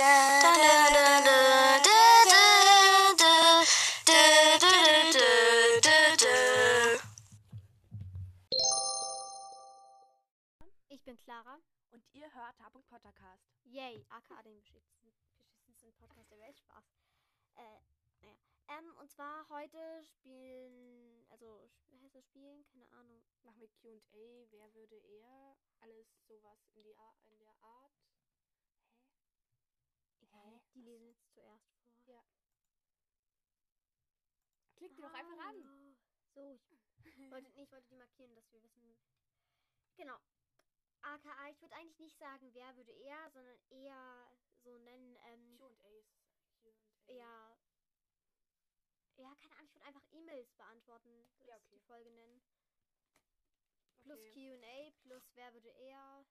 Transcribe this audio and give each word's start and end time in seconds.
Ich 0.00 0.06
bin 11.04 11.18
Clara. 11.18 11.58
Und 11.90 12.02
ihr 12.14 12.32
hört 12.32 12.56
Tab 12.56 12.74
und 12.74 12.86
Pottercast. 12.86 13.44
Yay, 13.64 14.02
aka 14.08 14.42
den 14.42 14.56
beschissensten, 14.56 15.92
Podcast 15.98 16.30
der 16.30 16.38
Welt. 16.38 16.56
Spaß. 16.56 16.84
Äh, 17.56 17.60
naja. 18.22 18.36
Ähm, 18.68 18.94
und 19.00 19.10
zwar 19.10 19.46
heute 19.50 20.02
spielen, 20.02 21.26
also, 21.28 21.68
heißt 22.00 22.14
das 22.14 22.24
Spielen? 22.24 22.64
Keine 22.72 22.90
Ahnung. 22.92 23.22
Machen 23.42 23.60
wir 23.60 23.68
Q&A, 23.68 24.46
wer 24.50 24.72
würde 24.72 24.96
eher, 24.96 25.58
alles 25.80 26.06
sowas 26.26 26.64
in, 26.72 26.84
die 26.84 26.94
in 27.26 27.38
der 27.38 27.54
Art. 27.60 27.92
Die 30.80 30.84
lesen 30.86 31.08
jetzt 31.08 31.34
zuerst 31.34 31.66
vor. 32.06 32.06
Ja. 32.06 32.24
Klickt 34.76 34.96
die 34.96 35.02
doch 35.02 35.12
einfach 35.12 35.38
an. 35.38 35.54
Hallo. 35.58 35.96
So, 36.34 36.58
ich 37.14 37.30
wollte, 37.30 37.50
nee, 37.54 37.64
ich 37.64 37.70
wollte 37.72 37.88
die 37.88 37.96
markieren, 37.96 38.34
dass 38.34 38.50
wir 38.50 38.62
wissen. 38.62 38.98
Genau. 39.96 40.18
AKA, 41.02 41.50
ich 41.50 41.60
würde 41.60 41.74
eigentlich 41.76 41.98
nicht 41.98 42.18
sagen, 42.18 42.54
wer 42.54 42.76
würde 42.76 42.92
eher, 42.92 43.30
sondern 43.32 43.58
eher 43.68 44.38
so 44.64 44.78
nennen, 44.78 45.16
ähm, 45.22 45.58
Q&A 45.58 45.88
ist 45.88 46.08
Q&A. 46.62 47.12
ja. 47.12 47.58
Ja, 49.16 49.34
keine 49.36 49.52
Ahnung, 49.56 49.66
ich 49.66 49.74
würde 49.74 49.86
einfach 49.86 50.04
E-Mails 50.12 50.56
beantworten, 50.56 51.28
das 51.36 51.46
Ja, 51.46 51.56
okay. 51.56 51.76
die 51.76 51.86
Folge 51.86 52.10
nennen. 52.10 52.42
Plus 53.98 54.18
Okay. 54.18 54.32
QA, 54.32 54.90
plus 55.02 55.22
wer 55.34 55.52
würde 55.52 55.68
eher. 55.68 56.26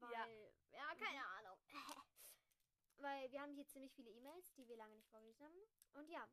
Weil, 0.00 0.54
ja, 0.72 0.94
keine 0.96 1.18
Mhm. 1.18 1.47
Weil 2.98 3.30
wir 3.30 3.40
haben 3.40 3.54
hier 3.54 3.66
ziemlich 3.66 3.92
viele 3.94 4.10
E-Mails, 4.10 4.52
die 4.54 4.66
wir 4.68 4.76
lange 4.76 4.96
nicht 4.96 5.08
vorgelesen 5.08 5.44
haben. 5.44 5.56
Und 5.94 6.08
ja, 6.08 6.28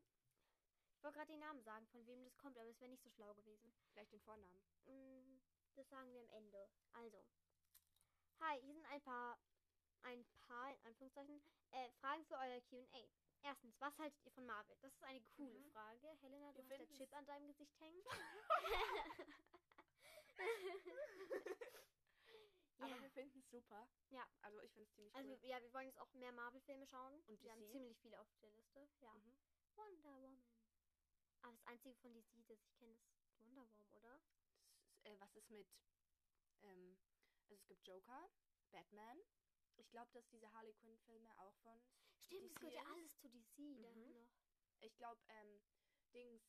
ich 0.97 1.03
wollte 1.03 1.17
gerade 1.17 1.31
den 1.31 1.39
Namen 1.39 1.61
sagen, 1.63 1.85
von 1.87 2.05
wem 2.07 2.23
das 2.23 2.35
kommt, 2.37 2.57
aber 2.57 2.69
es 2.69 2.79
wäre 2.81 2.89
nicht 2.91 3.03
so 3.03 3.09
schlau 3.11 3.33
gewesen. 3.35 3.71
Vielleicht 3.93 4.11
den 4.11 4.21
Vornamen. 4.21 4.61
Mm, 4.85 5.39
Das 5.75 5.87
sagen 5.89 6.11
wir 6.13 6.21
am 6.21 6.29
Ende. 6.29 6.69
Also, 6.93 7.23
hi, 8.39 8.59
hier 8.61 8.73
sind 8.73 8.85
ein 8.85 9.01
paar, 9.01 9.37
ein 10.03 10.25
paar, 10.47 10.71
in 10.73 10.85
Anführungszeichen, 10.85 11.41
äh, 11.71 11.91
Fragen 11.99 12.25
für 12.25 12.35
euer 12.37 12.61
Q&A. 12.61 13.09
Erstens, 13.43 13.79
was 13.79 13.95
haltet 13.99 14.25
ihr 14.25 14.31
von 14.31 14.45
Marvel? 14.45 14.75
Das 14.81 14.93
ist 14.93 15.03
eine 15.03 15.21
coole 15.35 15.59
Mhm. 15.59 15.71
Frage. 15.71 16.07
Helena, 16.21 16.51
du 16.53 16.67
Wir 16.69 16.79
hast 16.79 16.89
der 16.89 16.97
Chip 16.97 17.13
an 17.13 17.25
deinem 17.25 17.47
Gesicht 17.47 17.79
hängen. 17.79 18.01
Aber 22.79 22.89
ja, 22.89 23.01
wir 23.01 23.09
finden 23.11 23.39
es 23.39 23.49
super. 23.49 23.87
Ja. 24.09 24.25
Also 24.41 24.59
ich 24.61 24.71
finde 24.73 24.89
es 24.89 24.95
ziemlich 24.95 25.15
also 25.15 25.31
cool. 25.33 25.39
Ja, 25.55 25.61
wir 25.61 25.73
wollen 25.73 25.87
jetzt 25.87 25.99
auch 25.99 26.13
mehr 26.13 26.33
Marvel-Filme 26.33 26.85
schauen. 26.85 27.21
Und 27.27 27.41
wir 27.41 27.51
haben 27.51 27.65
ziemlich 27.71 27.97
viele 28.01 28.19
auf 28.19 28.27
der 28.41 28.49
Liste. 28.51 28.89
Ja. 28.99 29.13
Mhm. 29.13 29.37
Wonder 29.75 30.03
Woman. 30.03 30.43
Aber 31.41 31.53
das 31.53 31.65
einzige 31.67 31.95
von 31.95 32.13
DC, 32.13 32.43
das 32.47 32.59
ich 32.61 32.73
kenne, 32.75 32.93
ist 32.93 33.39
Wonder 33.39 33.61
Woman, 33.69 33.89
oder? 33.93 34.15
Ist, 34.17 35.05
äh, 35.05 35.19
was 35.19 35.33
ist 35.35 35.49
mit, 35.49 35.67
ähm, 36.63 36.97
also 37.43 37.55
es 37.55 37.65
gibt 37.67 37.87
Joker, 37.87 38.29
Batman. 38.71 39.17
Ich 39.77 39.89
glaube, 39.91 40.11
dass 40.13 40.27
diese 40.29 40.51
Harley 40.53 40.73
Quinn 40.73 40.97
Filme 40.99 41.29
auch 41.39 41.55
von 41.63 41.81
Stimmt, 42.19 42.43
es 42.51 42.53
DC 42.53 42.59
gehört 42.59 42.73
ja 42.75 42.83
alles 42.91 43.15
zu 43.19 43.29
DC 43.29 43.75
dann 43.81 43.99
Mhm. 43.99 44.09
noch. 44.09 44.27
Ich 44.81 44.95
glaube, 44.97 45.21
ähm, 45.29 45.61
Dings, 46.13 46.43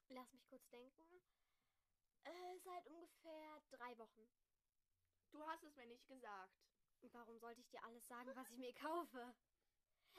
Lass 0.09 0.33
mich 0.33 0.40
kurz 0.51 0.69
denken. 0.69 1.23
Äh, 2.25 2.59
seit 2.65 2.87
ungefähr 2.89 3.63
drei 3.71 3.97
Wochen. 3.99 4.29
Du 5.31 5.47
hast 5.47 5.63
es 5.63 5.77
mir 5.77 5.87
nicht 5.87 6.07
gesagt. 6.09 6.53
Warum 7.13 7.39
sollte 7.39 7.61
ich 7.61 7.71
dir 7.71 7.83
alles 7.85 8.07
sagen, 8.09 8.35
was 8.35 8.51
ich 8.51 8.59
mir 8.59 8.75
kaufe? 8.75 9.35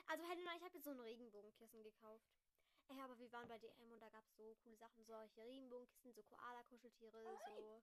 Also, 0.06 0.24
Helena, 0.24 0.56
ich 0.56 0.62
habe 0.64 0.74
jetzt 0.74 0.84
so 0.84 0.90
ein 0.90 1.00
Regenbogenkissen 1.00 1.82
gekauft. 1.84 2.24
Ey, 2.88 3.00
aber 3.00 3.16
wir 3.18 3.30
waren 3.30 3.46
bei 3.46 3.58
DM 3.58 3.92
und 3.92 4.00
da 4.00 4.08
gab 4.08 4.24
es 4.26 4.36
so 4.36 4.54
coole 4.56 4.76
Sachen. 4.76 5.04
Solche 5.04 5.42
Regenbogenkissen, 5.42 6.12
so 6.14 6.22
Koala-Kuscheltiere, 6.22 7.38
so, 7.46 7.82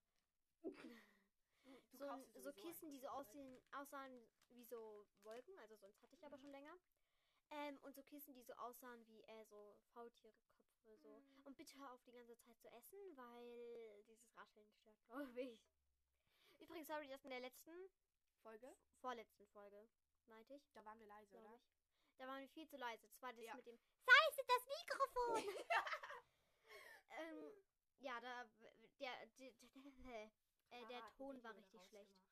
so, 1.93 2.41
so 2.41 2.51
Kissen, 2.53 2.91
die 2.91 2.99
so 2.99 3.07
aussehen, 3.07 3.61
aussahen 3.71 4.27
wie 4.49 4.65
so 4.65 5.07
Wolken. 5.23 5.57
Also, 5.59 5.77
sonst 5.77 6.01
hatte 6.01 6.15
ich 6.15 6.25
aber 6.25 6.37
schon 6.37 6.51
länger. 6.51 6.77
Ähm, 7.51 7.79
und 7.83 7.95
so 7.95 8.03
Kissen, 8.03 8.33
die 8.33 8.43
so 8.43 8.53
aussahen 8.53 9.07
wie 9.07 9.21
äh, 9.21 9.45
so 9.45 9.77
Faultiereköpfe. 10.89 10.97
So. 10.97 11.19
Mhm. 11.19 11.43
Und 11.45 11.57
bitte 11.57 11.77
hör 11.77 11.91
auf, 11.93 12.01
die 12.03 12.11
ganze 12.11 12.37
Zeit 12.39 12.57
zu 12.59 12.67
essen, 12.71 13.17
weil 13.17 14.03
dieses 14.03 14.35
Rascheln 14.35 14.67
stört, 14.69 14.97
glaube 15.07 15.41
ich. 15.41 15.59
Übrigens, 16.59 16.87
sorry, 16.87 17.07
dass 17.07 17.23
in 17.23 17.29
der 17.29 17.39
letzten, 17.39 17.89
Folge? 18.41 18.75
vorletzten 19.01 19.47
Folge, 19.47 19.89
meinte 20.25 20.53
ich, 20.55 20.71
Da 20.73 20.83
waren 20.85 20.99
wir 20.99 21.07
leise, 21.07 21.37
oder? 21.37 21.55
ich. 21.55 22.17
Da 22.17 22.27
waren 22.27 22.41
wir 22.41 22.49
viel 22.49 22.67
zu 22.67 22.77
leise. 22.77 23.07
Das 23.07 23.21
war 23.21 23.33
das 23.33 23.43
Ja. 23.45 23.55
mit 23.55 23.65
dem 23.65 23.77
Scheiße, 23.77 24.41
das 24.45 24.65
Mikrofon! 24.67 25.43
ähm, 27.09 27.63
ja, 27.99 28.19
da 28.19 28.43
der, 28.99 29.25
der, 29.27 29.51
der, 29.53 30.31
äh, 30.71 30.85
der 30.87 30.97
hat 30.97 31.11
ein 31.11 31.15
Ton 31.17 31.43
war 31.43 31.55
richtig 31.55 31.81
schlecht. 31.85 32.11
gemacht. 32.11 32.25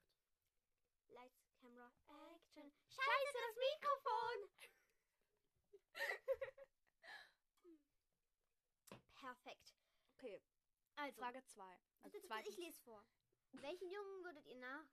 Lights, 1.08 1.42
Camera, 1.62 1.92
Action. 2.36 2.74
Scheiße, 2.90 3.34
das 3.34 3.56
Mikrofon! 3.56 4.50
Perfekt. 9.48 9.74
Okay, 10.18 10.42
Also, 10.98 11.22
Frage 11.22 11.42
2. 11.46 11.80
Also 12.04 12.18
ich 12.18 12.58
lese 12.58 12.82
vor. 12.84 13.02
Welchen 13.54 13.90
Jungen 13.90 14.24
würdet 14.26 14.46
ihr 14.46 14.56
nach 14.60 14.84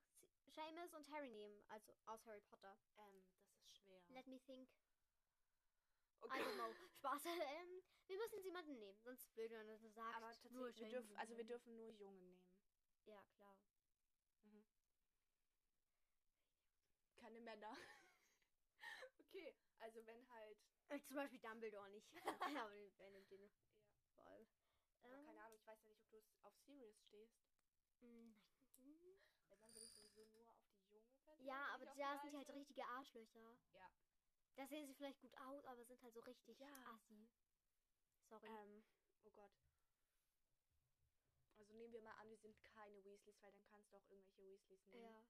Seamus 0.47 0.93
und 0.93 1.09
Harry 1.11 1.29
nehmen? 1.29 1.61
Also 1.67 1.91
aus 2.05 2.25
Harry 2.25 2.41
Potter. 2.41 2.77
Ähm, 2.97 3.21
das 3.51 3.65
ist 3.65 3.77
schwer. 3.77 4.01
Let 4.13 4.27
me 4.27 4.39
think. 4.39 4.69
I 4.69 6.27
Okay. 6.27 6.43
don't 6.43 6.55
know. 6.55 6.73
Spaß. 6.99 7.25
Ähm, 7.25 7.83
wir 8.07 8.17
müssen 8.17 8.35
jetzt 8.35 8.45
jemanden 8.45 8.79
nehmen. 8.79 8.97
Sonst 9.03 9.33
blöd, 9.35 9.51
wenn 9.51 9.67
du 9.67 9.73
das 9.73 9.93
sagst. 9.93 10.15
Aber 10.15 10.31
tatsächlich, 10.31 10.79
wir 10.79 10.89
dürfen, 10.89 11.17
also 11.17 11.37
wir 11.37 11.43
dürfen 11.43 11.75
nur 11.77 11.89
Jungen 11.89 12.23
nehmen. 12.23 12.41
Ja, 13.05 13.21
klar. 13.35 13.57
Keine 17.17 17.39
Männer. 17.41 17.75
okay, 19.19 19.55
also 19.79 20.05
wenn 20.05 20.29
halt, 20.29 20.57
Äh, 20.87 20.99
zum 21.01 21.15
Beispiel 21.15 21.39
Dumbledore 21.39 21.89
nicht. 21.89 22.07
Aber 22.39 22.69
den- 22.71 22.93
wer 22.97 23.11
aber 24.25 25.17
Ähm, 25.17 25.25
keine 25.25 25.41
Ahnung, 25.43 25.57
ich 25.57 25.65
weiß 25.65 25.81
ja 25.83 25.89
nicht, 25.89 26.01
ob 26.01 26.09
du 26.09 26.17
es 26.17 26.25
auf 26.43 26.55
Sirius 26.65 26.99
stehst. 27.03 27.35
mm, 28.01 28.33
Weil 29.49 29.59
dann 29.59 29.73
bin 29.73 29.83
ich 29.83 29.93
sowieso 29.93 30.25
nur 30.25 30.49
auf 30.49 30.57
die 30.65 30.73
junge 30.89 30.99
Version. 31.23 31.45
Ja, 31.47 31.67
aber 31.73 31.85
da 31.85 32.19
sind 32.21 32.31
die 32.33 32.37
halt 32.37 32.49
richtige 32.49 32.85
Arschlöcher. 32.85 33.57
Ja. 33.73 33.89
Da 34.55 34.65
sehen 34.67 34.87
sie 34.87 34.93
vielleicht 34.95 35.19
gut 35.21 35.35
aus, 35.37 35.65
aber 35.65 35.83
sind 35.85 36.01
halt 36.01 36.13
so 36.13 36.21
richtig 36.21 36.59
Ja. 36.59 36.85
assi. 36.95 37.27
Sorry. 38.29 38.47
Ähm, 38.47 38.83
oh 39.23 39.31
Gott. 39.31 39.51
Also 41.57 41.73
nehmen 41.73 41.93
wir 41.93 42.01
mal 42.01 42.13
an, 42.19 42.29
wir 42.29 42.37
sind 42.37 42.57
keine 42.63 43.03
Weasleys, 43.03 43.41
weil 43.41 43.51
dann 43.51 43.65
kannst 43.65 43.91
du 43.91 43.97
auch 43.97 44.05
irgendwelche 44.09 44.43
Weasleys 44.45 44.87
nehmen. 44.87 45.01
ja. 45.03 45.25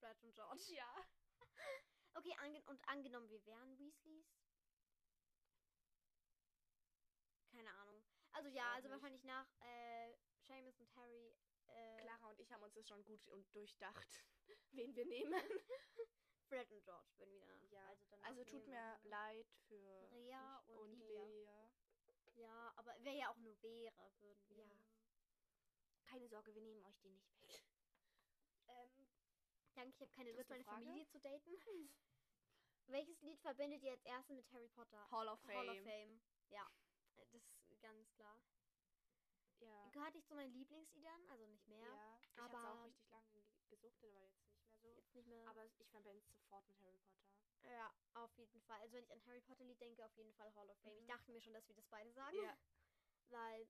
Brad 0.00 0.22
und 0.22 0.34
George. 0.34 0.62
Ja. 0.76 1.06
Okay, 2.14 2.34
ange 2.38 2.62
und 2.66 2.86
angenommen, 2.88 3.28
wir 3.30 3.44
wären 3.46 3.78
Weasleys. 3.78 4.26
Keine 7.50 7.70
Ahnung. 7.74 8.02
Also 8.32 8.48
ja, 8.48 8.72
also 8.72 8.88
nicht. 8.88 8.92
wahrscheinlich 8.92 9.24
nach 9.24 9.46
äh, 9.60 10.14
Seamus 10.40 10.78
und 10.80 10.94
Harry. 10.96 11.34
Äh, 11.66 12.00
Clara 12.02 12.30
und 12.30 12.40
ich 12.40 12.52
haben 12.52 12.62
uns 12.62 12.74
das 12.74 12.86
schon 12.86 13.04
gut 13.04 13.26
und 13.28 13.54
durchdacht, 13.54 14.24
wen 14.72 14.94
wir 14.94 15.06
nehmen. 15.06 15.34
Fred 16.48 16.70
und 16.70 16.84
George 16.84 17.08
würden 17.18 17.32
wir 17.34 17.40
danach. 17.46 17.70
Ja. 17.70 17.86
Also, 17.88 18.16
Also 18.22 18.44
tut 18.44 18.66
mir 18.66 18.98
leid 19.04 19.46
für 19.68 20.10
Rea 20.12 20.62
dich 20.66 20.76
und 20.76 20.98
Lea. 20.98 21.70
Ja, 22.34 22.72
aber 22.76 22.94
wer 23.00 23.12
ja 23.12 23.30
auch 23.30 23.36
nur 23.38 23.60
wäre, 23.62 24.12
würden 24.18 24.48
wir. 24.48 24.56
Ja. 24.66 24.70
Keine 26.04 26.28
Sorge, 26.28 26.54
wir 26.54 26.62
nehmen 26.62 26.84
euch 26.84 26.98
den 27.00 27.14
nicht 27.14 27.40
weg. 27.42 27.62
Ähm, 28.68 29.08
Danke, 29.74 29.94
ich 29.94 30.00
habe 30.02 30.10
keine 30.10 30.32
Lust, 30.32 30.50
meine 30.50 30.64
Frage? 30.64 30.84
Familie 30.84 31.06
zu 31.08 31.18
daten. 31.20 31.50
Welches 32.86 33.22
Lied 33.22 33.40
verbindet 33.40 33.82
ihr 33.82 33.92
als 33.92 34.02
erstes 34.02 34.36
mit 34.36 34.52
Harry 34.52 34.68
Potter? 34.68 35.10
Hall 35.10 35.28
of 35.28 35.40
Fame. 35.40 35.56
Hall 35.56 35.68
of 35.70 35.82
Fame. 35.82 36.20
Ja, 36.50 36.70
das 37.16 37.42
ganz 37.82 38.10
klar. 38.14 38.40
Ja. 39.60 39.88
Gehört 39.90 40.14
nicht 40.14 40.26
zu 40.26 40.34
meinen 40.34 40.52
Lieblingsliedern, 40.52 41.28
also 41.28 41.46
nicht 41.46 41.66
mehr. 41.68 41.86
Ja, 41.86 42.18
ich 42.20 42.36
hab's 42.36 42.54
auch 42.54 42.58
aber- 42.58 42.84
richtig 42.84 43.08
lange 43.10 43.30
ge- 43.32 43.44
gesuchtet, 43.68 44.10
aber 44.10 44.22
jetzt 44.22 44.40
nicht 44.42 44.56
mehr 44.56 44.72
so. 44.80 44.88
Jetzt 44.96 45.14
nicht 45.14 45.26
mehr. 45.28 45.48
Aber 45.48 45.64
ich 45.64 45.74
verbinde 45.90 46.18
es 46.18 46.26
sofort 46.26 46.66
mit 46.66 46.80
Harry 46.82 46.98
Potter. 46.98 47.28
ja, 47.62 47.94
auf 48.14 48.36
jeden 48.38 48.60
Fall. 48.62 48.80
Also 48.80 48.94
wenn 48.94 49.04
ich 49.04 49.12
an 49.12 49.24
Harry 49.26 49.40
Potter 49.40 49.64
Lied 49.64 49.80
denke, 49.80 50.04
auf 50.04 50.16
jeden 50.16 50.32
Fall 50.34 50.52
Hall 50.56 50.68
of 50.68 50.78
Fame. 50.80 50.96
Ich 50.96 51.02
Mhm. 51.04 51.08
dachte 51.08 51.30
mir 51.30 51.40
schon, 51.40 51.52
dass 51.52 51.68
wir 51.68 51.76
das 51.76 51.86
beide 51.88 52.12
sagen. 52.12 52.36
Ja. 52.36 52.56
Weil, 53.28 53.68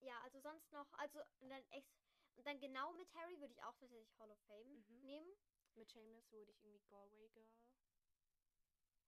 ja, 0.00 0.20
also 0.22 0.40
sonst 0.40 0.70
noch, 0.72 0.92
also 0.94 1.20
und 1.40 1.48
dann 1.50 1.64
ex 1.70 1.86
und 2.34 2.46
dann 2.46 2.58
genau 2.60 2.92
mit 2.94 3.12
Harry 3.14 3.38
würde 3.40 3.52
ich 3.52 3.62
auch 3.62 3.74
tatsächlich 3.76 4.16
Hall 4.18 4.30
of 4.30 4.40
Fame 4.46 4.84
Mhm. 4.88 5.00
nehmen. 5.02 5.36
mit 5.74 5.88
Seamus 5.92 6.28
würde 6.32 6.50
ich 6.50 6.60
irgendwie 6.64 6.80
Galway 6.88 7.28
Girl. 7.28 7.48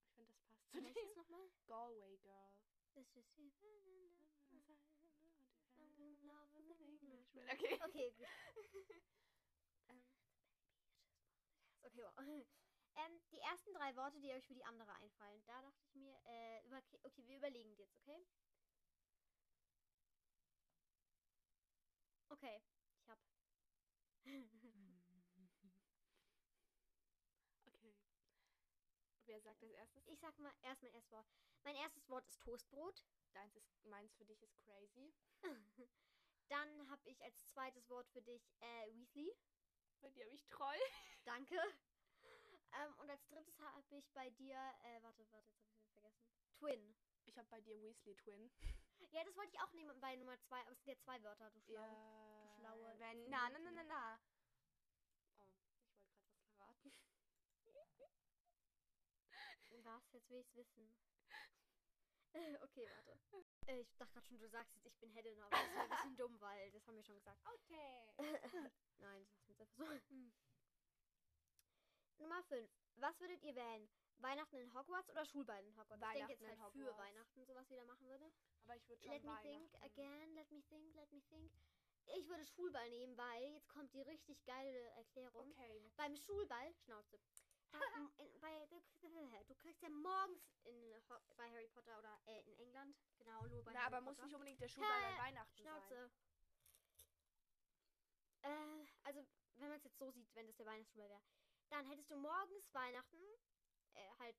Ich 0.05 0.13
finde, 0.15 0.33
das 0.33 0.41
passt 0.45 0.71
zu 0.71 0.81
dem. 0.81 1.17
nochmal? 1.17 1.51
Galway 1.67 2.17
Girl. 2.19 2.55
Das 2.95 3.17
ist 3.17 3.37
Okay. 7.35 7.79
Okay, 7.89 8.11
gut. 8.17 8.29
Ähm, 9.89 10.03
Okay, 11.85 12.03
wow. 12.03 12.13
Ähm, 12.97 13.21
die 13.33 13.39
ersten 13.41 13.73
drei 13.75 13.95
Worte, 13.97 14.21
die 14.21 14.33
euch 14.33 14.47
für 14.47 14.55
die 14.55 14.65
andere 14.65 14.93
einfallen. 14.97 15.43
Da 15.47 15.63
dachte 15.63 15.83
ich 15.85 15.95
mir, 15.95 16.19
äh, 16.25 16.67
über, 16.67 16.83
okay, 17.05 17.27
wir 17.27 17.37
überlegen 17.37 17.75
jetzt, 17.77 17.97
okay? 17.97 18.25
Okay, 22.31 22.63
ich 22.95 23.09
hab. 23.09 23.19
okay. 27.67 27.95
Wer 29.25 29.41
sagt 29.41 29.63
als 29.63 29.73
erstes? 29.73 30.07
Ich 30.09 30.19
sag 30.21 30.39
mal 30.39 30.53
erst 30.63 30.83
mein 30.83 30.93
erstes 30.93 31.11
Wort. 31.11 31.27
Mein 31.63 31.77
erstes 31.77 32.09
Wort 32.09 32.27
ist 32.27 32.41
Toastbrot. 32.43 33.07
Deins 33.33 33.55
ist, 33.57 33.85
meins 33.85 34.15
für 34.17 34.25
dich 34.27 34.43
ist 34.43 34.59
crazy. 34.59 35.15
Dann 36.51 36.91
habe 36.91 37.09
ich 37.09 37.23
als 37.23 37.47
zweites 37.47 37.89
Wort 37.89 38.09
für 38.09 38.23
dich 38.23 38.43
äh, 38.61 38.93
Weasley. 38.93 39.33
Bei 40.01 40.11
dir 40.11 40.25
habe 40.25 40.35
ich 40.35 40.45
Troll. 40.49 40.81
Danke. 41.25 41.57
Ähm, 42.73 42.95
und 42.99 43.09
als 43.09 43.25
drittes 43.29 43.59
habe 43.61 43.97
ich 43.97 44.11
bei 44.13 44.31
dir, 44.31 44.57
äh, 44.83 45.03
warte, 45.03 45.25
warte, 45.31 45.49
jetzt 45.51 45.63
habe 45.65 45.79
ich 45.79 45.87
es 45.87 45.93
vergessen. 45.93 46.29
Twin. 46.59 46.97
Ich 47.27 47.39
habe 47.39 47.49
bei 47.49 47.61
dir 47.61 47.81
Weasley 47.81 48.17
Twin. 48.17 48.51
Ja, 49.13 49.25
das 49.25 49.35
wollte 49.35 49.51
ich 49.53 49.61
auch 49.61 49.73
nehmen 49.73 49.99
bei 49.99 50.15
Nummer 50.15 50.39
zwei, 50.43 50.61
aber 50.61 50.73
es 50.73 50.79
sind 50.85 50.89
ja 50.89 50.99
zwei 50.99 51.21
Wörter, 51.25 51.51
du 51.51 51.61
schlau. 51.63 51.83
Ja. 51.83 52.55
schlaue 52.59 52.99
Wenn, 52.99 53.29
na, 53.31 53.49
na, 53.49 53.59
na, 53.59 53.71
na, 53.71 53.83
na. 53.83 54.21
Oh, 55.39 55.47
ich 56.85 56.85
wollte 56.85 57.01
gerade 57.01 57.25
was 57.25 57.59
verraten. 57.63 58.13
Was? 59.85 60.13
Jetzt 60.13 60.29
will 60.29 60.41
ich's 60.41 60.55
wissen. 60.55 60.95
okay, 62.63 62.89
warte. 62.91 63.19
Äh, 63.71 63.81
ich 63.81 63.97
dachte 63.97 64.13
gerade 64.13 64.27
schon, 64.27 64.39
du 64.39 64.49
sagst 64.49 64.75
jetzt, 64.75 64.87
ich 64.87 64.99
bin 64.99 65.11
Helena, 65.11 65.47
aber 65.47 65.57
das 65.57 65.71
wäre 65.71 65.85
ein 65.85 65.91
bisschen 65.91 66.17
dumm, 66.17 66.41
weil 66.41 66.71
das 66.73 66.87
haben 66.87 66.97
wir 66.97 67.05
schon 67.05 67.15
gesagt. 67.15 67.41
Okay. 67.55 68.13
Nein, 68.99 69.27
das 69.27 69.47
jetzt 69.47 69.61
einfach 69.61 69.75
so. 69.79 69.85
Nummer 72.19 72.43
5. 72.43 72.69
Was 72.97 73.21
würdet 73.21 73.43
ihr 73.45 73.55
wählen? 73.55 73.89
Weihnachten 74.19 74.57
in 74.57 74.75
Hogwarts 74.75 75.09
oder 75.09 75.25
Schulball 75.25 75.65
in 75.65 75.75
Hogwarts? 75.77 76.03
ich 76.03 76.27
denke 76.27 76.33
jetzt 76.33 76.61
halt 76.61 76.73
für. 76.73 76.99
Weihnachten 76.99 77.45
sowas 77.47 77.71
wieder 77.71 77.85
machen 77.85 78.07
würde. 78.09 78.31
Aber 78.65 78.77
ich 78.77 78.87
würde 78.89 79.03
schon 79.03 79.13
Let 79.13 79.25
me 79.25 79.39
think 79.43 79.75
again, 79.83 80.35
let 80.35 80.51
me 80.51 80.63
think, 80.69 80.95
let 80.95 81.11
me 81.13 81.23
think. 81.31 81.51
Ich 82.17 82.29
würde 82.29 82.45
Schulball 82.45 82.91
nehmen, 82.91 83.17
weil 83.17 83.53
jetzt 83.53 83.69
kommt 83.69 83.95
die 83.95 84.03
richtig 84.03 84.45
geile 84.45 84.79
Erklärung. 84.91 85.49
Okay. 85.53 85.91
Beim 85.97 86.17
Schulball, 86.17 86.75
Schnauze. 86.85 87.19
Da, 87.73 87.79
m- 87.97 88.13
in, 88.19 88.41
bei, 88.41 88.67
du 89.49 89.55
kriegst 89.57 89.83
ja 89.83 89.89
morgens 89.91 90.43
in, 90.65 90.95
bei 91.37 91.51
Harry 91.51 91.69
Potter 91.69 91.99
oder 91.99 92.21
äh, 92.27 92.41
in 92.43 92.59
England, 92.59 92.97
genau, 93.19 93.47
nur 93.47 93.63
bei 93.65 93.73
Na, 93.73 93.81
Harry 93.81 93.87
aber 93.87 93.97
Potter. 93.99 94.11
muss 94.11 94.19
nicht 94.25 94.35
unbedingt 94.35 94.61
der 94.61 94.69
Schulball 94.69 94.91
Hä? 94.93 95.15
bei 95.17 95.23
Weihnachten 95.25 95.63
sein. 95.63 95.63
Schnauze. 95.63 96.11
Äh, 98.43 98.87
also, 99.05 99.27
wenn 99.57 99.69
man 99.69 99.77
es 99.79 99.85
jetzt 99.85 99.99
so 99.99 100.11
sieht, 100.11 100.35
wenn 100.35 100.47
das 100.47 100.57
der 100.57 100.67
Weihnachtsschulball 100.67 101.11
wäre, 101.11 101.23
dann 101.69 101.87
hättest 101.87 102.11
du 102.11 102.17
morgens 102.17 102.73
Weihnachten, 102.75 103.23
äh, 103.95 104.11
halt, 104.19 104.37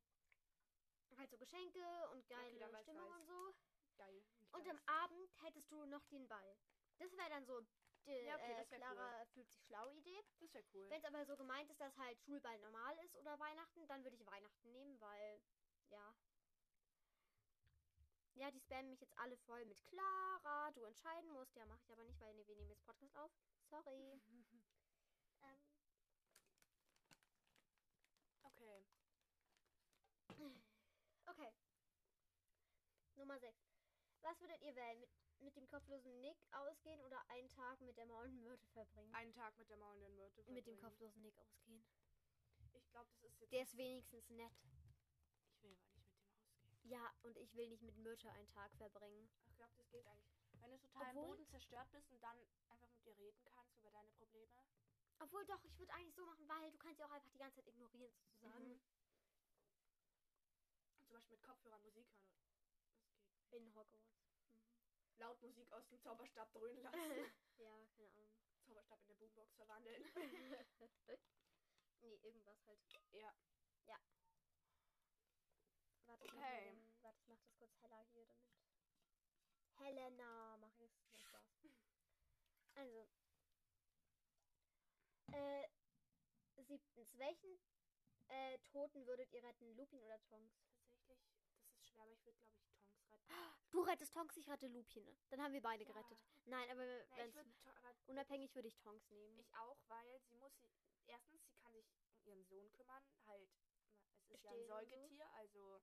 halt 1.18 1.30
so 1.30 1.38
Geschenke 1.38 2.10
und 2.12 2.28
geile 2.28 2.72
weiß, 2.74 2.82
Stimmung 2.84 3.12
und 3.12 3.26
so. 3.26 3.54
Geil. 3.98 4.24
Und 4.54 4.68
am 4.68 4.80
Abend 4.88 5.30
hättest 5.44 5.72
du 5.72 5.86
noch 5.86 6.06
den 6.08 6.28
Ball. 6.28 6.58
Das 6.98 7.12
wäre 7.16 7.30
dann 7.30 7.46
so 7.46 7.62
die 8.06 8.12
Ja, 8.26 8.36
okay, 8.36 8.62
äh, 8.62 8.66
Clara 8.66 9.26
fühlt 9.34 9.50
sich 9.50 9.62
schlau 9.66 9.90
Idee. 9.92 10.22
Das 10.40 10.54
wäre 10.54 10.66
cool. 10.74 10.90
Wenn 10.90 11.00
es 11.00 11.06
aber 11.06 11.26
so 11.26 11.38
gemeint 11.38 11.70
ist, 11.70 11.80
dass 11.80 11.98
halt 11.98 12.20
Schulball 12.22 12.58
normal 12.60 12.98
ist 13.06 13.16
oder 13.16 13.40
Weihnachten, 13.40 13.88
dann 13.88 14.04
würde 14.04 14.16
ich 14.16 14.26
Weihnachten 14.26 14.72
nehmen, 14.72 15.00
weil, 15.00 15.42
ja. 15.90 16.16
Ja, 18.36 18.50
die 18.50 18.60
spammen 18.60 18.90
mich 18.90 19.02
jetzt 19.02 19.18
alle 19.18 19.38
voll 19.38 19.66
mit 19.66 19.84
Clara, 19.86 20.72
du 20.72 20.84
entscheiden 20.84 21.30
musst. 21.32 21.56
Ja, 21.56 21.66
mache 21.66 21.82
ich 21.84 21.92
aber 21.92 22.04
nicht, 22.06 22.20
weil 22.20 22.34
nee, 22.34 22.48
wir 22.48 22.56
nehmen 22.56 22.70
jetzt 22.70 22.86
Podcast 22.86 23.16
auf. 23.18 23.32
Sorry. 23.70 24.22
ähm, 24.42 25.62
Okay. 30.28 30.54
okay. 31.28 31.52
Nummer 33.16 33.40
6. 33.40 33.71
Was 34.22 34.40
würdet 34.40 34.62
ihr 34.62 34.76
wählen? 34.76 35.00
Mit, 35.00 35.10
mit 35.42 35.56
dem 35.56 35.68
kopflosen 35.68 36.22
Nick 36.22 36.38
ausgehen 36.52 37.02
oder 37.02 37.20
einen 37.30 37.50
Tag 37.50 37.82
mit 37.82 37.98
der 37.98 38.06
maulenden 38.06 38.44
Myrte 38.44 38.68
verbringen? 38.70 39.14
Einen 39.16 39.34
Tag 39.34 39.58
mit 39.58 39.70
der 39.70 39.78
maulenden 39.78 40.16
Myrte. 40.16 40.44
mit 40.44 40.68
dem 40.68 40.78
verbringen. 40.78 40.82
kopflosen 40.82 41.22
Nick 41.24 41.38
ausgehen. 41.40 41.84
Ich 42.74 42.90
glaube, 42.90 43.10
das 43.12 43.24
ist 43.24 43.40
jetzt. 43.42 43.52
Der 43.52 43.64
ist 43.64 43.78
wenigstens 43.78 44.30
nett. 44.30 44.54
Ich 45.54 45.64
will 45.64 45.76
aber 45.76 45.88
nicht 45.88 45.96
mit 45.96 46.22
dem 46.24 46.34
ausgehen. 46.70 46.90
Ja, 46.90 47.12
und 47.24 47.38
ich 47.38 47.54
will 47.56 47.68
nicht 47.68 47.82
mit 47.84 47.98
Myrte 47.98 48.30
einen 48.32 48.48
Tag 48.48 48.72
verbringen. 48.76 49.30
Ich 49.48 49.56
glaube, 49.58 49.74
das 49.76 49.90
geht 49.90 50.06
eigentlich. 50.08 50.32
Wenn 50.60 50.72
du 50.72 50.78
total 50.80 51.04
am 51.04 51.18
Obwohl- 51.18 51.28
Boden 51.38 51.48
zerstört 51.48 51.92
bist 51.92 52.10
und 52.12 52.22
dann 52.22 52.38
einfach 52.70 52.88
mit 52.92 53.04
dir 53.06 53.18
reden 53.18 53.44
kannst 53.46 53.76
über 53.78 53.90
deine 53.92 54.12
Probleme. 54.12 54.64
Obwohl 55.20 55.46
doch, 55.46 55.64
ich 55.64 55.78
würde 55.78 55.94
eigentlich 55.94 56.16
so 56.16 56.26
machen, 56.26 56.48
weil 56.48 56.72
du 56.72 56.78
kannst 56.78 57.00
ja 57.00 57.06
auch 57.08 57.12
einfach 57.12 57.30
die 57.32 57.38
ganze 57.38 57.58
Zeit 57.58 57.68
ignorieren 57.68 58.12
sozusagen. 58.14 58.70
Mhm. 58.70 58.82
Zum 61.06 61.14
Beispiel 61.14 61.36
mit 61.36 61.44
Kopfhörern 61.44 61.82
Musik 61.82 62.08
hören. 62.16 62.31
In 63.52 63.74
Hogwarts. 63.76 64.18
Laut 65.18 65.42
Musik 65.42 65.72
aus 65.72 65.88
dem 65.88 66.00
Zauberstab 66.02 66.52
dröhnen 66.54 66.82
lassen. 66.84 67.32
ja, 67.58 67.86
keine 67.96 68.10
Ahnung. 68.12 68.30
Zauberstab 68.66 69.00
in 69.02 69.08
der 69.08 69.16
Boombox 69.16 69.54
verwandeln. 69.56 70.04
nee, 72.02 72.16
irgendwas 72.24 72.58
halt. 72.66 72.80
ja. 73.12 73.34
Warte, 76.06 76.26
ich 76.26 76.32
Okay. 76.34 76.64
den, 76.66 76.94
warte, 77.02 77.20
ich 77.22 77.28
mach 77.28 77.40
das 77.40 77.54
kurz 77.58 77.76
heller 77.82 78.04
hier 78.12 78.26
damit. 78.26 78.52
Helena, 79.78 80.58
mach 80.58 80.78
ich 80.80 80.96
es. 80.96 81.22
Spaß. 81.22 81.44
Also. 82.76 83.08
Äh, 85.32 85.68
siebtens. 86.58 87.18
Welchen 87.18 87.60
äh, 88.28 88.58
Toten 88.72 89.06
würdet 89.08 89.32
ihr 89.32 89.44
retten? 89.44 89.76
Lupin 89.76 90.02
oder 90.04 90.22
Tonks? 90.24 90.54
Tatsächlich, 90.90 91.42
das 91.56 91.76
ist 91.76 91.88
schwer, 91.88 92.04
aber 92.04 92.12
ich 92.12 92.24
würde, 92.26 92.38
glaube 92.40 92.60
ich, 92.68 92.71
retten. 93.12 93.26
Du 93.72 93.82
rettest 93.82 94.14
Tonks, 94.14 94.36
ich 94.38 94.48
rette 94.50 94.68
Lupin. 94.68 95.04
ne? 95.06 95.18
Dann 95.30 95.42
haben 95.42 95.54
wir 95.54 95.62
beide 95.62 95.84
Ja. 95.84 95.92
gerettet. 95.92 96.20
Nein, 96.46 96.70
aber 96.70 96.86
Na, 97.18 97.34
würd, 97.34 97.48
unabhängig 98.08 98.54
würde 98.56 98.68
ich 98.68 98.78
Tonks 98.80 99.10
nehmen. 99.12 99.40
ich 99.40 99.54
auch, 99.56 99.78
weil 99.88 100.20
sie 100.22 100.34
muss. 100.36 100.54
Erstens, 101.08 101.44
sie 101.46 101.56
kann 101.56 101.74
sich 101.74 101.88
um 101.90 102.22
ihren 102.26 102.44
Sohn 102.46 102.72
kümmern. 102.72 103.04
Halt, 103.26 103.50
es 104.24 104.30
ist 104.30 104.44
ja 104.44 104.52
ein 104.52 104.58
Stillen 104.64 104.72
und 104.72 104.90
so. 104.90 104.96
Säugetier, 104.96 105.32
also 105.34 105.82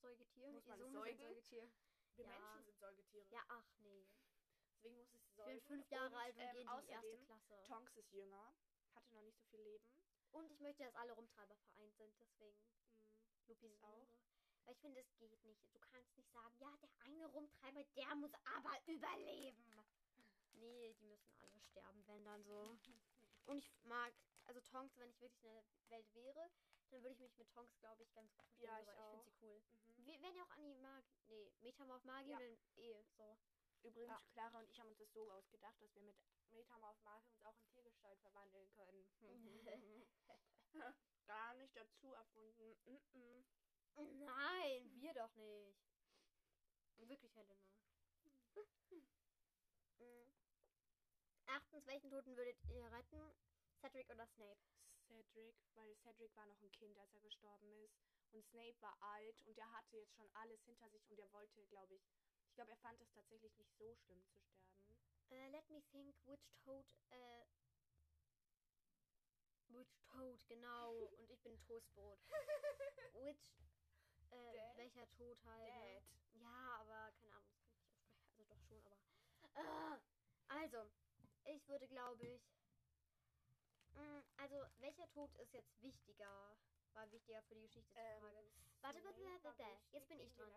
Säugetier? 0.00 0.52
Muss 0.52 0.66
man 0.66 0.78
Sohn 0.78 0.92
säugen? 0.92 1.18
Säugetier. 1.18 1.70
wir 2.16 2.24
Ja. 2.24 2.30
Menschen 2.30 2.64
sind 2.64 2.78
Säugetiere. 2.78 3.26
Ja, 3.30 3.42
ach 3.48 3.66
nee. 3.78 4.08
Deswegen 4.74 4.96
muss 4.96 5.12
ich 5.12 5.20
sie 5.22 5.28
Ich 5.28 5.34
säugen. 5.36 5.52
bin 5.58 5.60
fünf 5.66 5.90
Jahre 5.90 6.06
und, 6.14 6.14
alt 6.20 6.34
und 6.36 6.40
ähm, 6.42 6.52
gehe 6.52 6.60
in 6.62 6.66
die 6.68 6.88
erste 6.88 7.08
außerdem, 7.08 7.26
Klasse. 7.26 7.64
Tonks 7.66 7.96
ist 7.96 8.12
jünger, 8.12 8.54
hatte 8.94 9.12
noch 9.14 9.22
nicht 9.22 9.38
so 9.38 9.44
viel 9.46 9.60
Leben. 9.60 9.90
Und 10.30 10.50
ich 10.50 10.60
möchte, 10.60 10.84
dass 10.84 10.94
alle 10.94 11.12
Rumtreiber 11.12 11.56
vereint 11.56 11.94
sind, 11.96 12.18
deswegen 12.20 12.56
Mhm. 12.58 13.46
Lupin 13.46 13.76
auch. 13.82 14.08
Weil 14.70 14.76
ich 14.76 14.82
finde, 14.82 15.00
es 15.00 15.16
geht 15.18 15.42
nicht. 15.42 15.74
Du 15.74 15.80
kannst 15.80 16.16
nicht 16.16 16.30
sagen, 16.30 16.54
ja, 16.60 16.70
der 16.80 16.90
eine 17.04 17.26
Rumtreiber, 17.26 17.82
der 17.96 18.14
muss 18.14 18.30
aber 18.44 18.70
überleben. 18.86 19.82
Nee, 20.52 20.94
die 20.94 21.06
müssen 21.06 21.34
alle 21.40 21.60
sterben, 21.72 22.06
wenn 22.06 22.24
dann 22.24 22.44
so. 22.44 22.78
Und 23.46 23.58
ich 23.58 23.68
mag, 23.82 24.14
also 24.44 24.60
Tonks, 24.60 24.96
wenn 24.96 25.10
ich 25.10 25.20
wirklich 25.20 25.42
in 25.42 25.48
der 25.54 25.64
Welt 25.88 26.14
wäre, 26.14 26.50
dann 26.90 27.02
würde 27.02 27.14
ich 27.14 27.18
mich 27.18 27.36
mit 27.36 27.50
Tonks, 27.50 27.76
glaube 27.80 28.04
ich, 28.04 28.12
ganz 28.14 28.32
gut 28.36 28.46
verstehen. 28.46 28.68
Ja, 28.68 28.80
ich 28.80 28.88
ich 28.88 28.94
finde 28.94 29.24
sie 29.24 29.32
cool. 29.42 29.60
Mhm. 29.82 30.06
Wir 30.06 30.22
werden 30.22 30.36
ja 30.36 30.44
auch 30.44 30.50
Animag, 30.50 31.04
nee, 31.26 31.52
Metamorph 31.58 32.04
Magie 32.04 32.30
Ja. 32.30 32.36
oder 32.36 32.46
eh 32.76 33.04
so. 33.16 33.38
Übrigens, 33.82 34.22
Clara 34.32 34.60
und 34.60 34.70
ich 34.70 34.78
haben 34.78 34.90
uns 34.90 34.98
das 34.98 35.12
so 35.12 35.28
ausgedacht, 35.32 35.80
dass 35.80 35.92
wir 35.96 36.02
mit 36.02 36.16
Metamorph 36.50 37.00
Magie 37.02 37.26
uns 37.28 37.42
auch 37.44 37.56
in 37.58 37.66
Tiergestalt 37.72 38.20
verwandeln 38.20 38.70
können. 38.70 39.04
Gar 41.26 41.54
nicht 41.54 41.74
dazu 41.76 42.12
erfunden. 42.12 42.76
Mhm. 42.86 43.44
Nein, 43.96 44.90
wir 45.00 45.14
doch 45.14 45.34
nicht. 45.36 45.78
Wirklich, 46.96 47.34
Helena. 47.34 47.72
Mhm. 49.98 50.34
Achtens, 51.46 51.86
welchen 51.86 52.10
Toten 52.10 52.36
würdet 52.36 52.56
ihr 52.68 52.90
retten? 52.92 53.34
Cedric 53.80 54.08
oder 54.10 54.26
Snape? 54.28 54.60
Cedric, 55.08 55.56
weil 55.74 55.96
Cedric 55.96 56.34
war 56.36 56.46
noch 56.46 56.60
ein 56.60 56.70
Kind, 56.72 56.96
als 56.98 57.12
er 57.12 57.20
gestorben 57.20 57.72
ist. 57.84 57.98
Und 58.32 58.44
Snape 58.46 58.80
war 58.80 58.96
alt 59.00 59.42
und 59.42 59.58
er 59.58 59.70
hatte 59.72 59.96
jetzt 59.96 60.14
schon 60.14 60.30
alles 60.34 60.62
hinter 60.64 60.88
sich 60.90 61.08
und 61.10 61.18
er 61.18 61.32
wollte, 61.32 61.64
glaube 61.66 61.94
ich, 61.96 62.02
ich 62.46 62.54
glaube, 62.54 62.70
er 62.70 62.76
fand 62.78 63.00
es 63.00 63.10
tatsächlich 63.10 63.56
nicht 63.56 63.72
so 63.76 63.94
schlimm 63.96 64.22
zu 64.26 64.40
sterben. 64.40 64.96
Äh, 65.30 65.48
let 65.48 65.68
me 65.70 65.82
think, 65.90 66.14
which 66.26 66.52
Toad, 66.64 66.86
äh, 67.10 67.44
which 69.68 69.96
Toad, 70.04 70.46
genau. 70.48 70.94
Und 71.18 71.30
ich 71.30 71.40
bin 71.42 71.58
Toastbrot. 71.60 72.20
which, 73.14 73.52
äh, 74.30 74.76
welcher 74.76 75.08
Tod 75.12 75.38
halt. 75.44 75.74
ne? 75.74 76.02
Dad. 76.02 76.40
Ja, 76.40 76.76
aber 76.80 77.12
keine 77.20 77.34
Ahnung, 77.34 77.50
das 77.50 77.60
kann 77.60 77.70
ich 77.70 77.82
nicht 77.82 77.92
aussprechen. 78.00 78.26
Also 78.32 78.44
doch 78.44 78.60
schon, 78.68 78.86
aber. 78.86 79.00
Ah, 79.54 79.98
also, 80.48 80.90
ich 81.44 81.68
würde, 81.68 81.86
glaube 81.88 82.24
ich. 82.26 82.42
mm, 83.94 84.22
Also 84.36 84.56
Also, 84.56 84.80
welcher 84.80 85.08
Tod 85.10 85.34
ist 85.36 85.52
jetzt 85.52 85.82
wichtiger? 85.82 86.56
War 86.92 87.10
wichtiger 87.12 87.42
für 87.44 87.54
die 87.54 87.62
Geschichte 87.62 87.94
der 87.94 88.02
Ähm, 88.16 88.20
Frage. 88.22 88.50
Warte, 88.82 89.04
warte, 89.04 89.24
warte, 89.24 89.44
warte. 89.44 89.78
Jetzt 89.92 90.08
bin 90.08 90.20
ich 90.20 90.34
dran. 90.34 90.52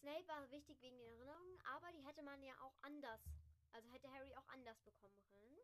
Snape 0.00 0.26
war 0.26 0.50
wichtig 0.50 0.80
wegen 0.82 0.98
den 0.98 1.08
Erinnerungen, 1.18 1.60
aber 1.66 1.92
die 1.92 2.02
hätte 2.04 2.22
man 2.22 2.42
ja 2.42 2.54
auch 2.60 2.74
anders. 2.82 3.20
Also 3.72 3.88
hätte 3.90 4.10
Harry 4.10 4.34
auch 4.34 4.48
anders 4.48 4.78
bekommen 4.82 5.22
können. 5.30 5.58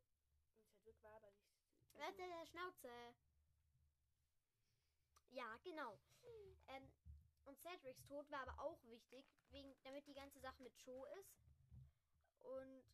Und 0.84 1.02
war 1.02 1.16
aber 1.16 1.30
nicht. 1.32 1.48
Warte, 1.94 2.16
der 2.18 2.46
Schnauze. 2.46 3.14
Ja, 5.30 5.56
genau. 5.64 5.98
Ähm, 6.68 6.88
und 7.48 7.58
Cedrics 7.58 8.04
Tod 8.04 8.30
war 8.30 8.40
aber 8.40 8.60
auch 8.60 8.78
wichtig, 8.84 9.24
wegen, 9.50 9.74
damit 9.82 10.06
die 10.06 10.14
ganze 10.14 10.38
Sache 10.40 10.62
mit 10.62 10.76
Cho 10.76 11.06
ist. 11.20 11.32
Und 12.40 12.84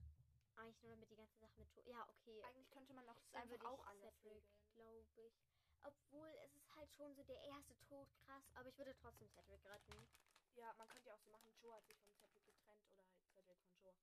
eigentlich 0.56 0.80
nur 0.82 0.90
damit 0.90 1.10
die 1.10 1.16
ganze 1.16 1.36
Sache 1.38 1.58
mit 1.58 1.68
Cho. 1.74 1.82
Ja, 1.84 2.08
okay. 2.08 2.42
Eigentlich 2.44 2.70
könnte 2.70 2.94
man 2.94 3.08
auch 3.08 3.20
einfach 3.32 3.64
auch 3.64 3.84
anders 3.86 4.14
Cedric, 4.22 4.44
glaube 4.74 5.04
ich. 5.16 5.34
Obwohl 5.82 6.28
es 6.44 6.54
ist 6.54 6.74
halt 6.76 6.90
schon 6.94 7.14
so 7.14 7.22
der 7.24 7.42
erste 7.42 7.76
Tod 7.88 8.08
krass, 8.24 8.44
aber 8.54 8.68
ich 8.68 8.78
würde 8.78 8.94
trotzdem 8.94 9.28
Cedric 9.28 9.64
retten. 9.66 10.08
Ja, 10.54 10.72
man 10.78 10.88
könnte 10.88 11.08
ja 11.08 11.14
auch 11.14 11.20
so 11.20 11.30
machen, 11.30 11.52
Joe 11.60 11.74
hat 11.74 11.84
sich 11.86 11.98
von 12.00 12.14
Cedric 12.14 12.46
getrennt 12.46 12.86
oder 12.88 13.04
halt 13.04 13.28
Cedric 13.34 13.58
von 13.58 13.76
Joe. 13.82 13.94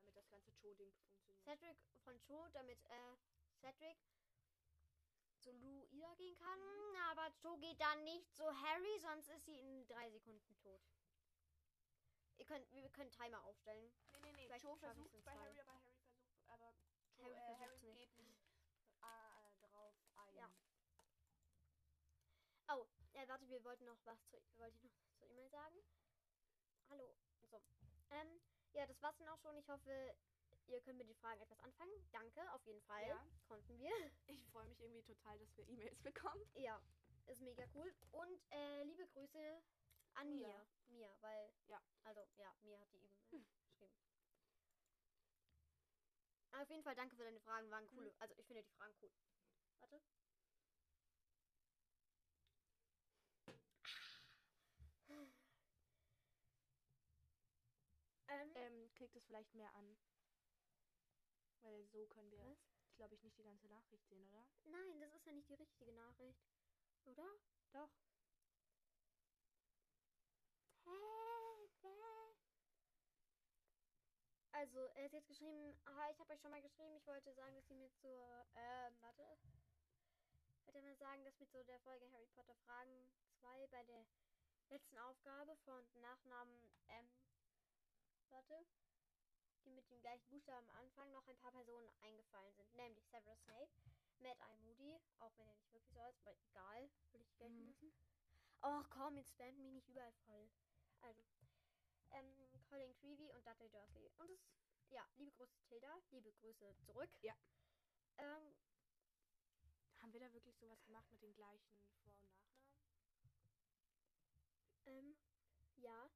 Damit 0.00 0.16
das 0.16 0.28
ganze 0.28 0.50
Joe-Ding 0.60 0.92
funktioniert. 0.92 1.40
Cedric 1.44 1.78
von 2.04 2.20
Cho, 2.26 2.48
damit 2.52 2.84
äh, 2.86 3.16
Cedric 3.60 3.96
zu 5.42 5.50
Lou 5.52 5.84
Ida 5.90 6.14
gehen 6.14 6.36
kann. 6.36 6.60
Aber 7.10 7.30
Cho 7.42 7.56
geht 7.58 7.80
dann 7.80 8.02
nicht 8.04 8.34
zu 8.34 8.44
Harry, 8.44 8.98
sonst 9.00 9.28
ist 9.28 9.44
sie 9.44 9.58
in 9.58 9.86
drei 9.86 10.10
Sekunden 10.10 10.56
tot. 10.58 10.80
Ihr 12.38 12.46
könnt, 12.46 12.70
wir 12.72 12.88
können 12.90 13.10
Timer 13.10 13.44
aufstellen. 13.44 13.92
nee, 14.12 14.18
nee, 14.22 14.32
nee. 14.32 14.46
vielleicht 14.46 14.64
Joe 14.64 14.76
versucht 14.76 15.24
bei. 15.24 15.32
Harry, 15.32 15.60
aber 15.60 15.72
Harry 15.72 15.92
versucht, 15.92 16.48
aber 16.48 16.74
Joe, 17.18 17.24
Harry 17.24 17.34
äh, 17.34 17.56
Harry 17.56 17.82
nicht. 17.82 18.16
geht 18.16 18.18
nicht 18.18 18.42
äh, 19.02 19.66
drauf 19.68 19.94
ein. 20.16 20.34
Ja. 20.34 20.50
Oh, 22.68 22.86
äh, 23.12 23.28
warte, 23.28 23.48
wir 23.48 23.62
wollten 23.64 23.84
noch 23.84 23.98
was 24.04 24.18
zu, 24.28 24.40
wollte 24.56 24.76
ich 24.76 24.82
noch 24.82 24.92
zur 25.18 25.28
E-Mail 25.28 25.50
sagen. 25.50 25.76
Hallo. 26.88 27.14
So. 27.50 27.60
Ähm, 28.10 28.40
ja, 28.72 28.86
das 28.86 29.00
war's 29.02 29.16
dann 29.18 29.28
auch 29.28 29.38
schon. 29.38 29.56
Ich 29.58 29.68
hoffe, 29.68 30.14
ihr 30.68 30.80
könnt 30.82 30.98
mit 30.98 31.08
den 31.08 31.16
Fragen 31.16 31.40
etwas 31.42 31.58
anfangen. 31.60 31.92
Danke, 32.12 32.52
auf 32.54 32.64
jeden 32.66 32.82
Fall. 32.82 33.08
Ja. 33.08 33.26
Konnten 33.48 33.78
wir. 33.78 33.90
Ich 34.26 34.44
freue 34.50 34.68
mich 34.68 34.80
irgendwie 34.80 35.02
total, 35.02 35.38
dass 35.38 35.56
wir 35.56 35.68
E-Mails 35.68 36.02
bekommen. 36.02 36.42
Ja, 36.54 36.82
ist 37.26 37.40
mega 37.40 37.66
cool. 37.74 37.94
Und 38.12 38.42
äh, 38.50 38.84
liebe 38.84 39.08
Grüße 39.08 39.62
an 40.14 40.30
Mia. 40.30 40.48
Mia. 40.48 40.68
Mia, 40.88 41.18
weil. 41.22 41.54
Ja. 41.68 41.82
Also, 42.02 42.20
ja, 42.36 42.56
Mia 42.62 42.80
hat 42.80 42.92
die 42.92 42.98
eben 42.98 43.16
äh, 43.30 43.44
geschrieben. 43.64 43.94
Aber 46.50 46.62
auf 46.64 46.70
jeden 46.70 46.84
Fall 46.84 46.96
danke 46.96 47.16
für 47.16 47.24
deine 47.24 47.40
Fragen, 47.40 47.70
waren 47.70 47.88
coole. 47.88 48.12
Mhm. 48.12 48.16
Also, 48.20 48.34
ich 48.36 48.46
finde 48.46 48.64
die 48.64 48.72
Fragen 48.72 48.96
cool. 49.02 49.12
Warte. 49.78 50.02
Ähm, 58.28 58.52
Ähm, 58.54 58.90
klickt 58.94 59.16
es 59.16 59.24
vielleicht 59.26 59.54
mehr 59.54 59.74
an. 59.74 59.98
Weil 61.62 61.84
so 61.86 62.06
können 62.06 62.30
wir, 62.30 62.44
was? 62.44 62.58
glaube 62.96 63.14
ich, 63.14 63.22
nicht 63.22 63.38
die 63.38 63.44
ganze 63.44 63.66
Nachricht 63.68 64.06
sehen, 64.08 64.26
oder? 64.28 64.46
Nein, 64.64 65.00
das 65.00 65.14
ist 65.14 65.26
ja 65.26 65.32
nicht 65.32 65.48
die 65.48 65.54
richtige 65.54 65.92
Nachricht. 65.92 66.44
Oder? 67.04 67.28
Doch. 67.72 67.90
Also, 74.62 74.78
er 74.94 75.04
hat 75.06 75.12
jetzt 75.12 75.26
geschrieben, 75.26 75.74
aha, 75.86 76.10
ich 76.10 76.20
habe 76.20 76.32
euch 76.32 76.40
schon 76.40 76.52
mal 76.52 76.62
geschrieben, 76.62 76.94
ich 76.94 77.06
wollte 77.06 77.34
sagen, 77.34 77.56
dass 77.56 77.66
sie 77.66 77.74
mir 77.74 77.90
zur, 77.94 78.46
ähm, 78.54 78.96
warte. 79.00 79.26
Ich 80.60 80.66
wollte 80.66 80.82
mal 80.82 80.96
sagen, 80.96 81.24
dass 81.24 81.40
mit 81.40 81.50
so 81.50 81.64
der 81.64 81.80
Folge 81.80 82.08
Harry 82.12 82.28
Potter 82.28 82.54
Fragen 82.64 83.10
2 83.40 83.66
bei 83.68 83.82
der 83.84 84.06
letzten 84.68 84.98
Aufgabe 84.98 85.56
von 85.64 85.84
Nachnamen, 86.00 86.70
ähm, 86.86 87.10
warte, 88.30 88.64
die 89.64 89.70
mit 89.70 89.88
dem 89.90 90.00
gleichen 90.00 90.28
Buchstaben 90.28 90.68
am 90.68 90.76
Anfang 90.76 91.10
noch 91.12 91.26
ein 91.28 91.36
paar 91.38 91.52
Personen 91.52 91.88
eingefallen 92.00 92.54
sind, 92.54 92.72
nämlich 92.74 93.04
Severus 93.08 93.40
Snape, 93.42 93.70
Mad 94.20 94.38
Eye 94.40 94.56
Moody, 94.58 94.98
auch 95.18 95.32
wenn 95.38 95.48
er 95.48 95.54
nicht 95.56 95.72
wirklich 95.72 95.92
so 95.92 96.00
ist, 96.08 96.20
aber 96.20 96.34
egal, 96.36 96.90
würde 97.10 97.24
ich 97.24 97.36
gelten 97.36 97.64
Mhm. 97.64 97.66
lassen. 97.66 97.92
Och 98.62 98.88
komm, 98.90 99.16
jetzt 99.16 99.30
spammt 99.30 99.58
mich 99.58 99.72
nicht 99.72 99.88
überall 99.88 100.12
voll. 100.24 100.50
Also, 101.00 101.22
ähm, 102.10 102.48
Colin 102.68 102.94
Creevy 102.94 103.32
und 103.32 103.46
Dudley 103.46 103.68
Dursley. 103.68 104.10
Und 104.18 104.30
es, 104.30 104.40
ja, 104.90 105.06
liebe 105.16 105.32
Grüße 105.32 105.58
Tilda, 105.68 106.00
liebe 106.10 106.32
Grüße 106.32 106.76
zurück. 106.86 107.10
Ja. 107.22 107.34
Ähm, 108.18 108.54
Haben 109.98 110.12
wir 110.12 110.20
da 110.20 110.32
wirklich 110.32 110.56
sowas 110.58 110.82
gemacht 110.84 111.10
mit 111.10 111.22
den 111.22 111.34
gleichen 111.34 111.72
Vor- 112.04 112.14
und 112.14 112.26
Nachnamen? 112.26 112.62
ähm, 114.86 115.16
ja. 115.76 116.10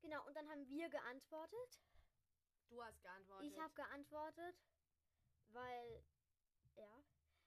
Genau, 0.00 0.26
und 0.26 0.34
dann 0.36 0.48
haben 0.48 0.68
wir 0.68 0.88
geantwortet. 0.88 1.80
Du 2.68 2.82
hast 2.82 3.00
geantwortet. 3.02 3.52
Ich 3.52 3.58
habe 3.58 3.74
geantwortet, 3.74 4.56
weil, 5.48 6.04
ja. 6.76 7.02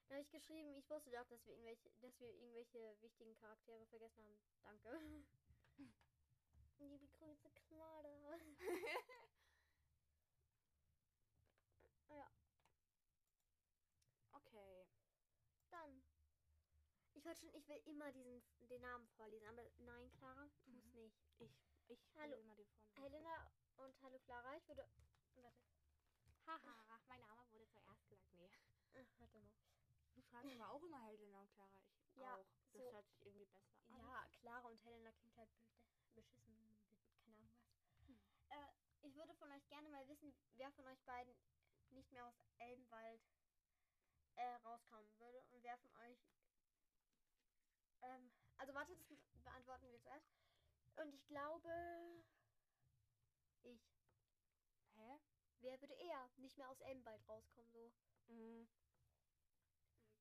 Dann 0.07 0.17
habe 0.17 0.21
ich 0.25 0.31
geschrieben, 0.31 0.73
ich 0.75 0.89
wusste 0.89 1.11
doch, 1.11 1.27
dass 1.27 1.45
wir 1.45 1.53
irgendwelche, 1.53 1.91
dass 2.01 2.19
wir 2.19 2.33
irgendwelche 2.33 2.97
wichtigen 3.01 3.35
Charaktere 3.35 3.85
vergessen 3.88 4.23
haben. 4.23 4.39
Danke. 4.63 4.99
Liebe 6.79 7.07
Grüße, 7.09 7.51
Clara. 7.51 8.38
ja, 12.09 12.31
okay. 14.31 14.88
dann. 15.69 16.03
Ich 17.13 17.25
wollte 17.25 17.41
schon, 17.41 17.53
ich 17.53 17.67
will 17.67 17.81
immer 17.85 18.11
diesen 18.11 18.41
den 18.69 18.81
Namen 18.81 19.07
vorlesen, 19.09 19.47
aber 19.47 19.63
nein, 19.77 20.09
Clara, 20.11 20.49
tu 20.63 20.77
es 20.77 20.85
Mhm. 20.85 20.93
nicht. 20.93 21.17
Ich, 21.39 21.51
ich 21.88 21.99
Hallo. 22.15 22.38
will 22.38 22.43
mal 22.43 22.55
den 22.55 22.67
vorne. 22.95 23.09
Helena 23.09 23.51
und 23.79 24.01
hallo 24.01 24.19
Clara, 24.19 24.57
ich 24.57 24.67
würde. 24.67 24.88
Warte. 25.36 25.53
Haha, 26.45 27.00
mein 27.07 27.19
Name 27.19 27.50
wurde 27.51 27.67
zuerst 27.71 28.09
gesagt. 28.09 28.31
Nee. 28.33 28.51
Ach, 28.93 29.19
warte 29.19 29.39
mal. 29.39 29.51
Du 30.15 30.21
schreibst 30.24 30.51
aber 30.53 30.71
auch 30.71 30.83
immer 30.83 31.01
Helena 31.05 31.41
und 31.41 31.51
Clara. 31.53 31.79
Ich 32.13 32.17
Ja, 32.21 32.36
auch. 32.36 32.45
Das 32.71 32.81
so. 32.81 32.91
hört 32.91 33.07
sich 33.09 33.21
irgendwie 33.21 33.45
besser 33.45 33.74
an. 33.88 34.00
Ja, 34.00 34.27
Clara 34.39 34.67
und 34.67 34.83
Helena 34.83 35.12
klingt 35.13 35.36
halt 35.38 35.50
be- 35.53 35.63
beschissen, 36.00 36.43
be- 36.43 36.77
keine 37.24 37.38
Ahnung 37.38 37.51
was. 37.51 38.05
Hm. 38.07 38.19
Äh, 38.50 39.07
ich 39.07 39.15
würde 39.15 39.36
von 39.36 39.51
euch 39.51 39.67
gerne 39.69 39.89
mal 39.89 40.07
wissen, 40.07 40.36
wer 40.55 40.71
von 40.74 40.88
euch 40.88 41.01
beiden 41.03 41.38
nicht 41.89 42.12
mehr 42.12 42.27
aus 42.27 42.36
Elbenwald 42.57 43.21
äh, 44.36 44.55
rauskommen 44.57 45.17
würde 45.19 45.43
und 45.51 45.63
wer 45.63 45.77
von 45.79 45.93
euch. 45.98 46.19
Ähm, 48.01 48.31
also 48.57 48.74
warte, 48.74 48.95
das 48.95 49.07
be- 49.07 49.39
beantworten 49.43 49.91
wir 49.91 50.01
zuerst. 50.01 50.25
Und 50.98 51.13
ich 51.13 51.25
glaube, 51.27 52.25
ich. 53.69 53.81
Hä? 54.95 55.19
Wer 55.61 55.81
würde 55.81 55.93
eher 55.95 56.29
nicht 56.38 56.57
mehr 56.57 56.69
aus 56.69 56.79
Elbenwald 56.81 57.27
rauskommen 57.27 57.71
so? 57.71 57.91
Mhm. 58.27 58.67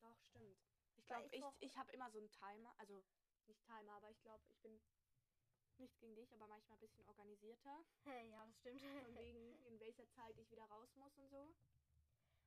Doch, 0.01 0.17
stimmt. 0.31 0.59
Ich 0.97 1.07
glaube, 1.07 1.29
ich 1.33 1.43
ich, 1.61 1.77
habe 1.77 1.93
immer 1.93 2.11
so 2.11 2.19
einen 2.19 2.31
Timer. 2.31 2.75
Also, 2.79 3.05
nicht 3.47 3.63
Timer, 3.65 3.95
aber 3.95 4.11
ich 4.11 4.21
glaube, 4.23 4.45
ich 4.49 4.59
bin 4.61 4.81
nichts 5.79 5.99
gegen 6.01 6.15
dich, 6.17 6.33
aber 6.33 6.47
manchmal 6.47 6.77
ein 6.79 6.81
bisschen 6.81 7.05
organisierter. 7.07 7.85
Ja, 8.31 8.47
das 8.47 8.57
stimmt. 8.59 8.81
Von 8.83 9.15
wegen, 9.17 9.55
in 9.67 9.81
welcher 9.81 10.09
Zeit 10.11 10.37
ich 10.39 10.51
wieder 10.51 10.65
raus 10.67 10.89
muss 10.97 11.17
und 11.19 11.31
so. 11.31 11.55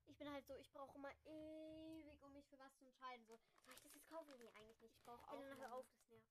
Ich 0.07 0.17
bin 0.17 0.29
halt 0.31 0.45
so, 0.47 0.55
ich 0.55 0.69
brauche 0.71 0.93
immer 0.95 1.11
ewig, 1.25 2.21
um 2.23 2.33
mich 2.33 2.45
für 2.47 2.59
was 2.59 2.75
zu 2.77 2.85
entscheiden. 2.85 3.25
So, 3.27 3.39
soll 3.65 3.75
ich 3.75 3.81
das 3.81 3.93
jetzt 3.93 4.09
kaufen? 4.09 4.33
Nee, 4.37 4.51
eigentlich 4.55 4.81
nicht. 4.81 4.95
Ich 4.95 5.03
brauche 5.03 5.27
auch. 5.29 5.39
Helena, 5.39 5.55
hör 5.55 5.73
auf, 5.75 5.85
das 5.89 6.07
nervt. 6.09 6.27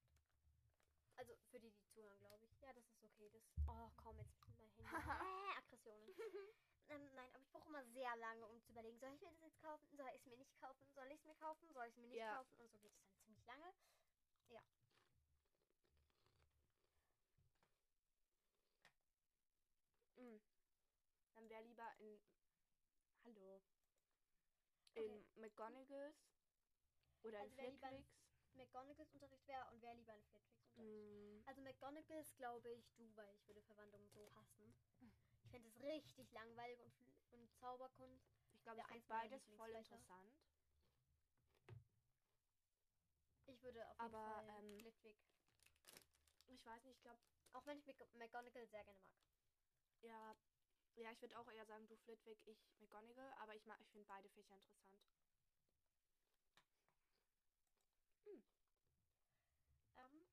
Also 1.17 1.37
für 1.51 1.61
die, 1.61 1.71
die 1.71 1.87
zuhören, 1.95 2.19
glaube 2.19 2.47
ich. 2.47 2.61
Ja, 2.61 2.73
das 2.73 2.85
ist 2.85 3.05
okay. 3.05 3.31
Das. 3.31 3.43
Oh, 3.69 3.91
komm, 3.97 4.19
jetzt 4.19 4.41
äh, 4.85 5.59
Aggressionen. 5.59 6.09
ähm, 6.89 7.15
nein, 7.15 7.31
aber 7.35 7.43
ich 7.45 7.51
brauche 7.51 7.69
immer 7.69 7.85
sehr 7.93 8.17
lange, 8.17 8.47
um 8.47 8.63
zu 8.65 8.73
überlegen, 8.73 9.01
soll 9.01 9.15
ich 9.15 9.21
mir 9.21 9.33
das 9.33 9.41
jetzt 9.43 9.61
kaufen? 9.61 9.97
Soll 9.97 10.09
ich 10.15 10.21
es 10.21 10.27
mir 10.27 10.37
nicht 10.39 10.59
kaufen? 10.61 10.93
Soll 10.95 11.07
ich 11.13 11.21
es 11.21 11.25
mir 11.27 11.37
kaufen? 11.37 11.73
Soll 11.75 11.87
ich 11.89 11.93
es 11.93 11.99
mir 11.99 12.09
nicht 12.09 12.19
Ja. 12.19 12.37
kaufen? 12.39 12.61
Und 12.61 12.73
so 12.73 12.79
geht 12.79 12.93
es 12.95 13.01
dann 13.03 13.17
ziemlich 13.25 13.47
lange. 13.47 13.75
Ja. 14.49 14.63
Mhm. 20.17 20.43
Dann 21.35 21.49
wäre 21.51 21.63
lieber 21.65 21.97
in. 22.01 22.21
Hallo. 23.25 23.63
Okay. 24.91 25.25
In 25.35 25.41
McGonagalls. 25.41 26.17
Oder 27.23 27.41
Also 27.41 27.57
in- 27.57 27.81
Flitwicks. 27.81 28.20
McGonagalls 28.61 29.11
Unterricht 29.13 29.47
wäre 29.47 29.71
und 29.73 29.81
wer 29.83 29.95
lieber 29.95 30.15
in 30.15 30.25
Flitwicks 30.25 30.57
Unterricht. 30.75 30.77
Mhm. 30.77 31.43
Also 31.47 31.61
McGonagalls 31.63 32.35
glaube 32.37 32.71
ich 32.71 32.93
du, 32.97 33.15
weil 33.17 33.35
ich 33.35 33.47
würde 33.47 33.63
Verwandlungen 33.63 34.09
so 34.11 34.33
hassen. 34.35 34.75
Ich 35.43 35.51
fände 35.51 35.69
es 35.69 35.83
richtig 35.83 36.31
langweilig 36.33 36.93
und, 37.01 37.15
und 37.33 37.51
Zauberkunst. 37.61 38.25
Ich 38.53 38.63
glaube, 38.63 38.83
ich 38.97 39.07
beides 39.07 39.43
voll 39.57 39.71
interessant. 39.75 40.35
Ich 43.47 43.63
würde 43.63 43.91
auf 43.91 43.99
jeden 44.01 44.13
Aber, 44.15 44.45
Fall 44.47 44.65
ähm, 44.65 44.81
Flitwick. 44.81 45.19
Ich 46.47 46.65
weiß 46.67 46.85
nicht, 46.85 46.97
ich 46.97 47.03
glaube, 47.03 47.21
Auch 47.53 47.67
wenn 47.67 47.79
ich 47.79 47.87
Mc- 47.87 48.17
McGonagall 48.19 48.69
sehr 48.69 48.85
gerne 48.85 49.01
mag. 49.01 49.23
ja, 50.03 50.37
Ja, 50.97 51.13
ich 51.13 51.21
würde 51.21 51.39
auch 51.39 51.49
eher 51.51 51.67
sagen, 51.67 51.89
du 51.89 51.97
Flitwick, 51.97 52.39
ich 52.47 52.59
McGonagall, 52.79 53.33
aber 53.39 53.55
ich, 53.57 53.65
mag- 53.67 53.81
ich 53.81 53.89
finde 53.91 54.07
beide 54.07 54.29
Fächer 54.31 54.57
interessant. 54.57 55.01
Ähm, 59.97 60.27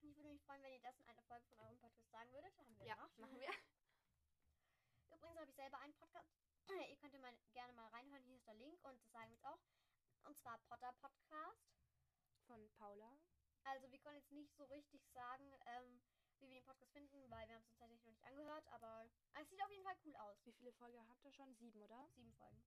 ich 0.00 0.16
würde 0.16 0.28
mich 0.30 0.33
freuen, 0.44 0.62
wenn 0.62 0.72
ihr 0.72 0.80
das 0.80 0.98
in 1.00 1.08
einer 1.08 1.22
Folge 1.24 1.46
von 1.46 1.58
eurem 1.60 1.78
Podcast 1.78 2.10
sagen 2.10 2.32
würdet. 2.32 2.56
Haben 2.58 2.78
wir 2.78 2.86
Ja, 2.86 2.94
gemacht. 2.94 3.18
machen 3.18 3.38
wir. 3.40 3.48
Übrigens 5.14 5.38
habe 5.38 5.50
ich 5.50 5.56
selber 5.56 5.78
einen 5.78 5.94
Podcast. 5.94 6.28
ihr 6.90 6.96
könnt 6.98 7.20
mal 7.20 7.36
gerne 7.52 7.72
mal 7.72 7.88
reinhören. 7.88 8.22
Hier 8.24 8.36
ist 8.36 8.46
der 8.46 8.54
Link 8.54 8.82
und 8.84 9.00
das 9.02 9.10
sagen 9.12 9.30
wir 9.30 9.36
jetzt 9.36 9.46
auch. 9.46 9.60
Und 10.24 10.36
zwar 10.38 10.58
Potter 10.58 10.92
Podcast. 10.94 11.70
Von 12.46 12.68
Paula. 12.72 13.18
Also 13.64 13.90
wir 13.90 13.98
können 14.00 14.16
jetzt 14.18 14.30
nicht 14.32 14.54
so 14.56 14.64
richtig 14.64 15.02
sagen, 15.12 15.54
ähm, 15.66 16.02
wie 16.40 16.48
wir 16.48 16.56
den 16.60 16.64
Podcast 16.64 16.92
finden, 16.92 17.30
weil 17.30 17.48
wir 17.48 17.54
haben 17.54 17.62
es 17.62 17.68
uns 17.68 17.78
tatsächlich 17.78 18.04
noch 18.04 18.12
nicht 18.12 18.24
angehört, 18.24 18.66
aber 18.68 19.08
es 19.40 19.48
sieht 19.48 19.62
auf 19.62 19.70
jeden 19.70 19.84
Fall 19.84 19.96
cool 20.04 20.14
aus. 20.16 20.44
Wie 20.44 20.52
viele 20.52 20.72
Folgen 20.74 21.08
habt 21.08 21.24
ihr 21.24 21.32
schon? 21.32 21.54
Sieben, 21.54 21.80
oder? 21.80 22.06
Sieben 22.14 22.34
Folgen. 22.34 22.62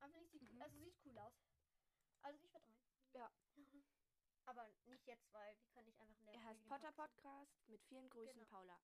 Aber 0.00 0.12
finde 0.12 0.24
ich, 0.24 0.30
sieht, 0.32 0.50
Mhm. 0.52 0.62
also 0.62 0.78
sieht 0.78 0.96
cool 1.04 1.18
aus. 1.18 1.34
Also 2.22 2.36
ich 2.36 2.42
würde 2.44 2.58
rein. 2.66 2.78
Ja. 3.12 3.30
Aber 4.46 4.68
nicht 4.84 5.06
jetzt, 5.06 5.32
weil 5.32 5.56
wir 5.58 5.68
können 5.68 5.86
nicht 5.86 6.00
einfach 6.00 6.18
in 6.18 6.26
der 6.26 6.34
Er 6.34 6.44
heißt 6.44 6.64
Potter 6.68 6.92
Podcast- 6.92 7.66
mit 7.68 7.82
vielen 7.84 8.08
Grüßen, 8.10 8.34
Genau. 8.34 8.50
Paula. 8.50 8.80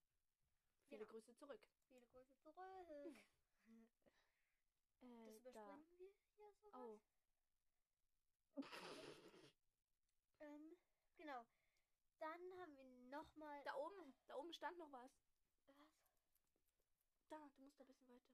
Viele 0.89 1.07
Genau. 1.07 1.13
Grüße 1.13 1.35
zurück. 1.37 1.61
Viele 1.89 2.07
Grüße 2.09 2.37
zurück. 2.39 2.57
Das 5.01 5.09
Äh, 5.09 5.37
überspringen 5.37 5.87
wir 5.99 6.13
hier 6.37 6.53
so. 6.53 6.71
Oh. 6.75 7.01
Ähm, 10.41 10.77
genau. 11.17 11.47
Dann 12.19 12.41
haben 12.61 12.77
wir 12.77 12.85
nochmal. 13.09 13.63
Da 13.65 13.75
oben, 13.77 14.15
da 14.27 14.37
oben 14.37 14.53
stand 14.53 14.77
noch 14.79 14.93
was. 14.93 15.11
Was? 15.67 15.77
Da, 17.31 17.49
du 17.49 17.63
musst 17.63 17.79
da 17.81 17.85
ein 17.85 17.89
bisschen 17.89 18.09
weiter. 18.09 18.31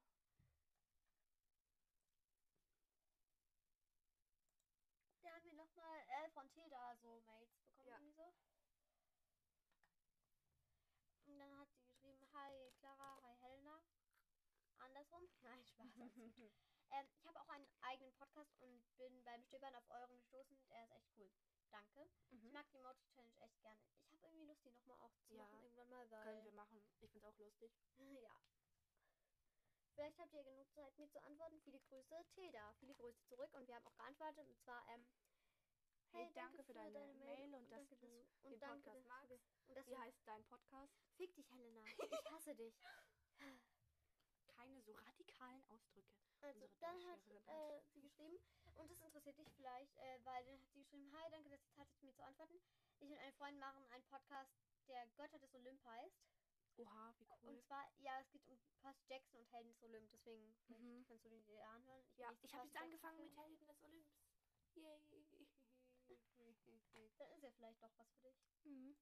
Da 5.22 5.30
haben 5.34 5.44
wir 5.44 5.52
nochmal 5.54 6.00
äh, 6.08 6.30
von 6.30 6.48
Tilda 6.50 6.95
so 7.06 7.20
Mails 7.20 7.54
bekommen. 7.54 7.86
Ja. 7.88 7.96
Irgendwie 7.98 8.12
so. 8.12 8.34
Und 11.26 11.38
dann 11.38 11.58
hat 11.58 11.68
sie 11.70 11.80
geschrieben, 11.84 12.26
hi 12.32 12.72
Clara, 12.78 13.20
hi 13.22 13.34
Helena. 13.40 13.80
Andersrum? 14.78 15.28
Nein, 15.42 15.64
Spaß. 15.66 15.86
ähm, 16.90 17.08
ich 17.14 17.26
habe 17.26 17.40
auch 17.40 17.48
einen 17.48 17.68
eigenen 17.80 18.12
Podcast 18.14 18.54
und 18.60 18.82
bin 18.96 19.22
beim 19.24 19.42
Stöbern 19.44 19.74
auf 19.74 19.88
euren 19.90 20.16
gestoßen. 20.16 20.58
Er 20.68 20.84
ist 20.84 20.92
echt 20.92 21.08
cool. 21.16 21.30
Danke. 21.70 22.08
Ich 22.30 22.42
Mhm. 22.42 22.52
mag 22.52 22.68
die 22.70 22.78
Emoji 22.78 23.06
Challenge 23.08 23.34
echt 23.40 23.60
gerne. 23.60 23.80
Ich 24.10 24.12
habe 24.12 24.26
irgendwie 24.26 24.46
Lust, 24.46 24.64
die 24.64 24.70
nochmal 24.70 24.98
auch 25.00 25.14
zu 25.26 25.34
Ja, 25.34 25.42
machen 25.44 25.62
irgendwann 25.62 25.88
mal, 25.88 26.10
weil. 26.10 26.24
Können 26.24 26.44
wir 26.44 26.52
machen. 26.52 26.82
Ich 27.00 27.10
finde 27.10 27.18
es 27.18 27.24
auch 27.24 27.38
lustig. 27.38 27.72
ja. 28.22 28.40
Vielleicht 29.94 30.18
habt 30.18 30.32
ihr 30.34 30.44
genug 30.44 30.70
Zeit, 30.74 30.96
mir 30.98 31.08
zu 31.10 31.22
antworten. 31.22 31.60
Viele 31.62 31.80
Grüße, 31.80 32.24
Tilda. 32.34 32.72
Viele 32.74 32.94
Grüße 32.94 33.24
zurück. 33.24 33.52
Und 33.54 33.66
wir 33.66 33.74
haben 33.76 33.86
auch 33.86 33.96
geantwortet. 33.96 34.46
Und 34.46 34.58
zwar, 34.60 34.86
ähm, 34.88 35.06
Hey, 36.16 36.32
danke 36.32 36.62
für 36.64 36.72
deine 36.72 37.12
Mail 37.14 37.52
und 37.54 37.70
dass 37.70 37.86
danke, 37.90 37.96
du 37.98 38.26
und 38.42 38.50
den 38.52 38.58
danke, 38.58 38.90
Podcast 38.90 39.06
magst. 39.06 39.44
Und 39.68 39.76
dass 39.76 39.86
Wie 39.86 39.98
heißt 39.98 40.18
dein 40.26 40.42
Podcast? 40.44 40.94
Fick 41.18 41.34
dich, 41.34 41.50
Helena. 41.50 41.84
Ich 41.84 42.30
hasse 42.30 42.54
dich. 42.54 42.74
Keine 44.56 44.80
so 44.80 44.92
radikalen 44.92 45.62
Ausdrücke. 45.64 46.08
Also, 46.40 46.66
dann 46.80 47.04
hat 47.04 47.20
äh, 47.28 47.82
sie 47.92 48.00
geschrieben, 48.00 48.38
und 48.76 48.90
das 48.90 48.98
interessiert 49.02 49.36
dich 49.36 49.52
vielleicht, 49.56 49.94
äh, 49.98 50.18
weil 50.24 50.42
dann 50.46 50.58
hat 50.62 50.70
sie 50.72 50.78
geschrieben, 50.80 51.12
hi, 51.12 51.30
danke, 51.30 51.50
dass 51.50 51.62
ihr 51.62 51.76
hattet, 51.76 52.02
mir 52.02 52.14
zu 52.14 52.24
antworten. 52.24 52.58
Ich 53.00 53.10
und 53.10 53.18
eine 53.18 53.32
Freundin 53.34 53.60
machen 53.60 53.84
einen 53.90 54.04
Podcast, 54.04 54.50
der 54.88 55.06
Götter 55.16 55.38
des 55.38 55.54
Olymp 55.54 55.84
heißt. 55.84 56.16
Oha, 56.78 57.14
wie 57.18 57.26
cool. 57.42 57.50
Und 57.50 57.62
zwar, 57.62 57.86
ja, 57.98 58.18
es 58.20 58.30
geht 58.30 58.46
um 58.46 58.58
Percy 58.80 59.04
Jackson 59.06 59.38
und 59.40 59.52
Helden 59.52 59.68
des 59.68 59.82
Olymp, 59.82 60.10
deswegen 60.10 60.54
Mhm. 60.68 61.04
kannst 61.06 61.24
du 61.26 61.28
den 61.28 61.44
dir 61.44 61.68
anhören. 61.68 62.04
bin 62.06 62.20
ja, 62.20 62.32
ich 62.42 62.54
habe 62.54 62.64
jetzt 62.66 62.76
angefangen 62.76 63.18
mit. 63.18 63.36
Helden 63.36 63.58
des 63.66 63.82
Olymps. 63.82 64.08
Yay. 64.74 65.25
Dann 67.18 67.30
ist 67.32 67.42
ja 67.42 67.50
vielleicht 67.50 67.82
doch 67.82 67.92
was 67.98 68.08
für 68.12 68.20
dich. 68.20 68.36
mhm. 68.64 68.96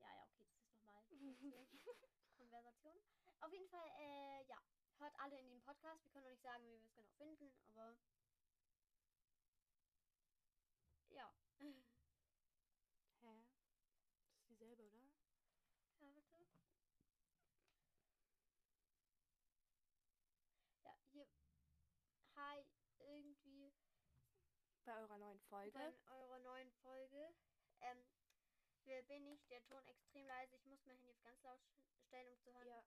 Ja, 0.00 0.06
ja, 0.14 0.24
okay, 0.24 0.44
das 0.46 0.56
ist 0.64 0.72
nochmal 0.72 1.02
Konversation. 2.38 2.98
Auf 3.40 3.52
jeden 3.52 3.68
Fall, 3.68 3.88
äh, 3.98 4.44
ja, 4.48 4.58
hört 4.98 5.14
alle 5.20 5.38
in 5.38 5.48
den 5.48 5.60
Podcast. 5.62 6.02
Wir 6.04 6.10
können 6.10 6.24
noch 6.24 6.30
nicht 6.30 6.42
sagen, 6.42 6.64
wie 6.64 6.70
wir 6.70 6.78
es 6.78 6.92
genau 6.92 7.08
finden, 7.16 7.52
aber 7.68 7.96
ja. 11.10 11.30
Hä? 13.20 13.44
Das 14.22 14.40
ist 14.40 14.48
dieselbe, 14.48 14.84
oder? 14.84 15.10
Ja, 16.00 16.10
bitte. 16.12 16.38
Ja, 20.84 20.94
hier. 21.12 21.26
Hi, 22.36 22.64
irgendwie 22.98 23.72
Bei 24.88 25.02
eurer 25.02 25.18
neuen 25.18 25.40
Folge. 25.50 25.78
bei 26.06 26.14
eurer 26.14 26.38
neuen 26.38 26.72
Folge. 26.80 27.34
Ähm, 27.80 28.06
wer 28.84 29.02
bin 29.02 29.26
ich? 29.26 29.46
Der 29.48 29.62
Ton 29.68 29.84
extrem 29.84 30.26
leise. 30.26 30.56
Ich 30.56 30.64
muss 30.64 30.80
mein 30.86 30.96
Handy 30.96 31.10
auf 31.12 31.20
ganz 31.22 31.42
laut 31.42 31.60
stellen, 32.06 32.32
um 32.32 32.38
zu 32.42 32.52
hören. 32.54 32.66
ja, 32.68 32.82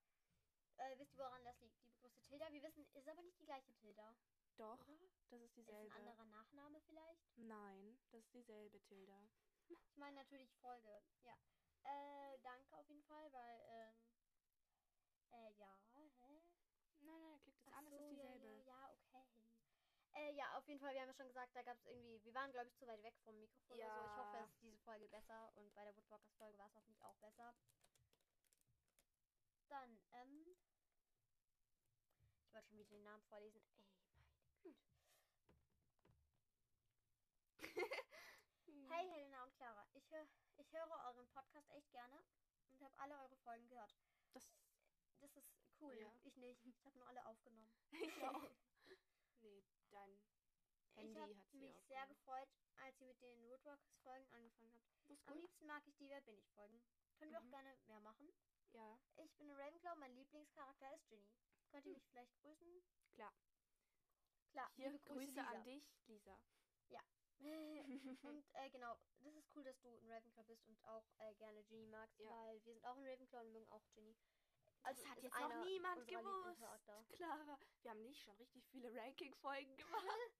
Äh, 0.78 0.98
wisst 0.98 1.14
ihr, 1.14 1.20
woran 1.20 1.44
das 1.46 1.60
liegt? 1.60 1.78
Liebe 1.78 1.94
große 2.00 2.22
Tilda. 2.24 2.52
Wir 2.52 2.64
wissen, 2.64 2.88
ist 2.92 3.08
aber 3.08 3.22
nicht 3.22 3.40
die 3.40 3.46
gleiche 3.46 3.74
Tilda. 3.76 4.16
doch. 4.58 4.80
Oder? 4.80 4.98
Das 5.30 5.42
ist 5.42 5.56
Ist 5.56 5.58
ein 5.58 5.66
dieselbe. 5.68 5.90
anderer 5.92 6.26
Nachname 6.26 6.82
vielleicht? 6.82 7.22
Nein, 7.36 8.00
das 8.12 8.24
ist 8.24 8.34
dieselbe, 8.34 8.80
Tilda. 8.88 9.30
Ich 9.68 9.98
meine 9.98 10.16
natürlich 10.18 10.52
Folge. 10.60 11.04
Ja. 11.24 11.38
Äh, 11.84 12.40
danke 12.44 12.78
auf 12.78 12.88
jeden 12.90 13.04
Fall, 13.04 13.32
weil, 13.32 13.62
ähm, 13.70 13.96
äh, 15.32 15.54
ja, 15.60 15.78
hä? 15.94 16.42
Nein, 17.00 17.22
nein, 17.22 17.40
klickt 17.42 17.60
es 17.62 17.68
Ach 17.72 17.78
an, 17.78 17.86
es 17.88 17.92
so, 17.92 17.98
ist 17.98 18.18
ja, 18.18 18.36
dieselbe. 18.38 18.64
Ja, 18.66 18.92
ja, 19.14 19.26
okay. 19.26 19.26
Äh, 20.14 20.34
ja, 20.34 20.58
auf 20.58 20.68
jeden 20.68 20.80
Fall, 20.80 20.94
wir 20.94 21.02
haben 21.02 21.08
ja 21.10 21.14
schon 21.14 21.28
gesagt, 21.28 21.56
da 21.56 21.62
gab 21.64 21.78
es 21.78 21.86
irgendwie, 21.86 22.24
wir 22.24 22.34
waren, 22.34 22.52
glaube 22.52 22.68
ich, 22.68 22.76
zu 22.76 22.86
weit 22.88 23.02
weg 23.04 23.16
vom 23.24 23.40
Mikrofon 23.40 23.78
oder 23.78 23.88
so. 23.96 24.02
Ich 24.06 24.18
hoffe, 24.18 24.38
Ja. 24.38 24.44
es 24.44 24.52
ist 24.52 24.62
diese 24.62 24.78
Folge 24.80 25.08
besser 25.08 25.52
und 25.56 25.74
bei 25.74 25.84
der 25.84 25.96
Woodwalkers-Folge 25.96 26.58
war 26.58 26.68
es 26.68 26.76
hoffentlich 26.76 27.04
auch 27.04 27.16
besser. 27.18 27.56
Dann, 29.70 30.00
ähm, 30.12 30.46
ich 32.44 32.54
wollte 32.54 32.68
schon 32.68 32.78
wieder 32.78 32.90
den 32.90 33.04
Namen 33.04 33.24
vorlesen. 33.24 33.62
Ey, 33.78 33.86
meine 33.86 34.26
Güte. 34.26 34.76
Hey 38.90 39.08
Helena 39.10 39.44
und 39.44 39.56
Clara, 39.56 39.88
ich, 39.94 40.12
hör, 40.12 40.28
ich 40.58 40.74
höre 40.74 40.92
euren 41.08 41.28
Podcast 41.30 41.70
echt 41.72 41.90
gerne 41.92 42.22
und 42.70 42.82
habe 42.82 42.94
alle 43.00 43.18
eure 43.22 43.38
Folgen 43.38 43.68
gehört. 43.70 43.96
Das. 44.34 44.46
Das 45.22 45.34
ist 45.38 45.48
cool. 45.80 45.96
Ja. 45.98 46.12
Ich 46.24 46.36
nicht. 46.36 46.66
Ich 46.66 46.86
habe 46.86 46.98
nur 46.98 47.08
alle 47.08 47.26
aufgenommen. 47.26 47.72
Ich 47.92 48.24
auch. 48.24 48.42
nee, 49.42 49.64
dein 49.92 50.20
ich 50.96 51.16
Handy 51.16 51.20
hat 51.20 51.52
sie 51.52 51.58
mich 51.60 51.76
sehr 51.88 52.06
aufgenommen. 52.06 52.08
gefreut, 52.08 52.50
als 52.78 53.00
ihr 53.00 53.08
mit 53.08 53.22
den 53.22 53.50
Woodwalkers-Folgen 53.50 54.28
angefangen 54.32 54.74
habt. 54.74 55.28
Am 55.28 55.38
liebsten 55.38 55.66
mag 55.68 55.86
ich 55.88 55.96
die 55.98 56.10
Wer 56.10 56.22
bin 56.22 56.38
ich 56.38 56.48
Folgen. 56.52 56.82
Können 57.18 57.32
wir 57.32 57.40
Mhm. 57.40 57.48
auch 57.48 57.50
gerne 57.52 57.78
mehr 57.88 58.00
machen. 58.00 58.32
Ja, 58.74 59.00
Ich 59.18 59.36
bin 59.38 59.50
eine 59.50 59.58
Ravenclaw, 59.60 59.96
mein 59.96 60.16
Lieblingscharakter 60.16 60.96
ist 60.96 61.08
Ginny. 61.10 61.30
Könnt 61.70 61.86
ihr 61.86 61.92
Hm. 61.92 61.96
mich 61.96 62.08
vielleicht 62.10 62.36
grüßen? 62.42 62.84
klar. 63.14 63.34
Klar, 64.52 64.72
Hier, 64.76 65.00
Grüße, 65.00 65.26
Lisa. 65.28 65.42
an 65.42 65.64
dich, 65.64 65.84
Lisa. 66.08 66.40
und 68.22 68.46
äh, 68.54 68.70
genau, 68.70 68.96
das 69.20 69.34
ist 69.34 69.48
cool, 69.56 69.64
dass 69.64 69.80
du 69.82 69.88
ein 69.90 70.12
Ravenclaw 70.12 70.44
bist 70.44 70.64
und 70.68 70.84
auch 70.86 71.04
äh, 71.18 71.34
gerne 71.36 71.64
Ginny 71.64 71.88
magst, 71.88 72.20
Ja. 72.20 72.30
weil 72.30 72.64
wir 72.66 72.74
sind 72.74 72.86
auch 72.86 72.96
ein 72.96 73.04
Ravenclaw 73.08 73.42
und 73.46 73.52
mögen 73.54 73.68
auch 73.72 73.82
Ginny. 73.96 74.16
Das 74.84 74.98
Also 74.98 75.10
hat 75.10 75.18
ist 75.18 75.24
jetzt 75.24 75.40
noch 75.40 75.66
niemand 75.66 76.08
gewusst. 76.08 76.64
Clara, 77.12 77.60
wir 77.82 77.92
haben 77.92 78.04
nicht 78.04 78.22
schon 78.24 78.36
richtig 78.38 78.66
viele 78.72 78.94
Ranking-Folgen 78.96 79.78
gemacht. 79.78 80.32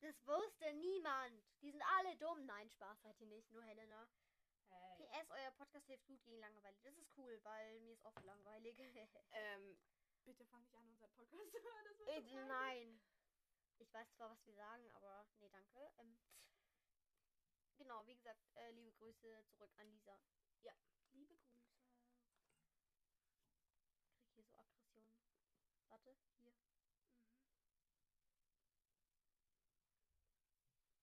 Das 0.00 0.26
wusste 0.26 0.72
niemand. 0.74 1.44
Die 1.62 1.70
sind 1.70 1.82
alle 1.98 2.16
dumm. 2.16 2.44
Nein, 2.46 2.68
Spaß 2.70 3.02
seid 3.02 3.20
ihr 3.20 3.26
nicht, 3.26 3.50
nur 3.50 3.62
Helena. 3.62 4.08
Hey. 4.68 5.06
PS, 5.06 5.30
euer 5.30 5.50
Podcast 5.52 5.86
hilft 5.86 6.06
gut 6.06 6.22
gegen 6.24 6.38
Langeweile. 6.38 6.76
Das 6.82 6.96
ist 6.96 7.10
cool, 7.16 7.38
weil 7.42 7.80
mir 7.80 7.92
ist 7.92 8.04
oft 8.04 8.22
langweilig. 8.22 8.76
Ähm, 9.32 9.76
bitte 10.24 10.46
fang 10.46 10.62
nicht 10.62 10.74
an, 10.76 10.88
unseren 10.88 11.12
Podcast 11.12 11.50
zu 11.50 11.62
hören. 11.62 11.84
Das 11.84 12.08
äh, 12.08 12.22
so 12.22 12.44
nein. 12.46 13.00
Ich 13.78 13.92
weiß 13.92 14.10
zwar, 14.14 14.30
was 14.30 14.46
wir 14.46 14.54
sagen, 14.54 14.90
aber 14.92 15.26
nee, 15.40 15.48
danke. 15.50 15.92
Ähm, 15.98 16.18
genau, 17.76 18.06
wie 18.06 18.14
gesagt, 18.14 18.40
äh, 18.54 18.70
liebe 18.70 18.92
Grüße 18.92 19.44
zurück 19.48 19.72
an 19.76 19.88
Lisa. 19.90 20.18
Liebe 21.12 21.36
Grüße. 21.36 21.64
Krieg 24.34 24.46
hier 24.46 24.46
so 24.46 24.56
Aggressionen. 24.56 25.10
Warte, 25.88 26.16
hier. 26.38 26.52
Mhm. 27.20 27.34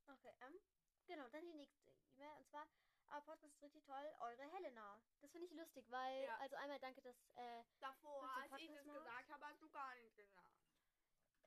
Okay, 0.07 0.33
ähm, 0.41 0.59
genau, 1.11 1.27
dann 1.29 1.45
die 1.45 1.53
nächste 1.53 1.91
E-Mail. 2.15 2.37
Und 2.37 2.47
zwar, 2.49 2.67
aber 3.09 3.25
Podcast 3.25 3.53
ist 3.55 3.61
richtig 3.61 3.83
toll, 3.85 4.15
eure 4.19 4.43
Helena. 4.43 5.01
Das 5.21 5.31
finde 5.31 5.47
ich 5.47 5.53
lustig, 5.53 5.85
weil, 5.89 6.23
Ja. 6.25 6.37
also 6.37 6.55
einmal 6.55 6.79
danke, 6.79 7.01
dass, 7.01 7.15
äh, 7.35 7.63
Davor, 7.79 8.21
du 8.21 8.41
als 8.41 8.61
ich 8.61 8.67
das 8.75 8.85
magst? 8.85 9.03
gesagt 9.03 9.29
habe, 9.29 9.45
hast 9.47 9.61
du 9.61 9.69
gar 9.69 9.95
nichts 9.95 10.15
gesagt. 10.15 10.47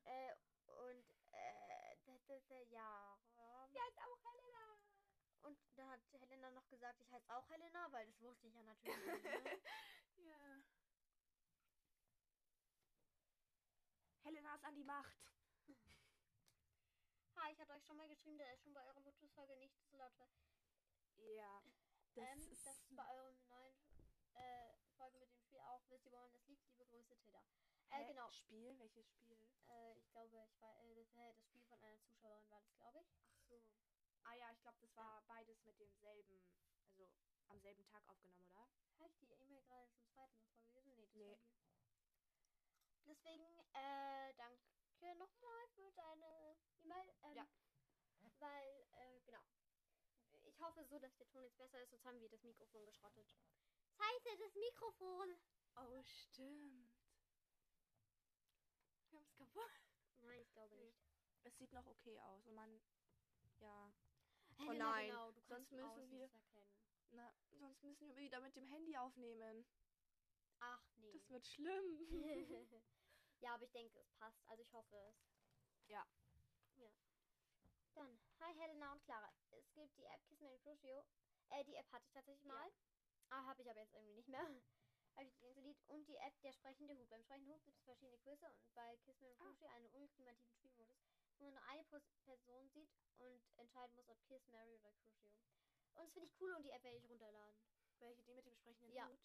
äh, 0.05 0.35
und, 0.67 1.07
äh, 1.33 1.97
d- 2.07 2.19
d- 2.29 2.41
d- 2.41 2.65
ja. 2.73 3.19
ähm, 3.37 3.73
Ja, 3.73 3.83
ist 3.89 3.99
auch 3.99 4.23
Helena. 4.23 4.79
Und 5.43 5.59
da 5.77 5.89
hat 5.91 6.01
Helena 6.13 6.51
noch 6.51 6.69
gesagt, 6.69 7.01
ich 7.01 7.11
heiße 7.11 7.35
auch 7.35 7.49
Helena, 7.49 7.91
weil 7.93 8.07
das 8.07 8.21
wusste 8.21 8.47
ich 8.49 8.55
ja 8.55 8.63
natürlich. 8.63 9.23
nicht, 9.23 9.25
ne? 9.25 9.63
Ja. 10.17 10.63
Helena 14.23 14.55
ist 14.57 14.65
an 14.65 14.75
die 14.75 14.85
Macht. 14.85 15.34
Ha, 17.45 17.51
ich 17.51 17.61
hatte 17.61 17.73
euch 17.75 17.85
schon 17.85 17.99
mal 17.99 18.09
geschrieben, 18.09 18.39
dass 18.39 18.49
es 18.55 18.63
schon 18.63 18.73
bei 18.73 18.83
eurer 18.87 19.01
Motus-Folge 19.01 19.55
nicht 19.59 19.77
so 19.91 19.99
laut 19.99 20.19
war. 20.19 20.31
Ja. 21.37 21.63
Das 22.15 22.25
ähm, 22.25 22.41
ist. 22.41 22.67
das 22.67 22.81
ist 22.81 22.97
bei 22.97 23.07
eurem 23.07 23.37
neuen 23.49 23.77
äh, 24.33 24.73
Folge 24.97 25.19
mit 25.19 25.29
dem 25.31 25.39
Spiel 25.41 25.61
auch. 25.61 25.83
Wisst 25.91 26.07
ihr, 26.07 26.13
woran 26.13 26.33
das 26.33 26.47
liegt? 26.47 26.67
Liebe 26.69 26.87
Grüße, 26.87 27.15
Tilda. 27.19 27.45
Äh, 27.91 28.07
genau. 28.07 28.31
Spiel? 28.31 28.79
Welches 28.79 29.11
Spiel? 29.11 29.37
Äh, 29.69 29.99
ich 29.99 30.11
glaube, 30.11 30.29
ich 30.49 30.61
war, 30.63 30.83
äh, 30.85 30.95
das, 30.95 31.13
das 31.13 31.45
Spiel 31.45 31.61
von 31.65 31.85
einer 31.85 32.01
Zuschauerin 32.01 32.49
war 32.49 32.61
das, 32.63 32.75
glaube 32.79 33.01
ich. 33.01 33.13
Ach 33.37 33.45
so. 33.47 33.63
Ah 34.23 34.35
ja, 34.37 34.51
ich 34.51 34.63
glaube, 34.63 34.79
das 34.81 34.97
war 34.97 35.23
beides 35.27 35.63
mit 35.65 35.79
demselben, 35.79 36.43
also 36.89 37.11
am 37.49 37.61
selben 37.61 37.85
Tag 37.85 38.09
aufgenommen, 38.09 38.47
oder? 38.49 38.67
Habe 39.01 39.13
ich 39.13 39.19
die 39.19 39.27
E-Mail 39.27 39.63
gerade 39.65 39.93
zum 39.93 40.07
zweiten 40.15 40.39
Mal 40.39 40.49
vorgelesen? 40.73 40.97
Nee, 40.97 41.03
das 41.03 41.15
Nee. 41.15 41.25
hier. 41.27 41.39
Deswegen, 43.05 43.59
äh, 43.75 44.33
danke 44.39 44.65
nochmal 45.19 45.69
für 45.75 45.93
deine 45.93 46.57
E-Mail. 46.85 47.15
Ähm, 47.23 47.35
Ja. 47.37 47.49
Weil, 48.39 48.87
äh, 48.93 49.21
genau. 49.23 49.41
Ich 50.45 50.61
hoffe 50.61 50.85
so, 50.85 50.99
dass 50.99 51.17
der 51.17 51.27
Ton 51.29 51.43
jetzt 51.43 51.57
besser 51.57 51.81
ist, 51.83 51.91
sonst 51.91 52.05
haben 52.05 52.21
wir 52.21 52.29
das 52.29 52.43
Mikrofon 52.43 52.85
geschrottet. 52.85 53.27
Scheiße, 53.97 54.37
das 54.39 54.55
Mikrofon! 54.55 55.41
Oh, 55.77 56.03
stimmt. 56.03 56.93
Wir 59.11 59.19
haben 59.19 59.25
es 59.25 59.35
kaputt. 59.35 59.71
Nein, 60.21 60.41
ich 60.41 60.51
glaube 60.53 60.75
nicht. 60.77 60.99
Es 61.45 61.57
sieht 61.59 61.73
noch 61.73 61.87
okay 61.87 62.19
aus 62.21 62.47
und 62.47 62.55
man, 62.55 62.81
ja. 63.59 63.93
Oh 64.59 64.73
nein, 64.73 65.07
genau, 65.09 65.33
du 65.33 65.41
sonst 65.41 65.49
kannst 65.49 65.73
müssen 65.73 65.85
außen 65.85 66.11
wir- 66.11 66.23
erkennen. 66.33 66.71
Na, 67.11 67.35
sonst 67.59 67.83
müssen 67.83 68.09
wir 68.09 68.17
wieder 68.17 68.41
mit 68.41 68.57
dem 68.57 68.67
Handy 68.67 68.97
aufnehmen. 68.97 69.65
Ach, 70.61 70.83
nee. 70.97 71.13
Das 71.13 71.29
wird 71.29 71.47
schlimm. 71.47 71.99
ja, 73.41 73.55
aber 73.55 73.65
ich 73.65 73.73
denke, 73.73 73.99
es 74.01 74.11
passt. 74.13 74.43
Also 74.49 74.63
ich 74.63 74.73
hoffe 74.73 74.97
es. 74.97 75.17
Ja. 75.89 76.05
Ja. 76.07 76.07
Dann, 77.95 78.19
hi 78.41 78.55
Helena 78.59 78.93
und 78.93 79.03
Clara. 79.05 79.33
Es 79.51 79.65
gibt 79.73 79.97
die 79.97 80.05
App 80.05 80.25
Kiss 80.29 80.41
Me 80.41 80.59
Crucio. 80.59 81.05
Äh, 81.51 81.65
die 81.65 81.75
App 81.77 81.91
hatte 81.93 82.05
ich 82.07 82.13
tatsächlich 82.13 82.45
Ja. 82.45 82.53
mal. 82.55 82.73
Ah, 83.31 83.45
habe 83.47 83.63
ich 83.63 83.71
aber 83.71 83.81
jetzt 83.81 83.95
irgendwie 83.95 84.15
nicht 84.15 84.29
mehr. 84.29 84.41
habe 85.17 85.27
ich 85.29 85.35
die 85.39 85.47
installiert. 85.47 85.77
Und 85.89 86.07
die 86.09 86.17
App 86.17 86.35
Der 86.43 86.53
sprechende 86.53 86.97
Hut. 86.97 87.09
Beim 87.09 87.23
sprechenden 87.23 87.55
Hut 87.55 87.65
gibt 87.65 87.79
es 87.79 87.85
verschiedene 87.85 88.19
Quizze 88.19 88.49
und 88.49 88.75
bei 88.75 88.97
Kiss 88.99 89.21
Me 89.21 89.33
Ah. 89.39 89.45
Crucio 89.45 89.69
einen 89.69 89.89
ultimativen 89.93 90.55
Spielmodus, 90.55 90.97
wo 91.39 91.45
man 91.45 91.55
nur 91.55 91.63
eine 91.65 91.85
Person 91.85 92.69
sieht 92.71 92.91
und 93.19 93.43
entscheiden 93.57 93.95
muss, 93.95 94.09
ob 94.09 94.21
Kiss, 94.25 94.47
Mary 94.49 94.75
oder 94.77 94.93
Crucio. 94.93 95.31
Und 95.95 96.03
das 96.03 96.13
finde 96.13 96.27
ich 96.29 96.41
cool 96.41 96.53
und 96.55 96.63
die 96.65 96.71
App 96.71 96.83
werde 96.83 96.97
ich 96.99 97.09
runterladen. 97.09 97.57
Welche, 98.01 98.25
die 98.25 98.35
mit 98.35 98.45
dem 98.45 98.55
sprechenden 98.57 98.93
Ja. 98.93 99.09
Hut? 99.09 99.21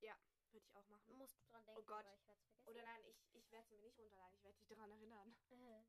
Ja, 0.00 0.16
würde 0.52 0.64
ich 0.66 0.74
auch 0.74 0.86
machen. 0.88 1.16
Musst 1.16 1.36
du 1.38 1.44
dran 1.50 1.64
denken, 1.66 1.86
Gott. 1.86 1.98
aber 2.06 2.14
ich 2.14 2.26
werde 2.26 2.40
es 2.40 2.46
vergessen. 2.46 2.68
Oder 2.70 2.82
nein, 2.82 3.04
ich, 3.04 3.16
ich 3.34 3.50
werde 3.52 3.68
sie 3.68 3.74
mir 3.76 3.82
nicht 3.82 3.98
runterladen. 3.98 4.36
Ich 4.38 4.44
werde 4.44 4.58
dich 4.58 4.68
daran 4.68 4.90
erinnern. 4.90 5.36
Äh. 5.50 5.84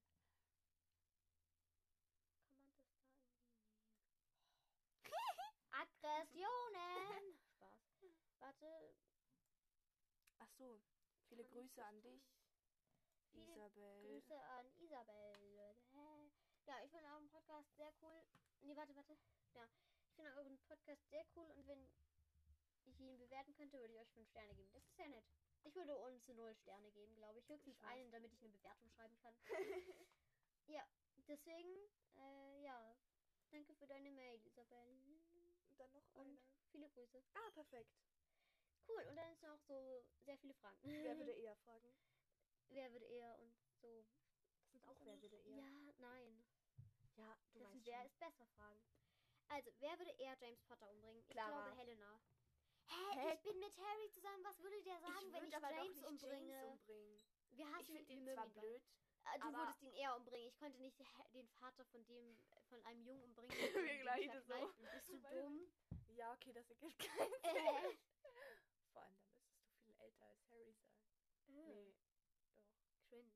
Kann 5.04 5.12
man 5.12 5.40
das 5.40 5.56
da 5.62 5.78
irgendwie. 5.78 6.07
Aggressionen! 6.18 7.38
Spaß. 7.54 7.78
Warte. 8.40 8.96
Ach 10.40 10.50
so. 10.58 10.82
Viele 11.30 11.44
Kann 11.44 11.54
Grüße 11.54 11.86
an 11.86 12.02
dich, 12.02 12.24
Viele 13.32 13.52
Isabel. 13.52 14.02
Grüße 14.02 14.42
an 14.42 14.72
Isabel. 14.78 15.76
Hä? 15.92 16.32
Ja, 16.66 16.84
ich 16.84 16.90
finde 16.92 17.08
euren 17.10 17.30
Podcast 17.30 17.76
sehr 17.76 17.94
cool. 18.02 18.26
Nee, 18.62 18.76
warte, 18.76 18.96
warte. 18.96 19.16
Ja, 19.54 19.70
ich 20.08 20.16
finde 20.16 20.34
euren 20.34 20.58
Podcast 20.68 21.08
sehr 21.10 21.24
cool 21.36 21.52
und 21.52 21.68
wenn 21.68 21.88
ich 22.86 23.00
ihn 23.00 23.18
bewerten 23.20 23.54
könnte, 23.54 23.80
würde 23.80 23.94
ich 23.94 24.00
euch 24.00 24.10
5 24.14 24.28
Sterne 24.30 24.56
geben. 24.56 24.72
Das 24.74 24.84
ist 24.84 24.96
sehr 24.96 25.10
nett. 25.10 25.26
Ich 25.66 25.76
würde 25.76 25.96
uns 25.98 26.28
0 26.28 26.56
Sterne 26.56 26.90
geben, 26.94 27.16
glaube 27.16 27.40
ich. 27.40 27.48
Höchstens 27.48 27.78
Ich 27.78 27.84
einen, 27.84 28.10
damit 28.12 28.34
ich 28.34 28.42
eine 28.42 28.50
Bewertung 28.50 28.90
schreiben 28.90 29.18
kann. 29.20 29.36
ja, 30.68 30.88
deswegen, 31.28 31.78
äh, 32.16 32.64
ja. 32.64 32.98
Danke 33.52 33.76
für 33.76 33.88
deine 33.88 34.12
Mail, 34.12 34.42
Isabel. 34.46 34.98
Und 35.78 35.94
dann 35.94 36.04
noch 36.04 36.16
Und 36.16 36.28
eine. 36.28 36.42
viele 36.72 36.90
Grüße. 36.90 37.24
Ah, 37.34 37.52
perfekt. 37.52 37.92
Cool, 38.88 39.04
und 39.10 39.16
dann 39.16 39.32
ist 39.34 39.44
noch 39.44 39.60
so 39.68 40.06
sehr 40.26 40.38
viele 40.38 40.54
Fragen. 40.56 40.80
Wer 40.84 41.18
würde 41.20 41.32
eher 41.34 41.56
fragen? 41.58 41.96
Wer 42.70 42.92
würde 42.92 43.06
eher 43.06 43.40
und 43.40 43.54
so. 43.82 44.06
Das 44.62 44.72
sind 44.72 44.86
auch 44.88 44.96
Wer 45.06 45.22
würde 45.22 45.38
eher. 45.38 45.58
Ja, 45.58 45.94
nein. 45.98 46.46
Ja, 47.16 47.36
du 47.54 47.60
das 47.60 47.68
weißt 47.68 47.74
sind 47.74 47.86
wer 47.86 48.06
ist 48.06 48.20
besser 48.20 48.48
Fragen. 48.48 48.84
Also, 49.50 49.72
wer 49.80 49.98
würde 49.98 50.12
eher 50.12 50.36
James 50.42 50.62
Potter 50.64 50.90
umbringen? 50.90 51.20
Ich 51.22 51.28
Clara. 51.30 51.64
glaube 51.64 51.78
Helena. 51.78 52.22
Hä? 52.90 52.96
Hä? 53.16 53.34
Ich 53.34 53.42
bin 53.42 53.60
mit 53.60 53.78
Harry 53.78 54.10
zusammen. 54.12 54.44
Was 54.44 54.60
würde 54.60 54.82
der 54.84 55.00
sagen, 55.00 55.32
wenn 55.34 55.46
ich 55.46 55.56
aber 55.56 55.70
doch 55.70 55.76
James 55.84 56.04
umbringe? 56.04 56.54
James 56.54 56.80
umbringen. 56.82 57.24
Wir 57.52 57.66
Ich 57.66 57.74
hassen 57.74 57.86
finde 57.86 58.08
wir 58.08 58.16
ihn 58.16 58.34
zwar 58.34 58.50
blöd. 58.50 58.84
Ah, 59.30 59.38
Du 59.38 59.48
aber- 59.48 59.58
würdest 59.58 59.82
ihn 59.84 59.92
eher 59.94 60.16
umbringen. 60.16 60.48
Ich 60.48 60.58
konnte 60.58 60.80
nicht 60.80 60.98
den 61.34 61.48
Vater 61.50 61.86
von 61.86 62.06
dem, 62.08 62.38
von 62.70 62.84
einem 62.86 63.02
Jungen 63.06 63.24
umbringen. 63.24 63.50
Wir 63.92 63.98
gleich 64.02 64.30
so. 64.48 64.72
Bist 64.78 65.10
du 65.10 65.18
dumm? 65.32 65.68
Ja, 66.16 66.34
okay, 66.34 66.54
das 66.54 66.70
ergibt 66.70 66.98
keinen 67.00 67.30
Sinn. 67.30 67.44
Äh. 67.44 67.98
Vor 68.94 69.02
allem, 69.04 69.18
da 69.20 69.28
müsstest 69.36 69.70
du 69.70 69.76
viel 69.86 69.96
älter 70.00 70.26
als 70.26 70.40
Harry 70.50 70.74
sein. 70.74 70.96
Nee. 71.48 71.74
Nee, 71.74 71.96
doch. 72.56 73.10
Cringe. 73.10 73.32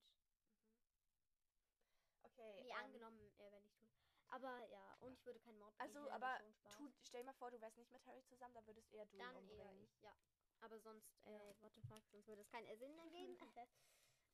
Okay. 2.24 2.62
Nee, 2.64 2.70
ähm, 2.70 2.76
angenommen, 2.78 3.20
er 3.38 3.52
wäre 3.52 3.62
nicht 3.62 3.78
tot. 3.78 3.90
Aber 4.30 4.66
ja, 4.68 4.96
und 5.02 5.12
ich 5.14 5.26
würde 5.26 5.40
keinen 5.40 5.60
Mord 5.60 5.74
Also, 5.78 6.00
begehen, 6.00 6.14
aber 6.14 6.38
schon 6.40 6.54
Spaß. 6.54 6.78
tu, 6.78 6.92
stell 7.04 7.22
dir 7.22 7.26
mal 7.26 7.34
vor, 7.34 7.52
du 7.52 7.60
wärst 7.60 7.78
nicht 7.78 7.92
mit 7.92 8.06
Harry 8.06 8.24
zusammen, 8.24 8.54
dann 8.56 8.66
würdest 8.66 8.90
eher 8.94 9.06
du 9.06 9.18
Dann 9.18 9.36
umbringen. 9.36 9.60
eher 9.68 9.84
ich, 9.84 10.02
ja. 10.02 10.16
Aber 10.62 10.80
sonst, 10.80 11.20
äh, 11.26 11.54
what 11.60 11.74
the 11.76 11.82
fuck, 11.82 12.02
sonst 12.12 12.28
würde 12.28 12.42
es 12.42 12.50
keinen 12.50 12.78
Sinn 12.78 12.98
ergeben. 12.98 13.38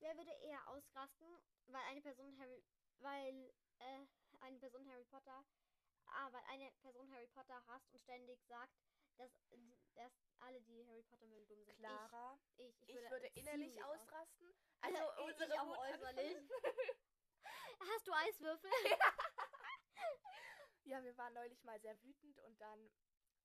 Wer 0.00 0.16
würde 0.16 0.30
eher 0.42 0.68
ausrasten, 0.68 1.26
weil 1.66 1.82
eine 1.86 2.00
Person 2.00 2.38
Harry, 2.38 2.62
weil, 2.98 3.52
äh, 3.78 4.06
eine 4.40 4.58
Person 4.58 4.88
Harry 4.90 5.04
Potter, 5.04 5.44
ah, 6.06 6.32
weil 6.32 6.42
eine 6.48 6.70
Person 6.82 7.10
Harry 7.12 7.26
Potter 7.28 7.66
hasst 7.66 7.92
und 7.92 8.00
ständig 8.02 8.40
sagt, 8.46 8.72
dass, 9.16 9.32
dass 9.94 10.12
alle, 10.38 10.60
die 10.62 10.86
Harry 10.86 11.02
Potter 11.02 11.26
mögen, 11.26 11.46
dumm 11.48 11.64
sind. 11.64 11.76
Klarer. 11.78 12.38
Ich, 12.56 12.80
ich, 12.82 12.88
Ich, 12.96 13.10
würde 13.10 13.26
innerlich 13.34 13.66
ziemlich 13.72 13.84
aus- 13.84 13.98
ausrasten. 14.00 14.54
Also 14.80 14.96
Ich 15.18 15.24
unsere 15.24 15.60
auch 15.60 15.66
Wut 15.66 15.78
äußerlich. 15.78 16.50
Hast 17.80 18.06
du 18.06 18.12
Eiswürfel? 18.12 18.70
Ja, 20.84 21.02
wir 21.04 21.14
waren 21.18 21.34
neulich 21.34 21.62
mal 21.64 21.78
sehr 21.80 22.02
wütend 22.02 22.38
und 22.40 22.58
dann 22.62 22.90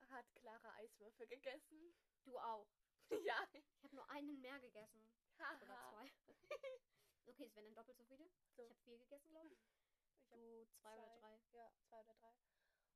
hat 0.09 0.25
Clara 0.35 0.75
Eiswürfel 0.75 1.27
gegessen. 1.27 1.93
Du 2.23 2.37
auch. 2.39 2.69
ja. 3.09 3.35
Ich 3.51 3.83
habe 3.83 3.95
nur 3.97 4.09
einen 4.09 4.39
mehr 4.39 4.57
gegessen. 4.61 5.11
Oder 5.43 5.89
zwei. 5.89 6.11
okay, 7.27 7.45
es 7.45 7.55
wären 7.55 7.65
dann 7.65 7.75
doppelt 7.75 7.97
so 7.97 8.05
viele. 8.05 8.29
So. 8.55 8.63
Ich 8.63 8.69
habe 8.69 8.79
vier 8.81 8.97
gegessen, 8.99 9.29
glaube 9.29 9.47
ich. 9.53 9.53
Ich 9.53 10.31
hab 10.31 10.39
Du 10.39 10.65
zwei, 10.81 10.93
oder 10.97 11.07
zwei. 11.07 11.19
drei. 11.19 11.39
Ja, 11.51 11.71
zwei 11.89 11.99
oder 12.01 12.13
drei. 12.15 12.33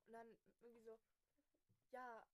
Und 0.05 0.13
dann 0.13 0.37
irgendwie 0.61 0.81
so, 0.83 0.99
ja, 1.91 2.25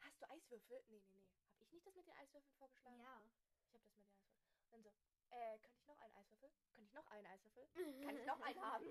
hast 0.00 0.20
du 0.20 0.28
Eiswürfel? 0.30 0.84
Nee, 0.88 1.00
nee, 1.00 1.10
nee. 1.14 1.26
Hab 1.54 1.66
ich 1.66 1.72
nicht 1.72 1.86
das 1.86 1.94
mit 1.94 2.06
den 2.06 2.14
Eiswürfeln 2.14 2.54
vorgeschlagen? 2.56 2.98
Ja. 3.00 3.22
Ich 3.66 3.72
habe 3.72 3.72
das 3.72 3.82
mit 3.84 3.94
den 3.94 4.04
Eiswürfeln. 4.04 4.44
Und 4.70 4.72
dann 4.72 4.82
so, 4.82 4.90
äh, 5.30 5.58
könnte 5.58 5.78
ich 5.78 5.86
noch 5.86 5.98
einen 6.00 6.14
Eiswürfel? 6.14 6.50
Könnte 6.74 6.88
ich 6.88 6.92
noch 6.92 7.06
einen 7.06 7.26
Eiswürfel? 7.26 7.66
Kann 8.04 8.16
ich 8.16 8.26
noch 8.26 8.40
einen 8.40 8.60
haben? 8.62 8.86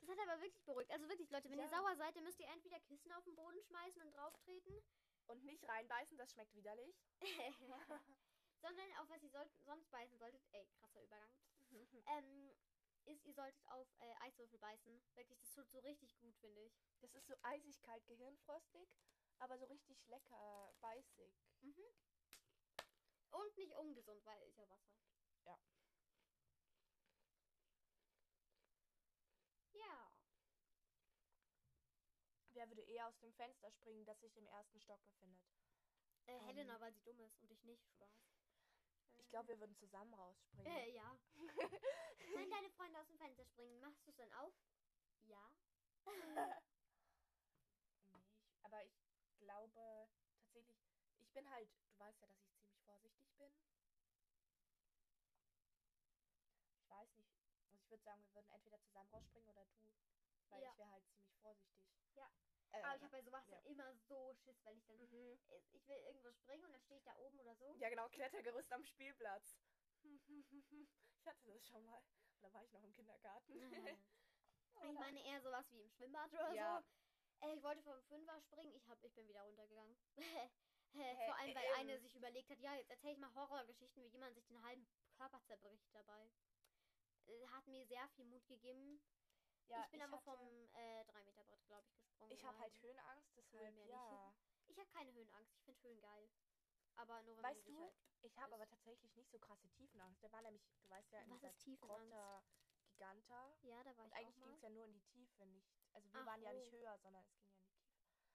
Das 0.00 0.18
hat 0.18 0.28
aber 0.28 0.40
wirklich 0.42 0.64
beruhigt. 0.64 0.90
Also 0.90 1.08
wirklich, 1.08 1.30
Leute, 1.30 1.50
wenn 1.50 1.58
ihr 1.58 1.64
Ja. 1.64 1.70
sauer 1.70 1.96
seid, 1.96 2.14
dann 2.16 2.24
müsst 2.24 2.38
ihr 2.40 2.48
entweder 2.48 2.78
Kissen 2.80 3.12
auf 3.12 3.24
den 3.24 3.34
Boden 3.34 3.60
schmeißen 3.62 4.02
und 4.02 4.12
drauf 4.14 4.36
treten. 4.44 4.74
Und 5.28 5.42
nicht 5.44 5.66
reinbeißen, 5.68 6.16
das 6.18 6.30
schmeckt 6.30 6.54
widerlich. 6.54 6.94
Sondern 8.66 8.92
auf 8.94 9.08
was 9.08 9.22
ihr 9.22 9.30
sollt, 9.30 9.48
sonst 9.64 9.88
beißen 9.92 10.18
solltet. 10.18 10.42
Ey, 10.50 10.66
krasser 10.80 11.00
Übergang. 11.00 11.30
Ähm, 12.08 12.50
ist, 13.04 13.24
ihr 13.24 13.34
solltet 13.34 13.64
auf 13.68 13.86
äh, 14.00 14.12
Eiswürfel 14.22 14.58
beißen. 14.58 15.04
Wirklich, 15.14 15.38
das 15.38 15.52
tut 15.52 15.70
so 15.70 15.78
richtig 15.78 16.18
gut, 16.18 16.36
finde 16.38 16.60
ich. 16.62 16.72
Das 17.00 17.14
ist 17.14 17.28
so 17.28 17.34
eisig 17.42 17.80
kalt, 17.82 18.04
gehirnfrostig, 18.06 18.88
aber 19.38 19.56
so 19.58 19.66
richtig 19.66 20.04
lecker, 20.08 20.74
beißig. 20.80 21.32
Und 23.30 23.56
nicht 23.56 23.72
ungesund, 23.76 24.24
weil 24.24 24.42
ist 24.42 24.58
ja 24.58 24.68
Wasser. 24.68 24.96
Ja. 25.44 25.58
Ja. 29.74 30.12
Wer 32.50 32.68
würde 32.68 32.82
eher 32.82 33.06
aus 33.06 33.18
dem 33.18 33.32
Fenster 33.34 33.70
springen, 33.70 34.04
das 34.06 34.20
sich 34.20 34.36
im 34.36 34.46
ersten 34.48 34.80
Stock 34.80 35.04
befindet? 35.06 35.44
Äh, 36.26 36.32
Ähm. 36.32 36.44
Helena, 36.46 36.80
weil 36.80 36.92
sie 36.92 37.02
dumm 37.02 37.20
ist 37.20 37.38
und 37.40 37.50
ich 37.52 37.62
nicht. 37.62 37.86
Spaß. 37.92 38.35
Ich 39.18 39.28
glaube, 39.30 39.48
wir 39.48 39.60
würden 39.60 39.76
zusammen 39.80 40.14
rausspringen. 40.14 40.72
Äh, 40.72 40.94
ja. 40.94 41.18
Wenn 42.34 42.50
deine 42.50 42.70
Freunde 42.70 43.00
aus 43.00 43.06
dem 43.08 43.18
Fenster 43.18 43.44
springen, 43.46 43.80
machst 43.80 44.06
du 44.06 44.10
es 44.10 44.16
dann 44.16 44.32
auch? 44.32 44.52
Ja. 45.22 45.52
Nee, 48.04 48.18
ich, 48.18 48.62
aber 48.62 48.84
ich 48.84 48.94
glaube 49.38 50.08
tatsächlich, 50.38 50.78
ich 51.18 51.32
bin 51.32 51.50
halt, 51.50 51.68
du 51.90 51.98
weißt 51.98 52.20
ja, 52.20 52.28
dass 52.28 52.38
ich 52.40 52.54
ziemlich 52.60 52.80
vorsichtig 52.84 53.28
bin. 53.36 53.58
Ich 56.82 56.88
weiß 56.88 57.08
nicht. 57.16 57.32
Also 57.68 57.82
ich 57.82 57.90
würde 57.90 58.04
sagen, 58.04 58.22
wir 58.24 58.34
würden 58.34 58.50
entweder 58.50 58.80
zusammen 58.86 59.10
rausspringen 59.10 59.48
oder 59.50 59.66
du. 59.66 59.92
Weil 60.48 60.62
Ja. 60.62 60.72
ich 60.72 60.78
wäre 60.78 60.90
halt 60.90 61.04
ziemlich 61.10 61.36
vorsichtig. 61.40 61.86
Äh, 62.72 62.82
Aber 62.82 62.96
ich 62.96 63.02
habe 63.02 63.10
bei 63.12 63.22
sowas 63.22 63.44
ja. 63.48 63.56
dann 63.56 63.64
immer 63.66 63.94
so 64.08 64.34
Schiss, 64.34 64.56
weil 64.64 64.76
ich 64.76 64.84
dann. 64.86 64.98
mhm. 64.98 65.38
Ich 65.72 65.88
will 65.88 65.96
irgendwo 65.96 66.32
springen 66.32 66.64
und 66.64 66.72
dann 66.72 66.82
stehe 66.82 66.98
ich 66.98 67.04
da 67.04 67.16
oben 67.18 67.38
oder 67.38 67.54
so. 67.56 67.74
Ja, 67.78 67.88
genau, 67.88 68.08
Klettergerüst 68.08 68.72
am 68.72 68.84
Spielplatz. 68.84 69.44
Ich 71.18 71.26
hatte 71.26 71.52
das 71.52 71.66
schon 71.66 71.84
mal. 71.84 72.00
Da 72.40 72.52
war 72.52 72.62
ich 72.62 72.72
noch 72.72 72.82
im 72.84 72.92
Kindergarten. 72.94 73.52
Ich 74.78 74.92
meine 74.92 75.24
eher 75.24 75.40
sowas 75.42 75.64
wie 75.70 75.80
im 75.80 75.90
Schwimmbad 75.90 76.30
oder 76.32 76.52
Ja. 76.54 76.82
so. 77.40 77.46
Äh, 77.46 77.56
ich 77.56 77.62
wollte 77.62 77.82
vom 77.82 78.02
Fünfer 78.04 78.40
springen, 78.42 78.74
ich, 78.74 78.86
hab, 78.86 79.02
ich 79.02 79.12
bin 79.14 79.26
wieder 79.26 79.42
runtergegangen. 79.42 79.96
Hä, 80.16 81.26
Vor 81.26 81.36
allem, 81.36 81.54
weil 81.54 81.64
ähm. 81.64 81.74
eine 81.76 82.00
sich 82.00 82.14
überlegt 82.14 82.50
hat, 82.50 82.58
ja, 82.58 82.74
jetzt 82.76 82.90
erzähle 82.90 83.14
ich 83.14 83.18
mal 83.18 83.34
Horrorgeschichten, 83.34 84.02
wie 84.04 84.08
jemand 84.08 84.34
sich 84.36 84.46
den 84.46 84.62
halben 84.62 84.86
Körper 85.16 85.42
zerbricht 85.46 85.88
dabei. 85.94 86.30
Äh, 87.26 87.46
Hat 87.48 87.66
mir 87.66 87.86
sehr 87.86 88.08
viel 88.10 88.26
Mut 88.26 88.46
gegeben. 88.46 89.00
Ja, 89.68 89.84
ich 89.84 89.90
bin 89.90 90.02
aber 90.02 90.12
hatte- 90.16 90.24
vom 90.24 90.68
äh, 90.74 91.02
3-Meter-Brett, 91.04 91.66
glaube 91.66 91.86
ich, 91.88 91.96
gesprungen. 91.98 92.32
Ich 92.32 92.44
habe 92.44 92.58
halt. 92.58 92.82
Höhenangst, 92.82 93.36
deshalb 93.36 93.74
ja. 93.88 94.30
nicht. 94.30 94.68
Ich 94.68 94.78
habe 94.78 94.90
keine 94.90 95.12
Höhenangst. 95.12 95.52
Ich 95.54 95.64
finde 95.64 95.82
Höhen 95.82 96.00
geil. 96.00 96.30
Aber 96.96 97.22
nur 97.22 97.36
wenn 97.36 97.44
Weißt 97.44 97.66
du, 97.68 97.80
halt. 97.82 97.94
Ich 98.22 98.38
habe 98.38 98.54
aber 98.54 98.66
tatsächlich 98.66 99.14
nicht 99.16 99.30
so 99.30 99.38
krasse 99.38 99.68
Tiefenangst. 99.70 100.22
Der 100.22 100.32
war 100.32 100.42
nämlich, 100.42 100.62
du 100.82 100.88
weißt 100.90 101.12
ja, 101.12 101.20
in 101.20 101.30
Was 101.30 101.42
ist 101.42 101.58
Tiefenangst? 101.64 102.10
Grotta 102.10 102.42
Giganta. 102.86 103.56
Ja, 103.62 103.84
da 103.84 103.96
war 103.96 104.04
Und 104.06 104.10
ich 104.12 104.16
eigentlich 104.16 104.36
ging 104.36 104.54
es 104.54 104.62
ja 104.62 104.70
nur 104.70 104.84
in 104.84 104.92
die 104.92 105.02
Tiefe, 105.02 105.46
nicht. 105.46 105.68
Also 105.92 106.08
wir 106.12 106.20
Ach, 106.20 106.26
waren 106.26 106.42
ja 106.42 106.52
nicht 106.52 106.72
höher, 106.72 106.98
sondern 106.98 107.24
es 107.24 107.30
ging 107.36 107.46
ja 107.50 107.56
in 107.56 107.64
die 107.64 107.76
Tiefe. 107.76 108.26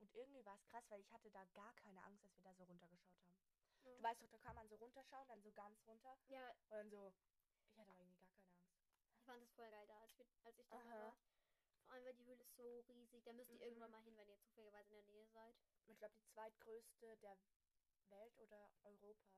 Und 0.00 0.14
irgendwie 0.14 0.44
war 0.44 0.54
es 0.54 0.64
krass, 0.64 0.84
weil 0.88 1.00
ich 1.00 1.10
hatte 1.12 1.30
da 1.30 1.44
gar 1.46 1.72
keine 1.74 2.02
Angst, 2.04 2.24
als 2.24 2.36
wir 2.36 2.44
da 2.44 2.54
so 2.54 2.64
runtergeschaut 2.64 3.20
haben. 3.24 3.36
Ja. 3.84 3.96
Du 3.96 4.02
weißt 4.02 4.22
doch, 4.22 4.28
da 4.30 4.38
kann 4.38 4.54
man 4.54 4.68
so 4.68 4.76
runterschauen, 4.76 5.28
dann 5.28 5.42
so 5.42 5.52
ganz 5.52 5.78
runter. 5.86 6.18
Ja, 6.28 6.50
Und 6.70 6.70
dann 6.70 6.90
so, 6.90 7.12
ich 7.70 7.76
hatte 7.78 7.90
aber 7.92 8.02
irgendwie 8.02 8.18
gar 8.18 8.30
keine 8.30 8.48
Angst. 8.54 8.72
ich 9.12 9.17
fand 9.28 9.42
das 9.42 9.52
voll 9.52 9.70
geil 9.70 9.86
da, 9.86 10.00
als, 10.00 10.16
wir, 10.18 10.26
als 10.42 10.58
ich 10.58 10.66
da 10.68 10.76
Aha. 10.76 10.90
war. 10.90 11.18
Vor 11.84 11.94
allem, 11.94 12.04
weil 12.04 12.14
die 12.14 12.24
Höhle 12.24 12.42
ist 12.42 12.56
so 12.56 12.80
riesig. 12.88 13.22
Da 13.24 13.32
müsst 13.32 13.50
ihr 13.52 13.60
Mhm. 13.60 13.62
irgendwann 13.62 13.90
mal 13.90 14.02
hin, 14.02 14.16
wenn 14.16 14.28
ihr 14.28 14.38
zufälligerweise 14.40 14.94
in 14.94 15.04
der 15.04 15.14
Nähe 15.14 15.26
seid. 15.28 15.54
Ich 15.86 15.98
glaube, 15.98 16.14
die 16.16 16.24
zweitgrößte 16.26 17.16
der 17.18 17.38
Welt 18.08 18.38
oder 18.38 18.70
Europas. 18.84 19.36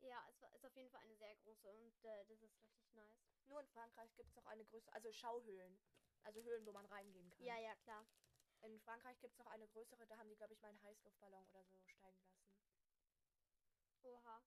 Ja, 0.00 0.26
es 0.30 0.40
war, 0.40 0.52
ist 0.54 0.64
auf 0.64 0.74
jeden 0.76 0.90
Fall 0.90 1.02
eine 1.02 1.16
sehr 1.16 1.36
große 1.36 1.68
und 1.70 2.04
äh, 2.04 2.24
das 2.24 2.40
ist 2.42 2.56
richtig 2.64 2.94
nice. 2.94 3.18
Nur 3.46 3.60
in 3.60 3.68
Frankreich 3.68 4.14
gibt 4.16 4.30
es 4.30 4.36
noch 4.36 4.46
eine 4.46 4.64
größere, 4.64 4.94
also 4.94 5.12
Schauhöhlen. 5.12 5.78
Also 6.22 6.42
Höhlen, 6.42 6.66
wo 6.66 6.72
man 6.72 6.86
reingehen 6.86 7.30
kann. 7.30 7.44
Ja, 7.44 7.58
ja, 7.58 7.74
klar. 7.76 8.06
In 8.62 8.78
Frankreich 8.80 9.18
gibt 9.20 9.32
es 9.32 9.38
noch 9.38 9.46
eine 9.46 9.66
größere, 9.68 10.06
da 10.06 10.16
haben 10.18 10.28
die, 10.28 10.36
glaube 10.36 10.52
ich, 10.54 10.60
mal 10.62 10.68
einen 10.68 10.82
Heißluftballon 10.82 11.46
oder 11.48 11.64
so 11.64 11.78
steigen 11.86 12.22
lassen. 12.22 12.46
Oha, 14.02 14.42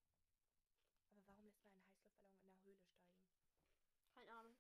Aber 1.13 1.25
warum 1.27 1.45
lässt 1.45 1.63
man 1.63 1.71
einen 1.73 1.85
Heißluftballon 1.85 2.35
in 2.43 2.51
der 2.51 2.63
Höhle 2.63 2.83
steigen? 2.83 3.17
keine 4.13 4.31
Ahnung. 4.31 4.55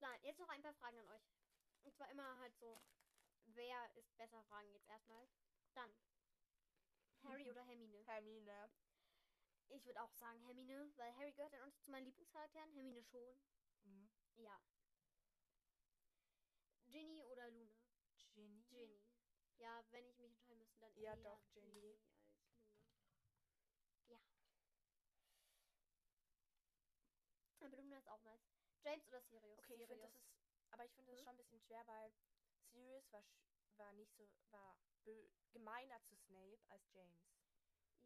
Nein, 0.00 0.13
jetzt 0.24 0.38
noch 0.40 0.48
ein 0.48 0.62
paar 0.62 0.74
Fragen 0.74 0.98
an 0.98 1.08
euch. 1.08 1.22
Und 1.82 1.94
zwar 1.94 2.10
immer 2.10 2.38
halt 2.38 2.56
so, 2.56 2.80
wer 3.46 3.94
ist 3.96 4.16
besser 4.16 4.42
Fragen 4.44 4.70
jetzt 4.72 4.88
erstmal. 4.88 5.28
Dann, 5.74 5.94
Harry 7.22 7.48
oder 7.50 7.62
Hermine? 7.64 8.04
Hermine. 8.06 8.70
Ich 9.68 9.84
würde 9.84 10.02
auch 10.02 10.12
sagen 10.12 10.40
Hermine, 10.40 10.92
weil 10.96 11.16
Harry 11.16 11.32
gehört 11.32 11.52
ja 11.52 11.66
auch 11.66 11.72
zu 11.84 11.90
meinen 11.90 12.04
Lieblingscharakteren. 12.06 12.72
Hermine 12.72 13.02
schon. 13.02 13.36
Mhm. 13.84 14.10
Ja. 14.36 14.60
Ginny 16.86 17.22
oder 17.24 17.50
Luna? 17.50 17.74
Ginny. 18.34 18.64
Ginny. 18.68 19.02
Ja, 19.58 19.84
wenn 19.90 20.06
ich 20.06 20.18
mich 20.18 20.30
entscheiden 20.30 20.58
müsste, 20.58 20.78
dann 20.78 20.96
Ja, 20.96 21.14
eher 21.14 21.16
doch, 21.16 21.40
Ginny. 21.52 21.68
als 21.70 21.74
Luna. 21.74 21.98
Ja. 24.08 24.20
Aber 27.60 27.76
Luna 27.76 27.98
ist 27.98 28.08
auch 28.08 28.22
nice. 28.22 28.53
James 28.84 29.06
oder 29.08 29.22
Sirius? 29.22 29.58
Okay, 29.58 29.74
ich 29.74 29.86
finde 29.86 30.04
das 30.06 30.14
ist, 30.14 30.28
aber 30.70 30.84
ich 30.84 30.92
finde 30.92 31.10
das 31.12 31.18
Hm? 31.18 31.24
schon 31.24 31.34
ein 31.34 31.36
bisschen 31.38 31.60
schwer, 31.60 31.86
weil 31.86 32.12
Sirius 32.72 33.10
war, 33.12 33.24
war 33.76 33.92
nicht 33.92 34.14
so, 34.14 34.28
war 34.50 34.76
gemeiner 35.52 36.02
zu 36.02 36.14
Snape 36.16 36.60
als 36.68 36.82
James. 36.92 37.18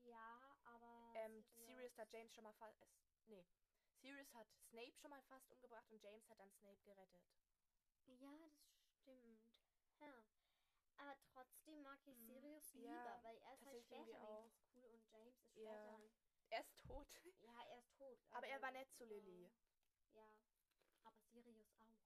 Ja, 0.03 0.41
aber. 0.65 1.13
Ähm, 1.17 1.45
Sirius 1.67 1.97
hat 1.99 2.13
James 2.13 2.33
schon 2.35 2.45
mal 2.45 2.53
fast, 2.55 2.87
nee, 3.27 3.45
Sirius 4.01 4.33
hat 4.35 4.49
Snape 4.69 4.95
schon 4.97 5.11
mal 5.11 5.23
fast 5.23 5.51
umgebracht 5.51 5.91
und 5.91 6.03
James 6.03 6.29
hat 6.29 6.39
dann 6.39 6.53
Snape 6.53 6.81
gerettet. 6.85 7.23
Ja, 8.07 8.37
das 8.39 8.53
stimmt. 9.01 9.41
Ja. 10.01 10.25
Aber 10.97 11.17
trotzdem 11.33 11.81
mag 11.83 12.01
ich 12.07 12.19
Mhm. 12.19 12.27
Sirius 12.27 12.73
Ja, 12.75 12.83
lieber, 12.83 13.23
weil 13.23 13.37
er 13.39 13.55
ist 13.55 13.65
halt 13.65 13.81
später 13.85 14.21
auch. 14.29 14.51
cool 14.75 14.85
und 14.91 15.07
James 15.13 15.37
ist 15.41 15.55
Ja. 15.55 15.97
später. 15.97 16.11
Er 16.51 16.61
ist 16.61 16.79
tot. 16.87 17.09
Ja, 17.41 17.63
er 17.65 17.79
ist 17.79 17.95
tot. 17.97 18.19
Aber 18.31 18.47
er 18.47 18.61
war 18.63 18.71
also, 18.71 18.79
nett 18.79 18.93
zu 18.95 19.05
ja. 19.05 19.05
Lily. 19.05 19.51
Ja. 20.15 20.33
Aber 21.05 21.21
Sirius 21.33 21.75
auch. 21.81 21.99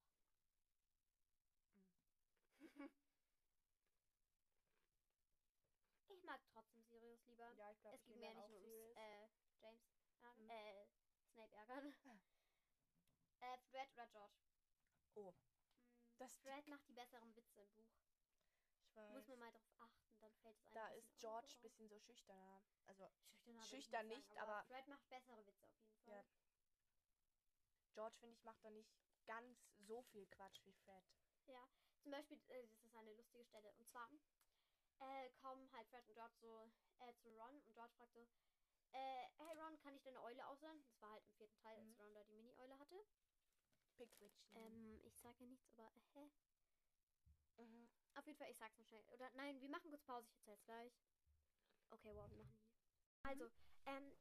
Ich 6.22 6.26
mag 6.28 6.40
trotzdem 6.52 6.84
Sirius 6.84 7.26
lieber. 7.26 7.50
Ja, 7.54 7.68
ich 7.72 7.80
glaube, 7.80 7.96
es 7.96 8.04
geht 8.04 8.16
mehr 8.16 8.32
nicht 8.32 8.48
nur 8.48 8.60
ums 8.60 8.96
äh, 8.96 9.28
James 9.60 9.82
ärgern, 10.22 10.44
Mhm. 10.44 10.50
äh, 10.50 10.86
Snape 11.32 11.56
ärgern. 11.56 11.92
äh, 13.40 13.58
Fred 13.70 13.92
oder 13.94 14.06
George? 14.06 14.34
Oh. 15.16 15.32
Mm, 15.32 15.34
Das- 16.18 16.36
Fred 16.38 16.68
macht 16.68 16.86
die 16.88 16.92
besseren 16.92 17.34
Witze 17.34 17.60
im 17.60 17.72
Buch. 17.74 17.90
Ich 18.84 18.94
weiß. 18.94 19.14
Muss 19.14 19.26
man 19.26 19.38
mal 19.40 19.50
drauf 19.52 19.66
achten, 19.80 20.20
dann 20.20 20.32
fällt 20.36 20.56
es 20.58 20.64
einem 20.66 20.74
da 20.74 20.84
ein 20.86 20.98
ist 20.98 21.18
George 21.18 21.48
ein 21.56 21.62
bisschen 21.62 21.88
so 21.88 21.98
schüchterner. 21.98 22.62
Also 22.86 23.10
Schüchtern, 23.10 23.54
würde 23.56 23.64
ich 23.64 23.68
schüchtern 23.70 24.06
nicht, 24.08 24.28
sagen, 24.28 24.40
aber 24.40 24.52
aber- 24.58 24.64
Fred 24.68 24.86
macht 24.86 25.08
bessere 25.08 25.44
Witze 25.46 25.66
auf 25.66 25.74
jeden 25.80 25.98
Fall. 26.04 26.14
Ja. 26.14 26.24
George, 27.94 28.16
finde 28.20 28.36
ich, 28.36 28.44
macht 28.44 28.64
da 28.64 28.70
nicht 28.70 28.94
ganz 29.26 29.58
so 29.78 30.02
viel 30.02 30.26
Quatsch 30.28 30.64
wie 30.64 30.72
Fred. 30.72 31.04
Zum 32.00 32.10
Beispiel, 32.12 32.40
äh, 32.48 32.66
das 32.68 32.84
ist 32.84 32.94
eine 32.96 33.12
lustige 33.12 33.44
Stelle. 33.44 33.72
Und 33.74 33.88
zwar 33.88 34.08
äh, 35.02 35.30
kommen 35.42 35.70
halt 35.72 35.88
Fred 35.90 36.06
und 36.08 36.14
George 36.14 36.36
so 36.40 36.70
äh, 37.00 37.14
zu 37.22 37.30
Ron 37.30 37.60
und 37.66 37.74
George 37.74 37.94
fragt 37.96 38.12
so, 38.14 38.22
äh, 38.92 39.26
hey 39.38 39.58
Ron, 39.58 39.78
kann 39.80 39.94
ich 39.96 40.02
deine 40.02 40.22
Eule 40.22 40.46
ausleihen? 40.46 40.82
Das 40.84 41.00
war 41.02 41.10
halt 41.12 41.24
im 41.26 41.34
vierten 41.34 41.56
Teil, 41.62 41.78
als 41.78 41.88
Mhm. 41.88 41.98
Ron 41.98 42.14
da 42.14 42.24
die 42.24 42.34
Mini-Eule 42.34 42.78
hatte. 42.78 43.04
Pigwitch. 43.96 44.48
Ähm, 44.54 45.00
ich 45.04 45.16
sage 45.20 45.44
nichts, 45.44 45.66
aber 45.70 45.92
äh, 45.96 46.00
hä? 46.14 46.30
Mhm. 47.58 47.88
Auf 48.14 48.26
jeden 48.26 48.38
Fall, 48.38 48.50
ich 48.50 48.58
sag's 48.58 48.78
noch 48.78 48.86
schnell. 48.86 49.04
Oder 49.12 49.30
nein, 49.34 49.60
wir 49.60 49.68
machen 49.70 49.90
kurz 49.90 50.02
Pause, 50.04 50.28
ich 50.28 50.36
erzähl's 50.38 50.64
gleich. 50.64 50.92
Okay, 51.90 52.14
wow, 52.14 52.30
wir 52.30 52.38
machen 52.38 52.56
die. 52.58 52.70
Also, 53.22 53.50
ähm, 53.86 54.12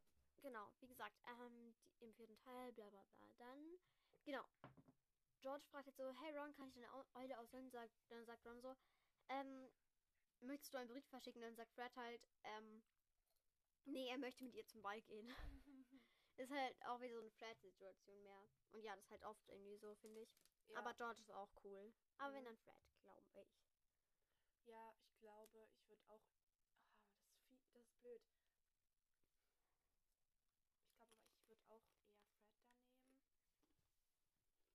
genau, 0.41 0.71
wie 0.79 0.87
gesagt, 0.87 1.17
ähm, 1.27 1.75
die, 1.99 2.05
im 2.05 2.13
vierten 2.15 2.37
Teil, 2.39 2.73
bla 2.73 2.89
bla 2.89 3.03
bla. 3.17 3.27
Dann, 3.37 3.79
genau. 4.25 4.45
George 5.41 5.65
fragt 5.71 5.87
jetzt 5.87 5.97
so, 5.97 6.13
hey 6.21 6.37
Ron, 6.37 6.53
kann 6.53 6.67
ich 6.69 6.73
deine 6.75 6.89
Eule 7.15 7.39
ausleihen? 7.39 7.71
Sagt, 7.71 7.93
dann 8.09 8.25
sagt 8.25 8.45
Ron 8.45 8.61
so, 8.61 8.75
ähm, 9.29 9.71
möchtest 10.41 10.73
du 10.73 10.77
einen 10.77 10.89
Brief 10.89 11.05
verschicken? 11.07 11.41
Dann 11.41 11.55
sagt 11.55 11.73
Fred 11.73 11.95
halt, 11.95 12.21
ähm, 12.43 12.83
nee, 13.85 14.07
er 14.09 14.17
möchte 14.17 14.43
mit 14.43 14.55
ihr 14.55 14.65
zum 14.67 14.81
Ball 14.81 15.01
gehen. 15.01 15.27
ist 16.37 16.51
halt 16.51 16.75
auch 16.85 16.99
wieder 17.01 17.13
so 17.13 17.19
eine 17.21 17.31
Fred-Situation 17.31 18.21
mehr. 18.23 18.49
Und 18.71 18.83
ja, 18.83 18.95
das 18.95 19.05
ist 19.05 19.11
halt 19.11 19.23
oft 19.23 19.47
irgendwie 19.49 19.77
so, 19.77 19.93
finde 19.95 20.21
ich. 20.21 20.29
Ja. 20.67 20.79
Aber 20.79 20.93
George 20.93 21.19
ist 21.21 21.31
auch 21.31 21.49
cool. 21.63 21.93
Aber 22.17 22.33
wenn 22.33 22.43
Mhm. 22.43 22.45
dann 22.45 22.57
Fred, 22.57 22.75
glaube 23.01 23.41
ich. 23.41 23.49
Ja, 24.65 24.95
ich 25.03 25.17
glaube, 25.19 25.69
ich 25.73 25.87
würde 25.89 26.01
auch. 26.07 26.21
Ah, 26.53 27.11
das 27.11 27.19
ist 27.21 27.37
viel, 27.47 27.73
das 27.73 27.85
ist 27.85 28.01
blöd. 28.01 28.21
Ich 30.83 30.93
glaube 30.95 31.11
aber, 31.11 31.25
ich 31.35 31.47
würde 31.47 31.61
auch 31.69 31.71
eher 31.75 31.81
Fred 31.81 31.81
da 31.85 31.93
nehmen. 31.95 32.81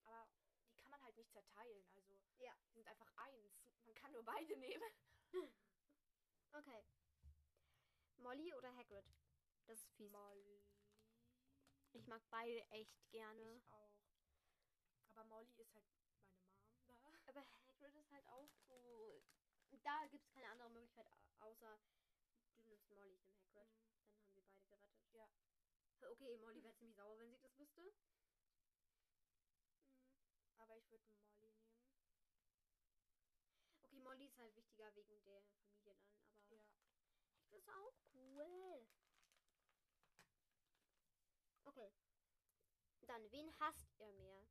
Aber 0.05 0.29
die 0.69 0.75
kann 0.75 0.91
man 0.91 1.03
halt 1.03 1.17
nicht 1.17 1.33
zerteilen. 1.33 1.85
Also 1.95 2.15
Ja. 2.39 2.55
die 2.69 2.75
sind 2.75 2.87
einfach 2.89 3.11
eins. 3.17 3.55
Man 3.85 3.95
kann 3.95 4.13
nur 4.13 4.23
beide 4.25 4.57
nehmen. 4.59 4.93
Okay. 6.53 6.85
Molly 8.17 8.53
oder 8.55 8.75
Hagrid? 8.75 9.05
Das 9.67 9.79
ist 9.83 9.93
fies. 9.97 10.11
Molly. 10.11 10.63
Ich 11.93 12.07
mag 12.07 12.23
beide 12.31 12.61
echt 12.71 13.11
gerne. 13.11 13.57
Ich 13.57 13.71
auch. 13.73 13.93
Aber 15.15 15.25
Molly 15.25 15.55
ist 15.57 15.73
halt 15.75 15.87
meine 15.89 16.05
Mom 16.05 16.27
da. 16.87 17.01
Aber 17.27 17.45
Hagrid 17.67 17.95
ist 17.95 18.11
halt 18.11 18.27
auch 18.29 18.51
so. 18.69 19.23
Da 19.83 20.07
gibt 20.07 20.25
es 20.25 20.31
keine 20.33 20.49
andere 20.51 20.71
Möglichkeit, 20.71 21.07
au- 21.09 21.47
außer 21.51 21.79
du 22.57 22.63
nimmst 22.65 22.89
Molly, 22.91 23.15
ich 23.15 23.25
nehme 23.25 23.43
Hagrid. 23.43 23.69
Mhm. 24.23 24.47
Dann 24.71 24.81
haben 24.81 24.93
wir 24.93 24.99
beide 25.09 25.29
gerettet. 25.29 25.51
Ja. 26.01 26.09
Okay, 26.11 26.37
Molly 26.39 26.63
wäre 26.63 26.75
ziemlich 26.77 26.97
sauer, 26.97 27.19
wenn 27.19 27.31
sie 27.31 27.39
das 27.41 27.57
wüsste. 27.59 27.93
Mhm. 29.43 30.03
Aber 30.59 30.77
ich 30.77 30.91
würde 30.91 31.05
Molly 31.07 31.36
Molly 34.17 34.29
ist 34.29 34.39
halt 34.39 34.57
wichtiger 34.57 34.95
wegen 34.95 35.23
der 35.25 35.43
Familie 35.43 35.95
dann, 35.95 36.17
aber 36.41 36.57
Ja. 36.57 36.63
Hagrid 36.63 37.53
ist 37.53 37.69
auch 37.69 37.93
cool. 38.15 38.89
Okay. 41.65 41.93
Dann, 43.03 43.31
wen 43.31 43.53
hasst 43.61 43.93
ihr 43.99 44.11
mehr? 44.15 44.49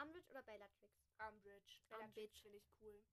Umbridge 0.00 0.30
oder 0.30 0.42
Bellatrix? 0.44 1.12
Umbridge. 1.18 1.82
Umbridge. 1.90 1.90
Bellatrix 1.90 2.38
finde 2.40 2.56
ich 2.56 2.70
cool. 2.80 3.04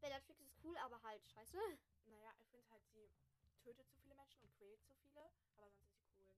Bellatrix 0.00 0.40
ist 0.40 0.54
cool, 0.62 0.78
aber 0.78 1.02
halt 1.02 1.26
scheiße. 1.26 1.58
Naja, 2.04 2.32
ich 2.38 2.48
finde 2.50 2.70
halt, 2.70 2.86
sie 2.92 3.10
tötet 3.64 3.88
zu 3.88 3.96
viele 3.96 4.14
Menschen 4.14 4.44
und 4.44 4.52
quält 4.52 4.80
zu 4.84 4.94
viele. 4.94 5.28
Aber 5.56 5.70
sonst 5.72 5.90
ist 5.90 6.04
sie 6.04 6.08
cool. 6.20 6.30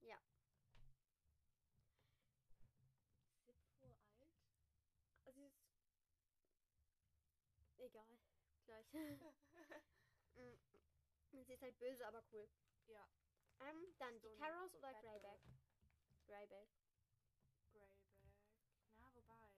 Ja. 0.00 0.18
Sippo 3.44 5.36
alt? 5.36 5.52
Mm, 10.36 10.52
Sie 11.30 11.52
ist 11.54 11.62
halt 11.62 11.78
böse, 11.78 12.06
aber 12.06 12.22
cool. 12.32 12.46
Ja. 12.88 13.08
Ähm, 13.60 13.86
dann 13.98 14.20
So 14.20 14.28
die 14.28 14.34
ein 14.34 14.38
Carrots 14.38 14.74
oder. 14.74 14.92
Greyback? 14.92 15.40
Greyback. 16.26 16.68
Greyback. 17.72 18.04
Na, 18.98 19.14
wobei. 19.14 19.50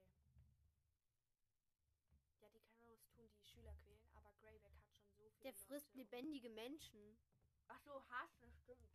Ja, 2.40 2.48
die 2.50 2.60
Carrows 2.78 3.04
tun 3.08 3.28
die 3.34 3.44
Schüler 3.44 3.74
quälen, 3.74 4.08
aber 4.14 4.32
Greyback 4.40 4.72
hat 4.78 4.94
schon 4.94 5.10
so 5.16 5.28
viele 5.30 5.42
Der 5.42 5.52
frisst 5.54 5.94
Leute. 5.94 5.98
lebendige 5.98 6.50
Menschen. 6.50 7.18
Ach 7.66 7.80
so, 7.80 7.92
Hasen, 8.08 8.52
stimmt. 8.62 8.88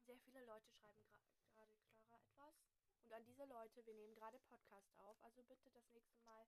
sehr 0.07 0.17
viele 0.19 0.45
Leute 0.45 0.71
schreiben 0.71 1.03
gerade 1.03 1.27
Clara 1.51 1.67
etwas. 2.11 2.55
Und 3.03 3.13
an 3.13 3.25
diese 3.25 3.45
Leute, 3.47 3.85
wir 3.85 3.95
nehmen 3.95 4.15
gerade 4.15 4.39
Podcast 4.39 4.97
auf. 4.99 5.21
Also 5.25 5.43
bitte 5.43 5.71
das 5.71 5.91
nächste 5.91 6.21
Mal, 6.21 6.47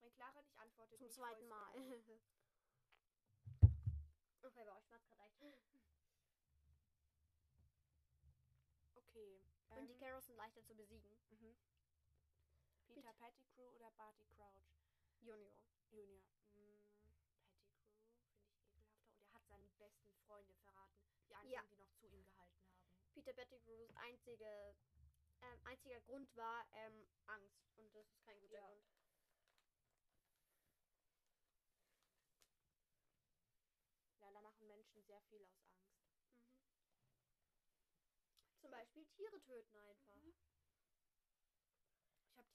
wenn 0.00 0.12
Clara 0.12 0.40
nicht 0.40 0.56
antwortet, 0.56 0.98
Zum 0.98 1.06
nicht 1.06 1.16
zweiten 1.16 1.48
Mal. 1.48 1.72
okay, 4.42 4.64
bei 4.64 4.76
euch 4.76 4.88
macht's 4.88 5.10
gerade 5.10 5.34
leicht. 5.40 5.66
Okay. 8.94 9.42
Und 9.68 9.88
die 9.88 9.92
ähm, 9.92 9.98
Carrots 9.98 10.26
sind 10.26 10.36
leichter 10.36 10.64
zu 10.64 10.74
besiegen. 10.74 11.10
mhm. 11.28 11.54
Peter 12.88 13.12
Pettigrew 13.12 13.68
oder 13.76 13.90
Barty 13.90 14.24
Crouch? 14.36 14.64
Junior. 15.20 15.58
Junior. 15.90 16.24
Mm, 16.54 16.80
Pettigrew 17.04 17.36
finde 17.36 17.50
ich 17.50 17.62
ekelhafter. 17.76 18.72
Und 19.14 19.24
er 19.24 19.32
hat 19.34 19.46
seine 19.46 19.68
besten 19.78 20.11
Freunde 20.26 20.54
verraten. 20.54 21.04
Die 21.28 21.34
einzigen, 21.34 21.52
Ja. 21.52 21.62
die 21.70 21.76
noch 21.76 21.92
zu 21.94 22.06
ihm 22.06 22.24
gehalten 22.24 22.64
haben. 22.66 22.82
Peter 23.12 23.32
Pettigrews 23.32 23.90
einzige, 23.96 24.74
ähm, 25.42 25.60
einziger 25.64 26.00
Grund 26.02 26.34
war 26.36 26.66
ähm, 26.72 27.06
Angst. 27.26 27.70
Und 27.76 27.94
das 27.94 28.06
ist 28.08 28.20
kein 28.24 28.40
guter 28.40 28.54
Ja. 28.54 28.66
Grund. 28.68 28.84
Ja, 34.20 34.30
da 34.32 34.40
machen 34.40 34.66
Menschen 34.68 35.02
sehr 35.04 35.20
viel 35.22 35.44
aus 35.44 35.58
Angst. 35.66 35.82
Zum 38.60 38.70
Beispiel 38.70 39.04
Tiere 39.16 39.40
töten 39.42 39.76
einfach. 39.76 40.16
Mhm. 40.16 40.51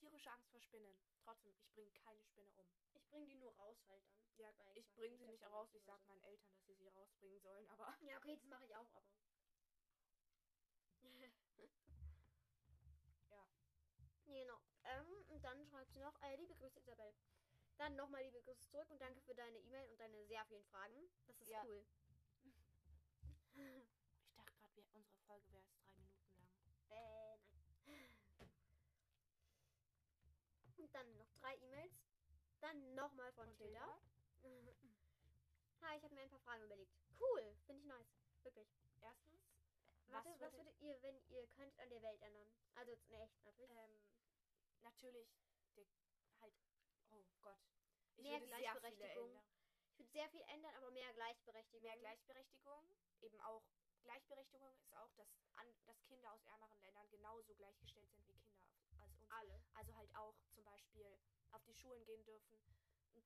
Tierische 0.09 0.31
Angst 0.31 0.49
vor 0.51 0.61
Spinnen. 0.61 0.95
Trotzdem, 1.23 1.53
ich 1.59 1.69
bringe 1.73 1.91
keine 1.91 2.23
Spinne 2.23 2.51
um. 2.55 2.65
Ich 2.93 3.05
bringe 3.09 3.27
die 3.27 3.35
nur 3.35 3.53
raus 3.55 3.77
halt 3.89 4.03
dann. 4.07 4.17
Ja, 4.37 4.49
ich 4.75 4.89
bringe 4.93 5.17
sie 5.17 5.25
nicht 5.25 5.43
raus. 5.43 5.67
Ich 5.73 5.83
sag 5.83 6.05
meinen 6.07 6.21
Eltern, 6.21 6.49
dass 6.53 6.65
sie 6.65 6.75
sie 6.75 6.87
rausbringen 6.87 7.41
sollen, 7.41 7.67
aber 7.67 7.93
Ja, 8.01 8.17
okay, 8.17 8.35
das 8.35 8.45
mache 8.45 8.65
ich 8.65 8.75
auch, 8.75 8.87
aber. 8.93 9.05
Ja. 13.29 13.45
Genau. 14.25 14.59
Ähm, 14.83 15.25
und 15.29 15.43
dann 15.43 15.65
schreibt 15.67 15.91
sie 15.93 15.99
noch, 15.99 16.21
äh, 16.21 16.35
liebe 16.37 16.55
Grüße 16.55 16.79
Isabel. 16.79 17.13
Dann 17.77 17.95
nochmal 17.95 18.23
liebe 18.23 18.41
Grüße 18.41 18.69
zurück 18.71 18.89
und 18.89 18.99
danke 18.99 19.21
für 19.21 19.35
deine 19.35 19.57
E-Mail 19.59 19.89
und 19.91 19.99
deine 19.99 20.25
sehr 20.27 20.45
vielen 20.45 20.63
Fragen. 20.65 21.09
Das 21.27 21.35
ist 21.41 21.49
Ja. 21.49 21.63
cool. 21.65 21.85
ich 23.55 24.33
dachte 24.35 24.53
gerade, 24.59 24.83
unsere 24.93 25.17
Folge 25.25 25.51
wäre 25.51 25.63
jetzt 25.63 25.73
drei 25.75 25.89
Minuten 25.91 26.21
lang. 26.29 26.67
Äh, 26.89 27.37
nein. 27.85 28.09
Und 30.77 30.86
dann 30.97 31.17
noch 31.17 31.31
drei 31.39 31.55
E-Mails. 31.57 31.93
Dann 32.61 32.95
nochmal 32.95 33.31
von, 33.33 33.45
Von 33.47 33.57
Tilda. 33.57 33.87
Hi, 35.81 35.97
ich 35.97 36.03
habe 36.03 36.15
mir 36.15 36.21
ein 36.21 36.29
paar 36.29 36.39
Fragen 36.39 36.63
überlegt. 36.63 36.91
Cool, 37.19 37.55
finde 37.65 37.81
ich 37.81 37.87
nice. 37.87 38.07
Wirklich. 38.43 38.67
Erstens, 39.01 39.41
Warte, 40.07 40.29
Was 40.29 40.41
was, 40.41 40.53
würde- 40.53 40.57
würdet 40.57 40.81
ihr, 40.81 41.01
wenn 41.03 41.21
ihr 41.29 41.47
könntet, 41.47 41.79
an 41.79 41.89
der 41.89 42.01
Welt 42.01 42.21
ändern? 42.21 42.47
Also 42.75 42.91
jetzt 42.91 43.07
in 43.09 43.15
echt 43.15 43.43
natürlich. 43.45 43.71
ähm, 43.77 44.01
natürlich, 44.81 45.29
der, 45.75 45.85
halt, 46.39 46.53
oh 47.11 47.23
Gott. 47.41 47.59
Ich 48.15 48.23
Mehr 48.23 48.39
würde 48.39 48.47
Gleichberechtigung. 48.47 49.43
Ich 49.91 49.99
würde 49.99 50.11
sehr 50.13 50.29
viel 50.29 50.41
ändern, 50.47 50.73
aber 50.75 50.91
mehr 50.91 51.13
Gleichberechtigung. 51.13 51.81
Mehr 51.83 51.97
Gleichberechtigung. 51.97 52.83
Eben 53.21 53.39
auch, 53.41 53.63
Gleichberechtigung 54.03 54.73
ist 54.79 54.93
auch, 54.95 55.11
dass, 55.15 55.27
an, 55.55 55.67
dass 55.85 55.97
Kinder 56.07 56.31
aus 56.33 56.41
ärmeren 56.45 56.79
Ländern 56.81 57.09
genauso 57.09 57.53
gleichgestellt 57.55 58.09
sind 58.13 58.27
wie 58.27 58.33
Kinder 58.39 58.56
uns. 59.27 59.33
Alle. 59.39 59.61
Also 59.73 59.95
halt 59.95 60.15
auch 60.15 60.35
zum 60.53 60.63
Beispiel 60.63 61.19
auf 61.51 61.63
die 61.65 61.75
Schulen 61.75 62.03
gehen 62.05 62.23
dürfen. 62.25 62.59
Und 63.13 63.25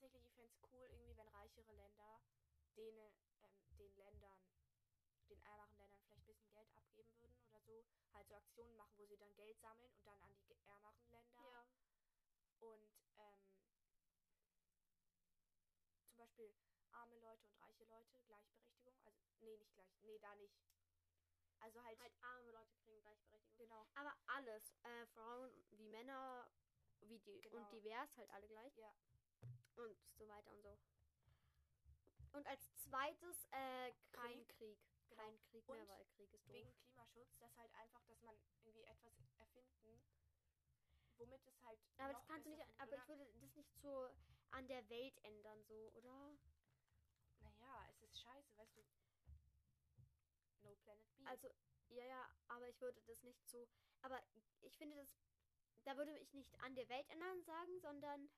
tatsächlich, 0.00 0.24
ich 0.24 0.34
fände 0.34 0.50
es 0.50 0.72
cool, 0.72 0.86
irgendwie, 0.90 1.16
wenn 1.16 1.28
reichere 1.28 1.72
Länder 1.72 2.20
denen, 2.76 3.12
ähm, 3.42 3.76
den 3.78 3.96
Ländern, 3.96 4.40
den 5.28 5.40
ärmeren 5.42 5.76
Ländern 5.78 6.02
vielleicht 6.02 6.22
ein 6.22 6.26
bisschen 6.26 6.52
Geld 6.52 6.74
abgeben 6.76 7.16
würden 7.18 7.38
oder 7.48 7.60
so. 7.62 7.84
Halt 8.12 8.28
so 8.28 8.34
Aktionen 8.34 8.76
machen, 8.76 8.96
wo 8.98 9.06
sie 9.06 9.16
dann 9.16 9.34
Geld 9.34 9.58
sammeln 9.60 9.92
und 9.94 10.04
dann 10.06 10.20
an 10.20 10.34
die 10.48 10.54
ärmeren 10.64 11.10
Länder. 11.10 11.44
Ja. 11.44 11.66
Und 12.60 12.90
ähm, 13.18 13.50
zum 16.08 16.16
Beispiel 16.16 16.54
arme 16.92 17.16
Leute 17.18 17.46
und 17.48 17.56
reiche 17.60 17.84
Leute, 17.84 18.20
Gleichberechtigung. 18.26 18.94
Also, 19.04 19.18
nee, 19.40 19.56
nicht 19.56 19.74
gleich. 19.74 20.02
Nee, 20.02 20.18
da 20.18 20.34
nicht. 20.36 20.73
Also 21.64 21.82
halt, 21.82 21.98
Halt 21.98 22.12
arme 22.20 22.50
Leute 22.50 22.74
kriegen 22.84 23.00
Gleichberechtigung. 23.00 23.56
genau. 23.56 23.86
Aber 23.94 24.14
alles. 24.26 24.74
Äh, 24.82 25.06
Frauen 25.06 25.50
wie 25.70 25.82
Männer 25.88 26.46
wie 27.00 27.18
die 27.20 27.40
Genau. 27.40 27.56
und 27.56 27.72
divers, 27.72 28.14
halt 28.18 28.30
alle 28.30 28.46
gleich. 28.48 28.76
Ja. 28.76 28.92
Und 29.76 29.96
so 30.18 30.28
weiter 30.28 30.52
und 30.52 30.62
so. 30.62 30.78
Und 32.32 32.46
als 32.46 32.60
zweites, 32.76 33.44
äh, 33.52 33.92
kein 34.12 34.46
Krieg. 34.48 34.78
Genau. 35.08 35.22
Kein 35.22 35.38
Krieg 35.50 35.68
mehr, 35.68 35.80
Und 35.82 35.88
weil 35.88 36.04
Krieg 36.16 36.32
ist 36.34 36.46
doof. 36.48 36.54
Wegen 36.54 36.74
Klimaschutz, 36.76 37.38
dass 37.38 37.56
halt 37.56 37.72
einfach, 37.74 38.02
dass 38.04 38.20
man 38.22 38.36
irgendwie 38.64 38.84
etwas 38.84 39.12
erfinden, 39.38 40.02
womit 41.16 41.46
es 41.46 41.62
halt. 41.62 41.78
aber 41.98 42.12
das 42.12 42.26
kannst 42.26 42.46
du 42.46 42.50
nicht, 42.50 42.62
aber 42.78 42.96
ich 42.96 43.02
funktioniert. 43.02 43.08
würde 43.08 43.40
das 43.40 43.54
nicht 43.56 43.80
so 43.80 44.08
an 44.50 44.66
der 44.66 44.88
Welt 44.90 45.16
ändern, 45.24 45.62
so, 45.64 45.90
oder? 45.94 46.36
Naja, 47.60 47.86
es 47.90 48.02
ist 48.02 48.20
scheiße, 48.20 48.56
weißt 48.56 48.76
du. 48.76 48.82
Planet 50.84 51.16
B. 51.16 51.24
Also, 51.26 51.48
ja, 51.88 52.04
ja, 52.04 52.28
aber 52.48 52.68
ich 52.68 52.80
würde 52.80 53.00
das 53.02 53.22
nicht 53.22 53.46
so. 53.48 53.66
Aber 54.02 54.20
ich 54.62 54.76
finde 54.76 54.96
das. 54.96 55.08
Da 55.84 55.96
würde 55.96 56.16
ich 56.18 56.32
nicht 56.32 56.58
an 56.60 56.74
der 56.74 56.88
Welt 56.88 57.08
ändern 57.10 57.42
sagen, 57.42 57.78
sondern. 57.80 58.30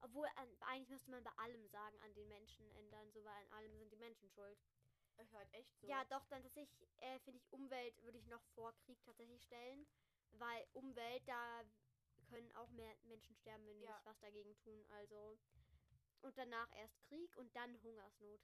Obwohl, 0.00 0.26
an, 0.34 0.48
eigentlich 0.62 0.88
müsste 0.88 1.10
man 1.10 1.22
bei 1.22 1.30
allem 1.38 1.64
sagen, 1.68 1.96
an 2.02 2.12
den 2.14 2.28
Menschen 2.28 2.68
ändern, 2.72 3.10
so 3.12 3.24
weil 3.24 3.34
an 3.44 3.48
allem 3.52 3.76
sind 3.78 3.92
die 3.92 3.96
Menschen 3.96 4.28
schuld. 4.30 4.58
ist 5.18 5.32
halt 5.32 5.52
echt 5.52 5.78
so. 5.78 5.86
Ja, 5.86 6.04
doch, 6.06 6.26
dann 6.26 6.42
tatsächlich, 6.42 6.88
äh, 6.98 7.18
finde 7.20 7.38
ich, 7.38 7.52
Umwelt 7.52 8.02
würde 8.02 8.18
ich 8.18 8.26
noch 8.26 8.42
vor 8.54 8.72
Krieg 8.84 9.00
tatsächlich 9.04 9.42
stellen. 9.44 9.86
Weil 10.32 10.66
Umwelt, 10.72 11.22
da 11.28 11.62
können 12.28 12.50
auch 12.56 12.70
mehr 12.70 12.96
Menschen 13.02 13.36
sterben, 13.36 13.64
wenn 13.66 13.78
wir 13.80 13.86
Ja. 13.86 13.94
nicht 13.94 14.06
was 14.06 14.18
dagegen 14.20 14.56
tun. 14.56 14.84
Also. 14.88 15.38
Und 16.22 16.36
danach 16.38 16.70
erst 16.76 17.00
Krieg 17.02 17.36
und 17.36 17.54
dann 17.54 17.80
Hungersnot. 17.82 18.40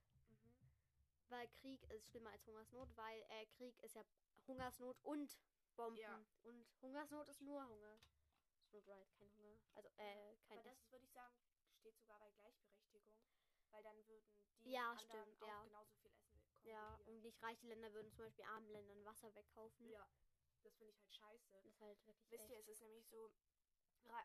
Weil 1.28 1.48
Krieg 1.48 1.82
ist 1.90 2.08
schlimmer 2.08 2.30
als 2.30 2.46
Hungersnot, 2.46 2.88
weil 2.96 3.22
äh, 3.28 3.46
Krieg 3.46 3.78
ist 3.80 3.94
ja 3.94 4.04
Hungersnot 4.46 4.96
und 5.02 5.38
Bomben. 5.76 5.98
Ja. 5.98 6.24
Und 6.42 6.66
Hungersnot 6.82 7.28
ist 7.28 7.40
nur 7.42 7.66
Hunger. 7.68 7.98
Not 8.72 8.86
right, 8.86 9.08
kein 9.18 9.30
Hunger. 9.36 9.58
Also, 9.74 9.88
äh, 9.96 10.36
kein 10.46 10.58
Aber 10.58 10.62
das 10.62 10.90
würde 10.90 11.04
ich 11.04 11.12
sagen, 11.12 11.34
steht 11.80 11.96
sogar 11.98 12.18
bei 12.18 12.30
Gleichberechtigung. 12.30 13.16
Weil 13.70 13.82
dann 13.82 14.06
würden 14.06 14.26
die 14.64 14.70
Ja, 14.70 14.90
anderen 14.96 15.08
stimmt, 15.08 15.42
auch 15.42 15.46
ja. 15.48 15.62
genauso 15.64 15.94
viel 15.96 16.10
essen 16.10 16.32
bekommen. 16.32 16.64
Ja, 16.64 16.94
und 17.06 17.20
nicht 17.22 17.42
reiche 17.42 17.66
Länder 17.66 17.92
würden 17.92 18.10
zum 18.12 18.24
Beispiel 18.24 18.44
armen 18.44 18.68
Ländern 18.70 19.04
Wasser 19.04 19.34
wegkaufen. 19.34 19.88
ja. 19.90 20.06
Das 20.64 20.74
finde 20.76 20.90
ich 20.92 20.98
halt 21.00 21.14
scheiße. 21.14 21.50
Das 21.52 21.64
ist 21.66 21.80
halt 21.80 22.04
wirklich 22.06 22.30
Wisst 22.30 22.42
echt. 22.42 22.50
ihr, 22.50 22.58
es 22.58 22.68
ist 22.68 22.80
nämlich 22.82 23.06
so, 23.08 23.30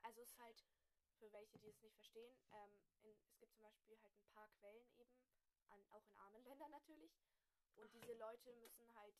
also 0.01 0.21
es 0.21 0.29
ist 0.31 0.37
halt, 0.39 0.63
für 1.19 1.31
welche, 1.31 1.57
die 1.59 1.69
es 1.69 1.79
nicht 1.81 1.95
verstehen, 1.95 2.35
ähm, 2.51 2.81
in, 3.03 3.15
es 3.27 3.37
gibt 3.39 3.53
zum 3.55 3.63
Beispiel 3.63 3.97
halt 4.01 4.13
ein 4.17 4.25
paar 4.33 4.49
Quellen 4.59 4.89
eben, 4.97 5.15
an, 5.69 5.85
auch 5.91 6.05
in 6.07 6.17
armen 6.17 6.43
Ländern 6.49 6.71
natürlich. 6.71 7.11
Und 7.75 7.93
diese 7.93 8.13
Leute 8.13 8.53
müssen 8.53 8.93
halt 8.95 9.15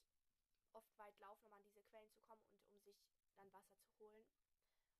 oft 0.74 0.98
weit 0.98 1.18
laufen, 1.20 1.48
um 1.48 1.54
an 1.54 1.64
diese 1.64 1.82
Quellen 1.84 2.12
zu 2.12 2.22
kommen 2.22 2.44
und 2.48 2.68
um 2.70 2.82
sich 2.82 2.98
dann 3.36 3.52
Wasser 3.54 3.78
zu 3.80 3.98
holen. 4.00 4.28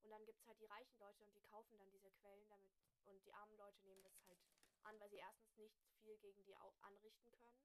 Und 0.02 0.10
dann 0.10 0.26
gibt 0.26 0.40
es 0.40 0.48
halt 0.48 0.60
die 0.60 0.66
reichen 0.66 1.00
Leute 1.00 1.24
und 1.24 1.34
die 1.34 1.42
kaufen 1.42 1.78
dann 1.78 1.92
diese 1.92 2.12
Quellen 2.12 2.48
damit. 2.50 2.72
Und 3.06 3.24
die 3.26 3.34
armen 3.34 3.56
Leute 3.58 3.82
nehmen 3.84 4.04
das 4.04 4.20
halt 4.26 4.40
an, 4.84 5.00
weil 5.00 5.10
sie 5.10 5.18
erstens 5.18 5.58
nicht 5.58 5.78
viel 6.02 6.18
gegen 6.18 6.44
die 6.46 6.56
anrichten 6.56 7.32
können. 7.32 7.58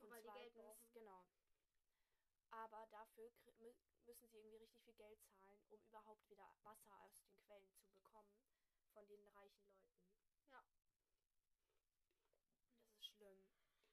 Und 0.00 0.10
weil 0.10 0.22
die 0.22 0.28
Geld 0.28 0.52
zweitens, 0.52 0.92
genau. 0.92 1.24
Aber 2.50 2.86
dafür 2.90 3.32
müssen 4.06 4.28
sie 4.28 4.38
irgendwie 4.38 4.58
richtig 4.58 4.82
viel 4.82 4.94
Geld 4.94 5.18
zahlen, 5.24 5.58
um 5.70 5.80
überhaupt 5.82 6.28
wieder 6.28 6.46
Wasser 6.62 7.00
aus 7.00 7.20
den 7.24 7.36
Quellen 7.46 7.74
zu 7.74 7.90
bekommen 7.92 8.30
von 8.92 9.06
den 9.08 9.26
reichen 9.28 9.66
Leuten. 9.72 10.06
Ja. 10.50 10.62
Und 12.68 12.78
das 12.78 12.92
ist 12.92 13.06
schlimm. 13.06 13.42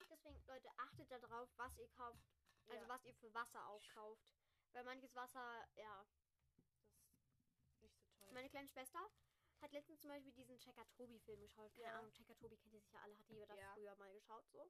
Deswegen, 0.10 0.44
Leute, 0.62 0.78
achtet 0.80 1.12
darauf, 1.12 1.50
was 1.58 1.78
ihr 1.78 1.90
kauft. 1.90 2.24
Also, 2.68 2.84
Ja. 2.84 2.90
was 2.90 3.04
ihr 3.06 3.14
für 3.16 3.34
Wasser 3.34 3.68
auch 3.68 3.86
kauft. 3.88 4.24
Weil 4.74 4.84
manches 4.84 5.14
Wasser, 5.16 5.68
ja. 5.76 6.06
Das 7.66 7.74
ist 7.74 7.82
nicht 7.82 7.96
so 7.98 8.04
toll. 8.20 8.32
Meine 8.32 8.50
kleine 8.50 8.68
Schwester 8.70 9.10
hat 9.62 9.72
letztens 9.72 10.00
zum 10.00 10.10
Beispiel 10.10 10.32
diesen 10.32 10.58
Checker 10.60 10.88
Tobi-Film 10.92 11.42
geschaut. 11.42 11.74
Keine 11.74 11.88
Ja. 11.88 12.00
Ahnung, 12.00 12.14
Checker 12.14 12.38
Tobi 12.38 12.58
kennt 12.58 12.74
ihr 12.74 12.82
sicher 12.82 13.02
alle, 13.02 13.18
hat 13.18 13.28
jeder 13.30 13.56
Ja. 13.56 13.74
früher 13.74 13.96
mal 13.96 14.14
geschaut, 14.14 14.48
so. 14.50 14.70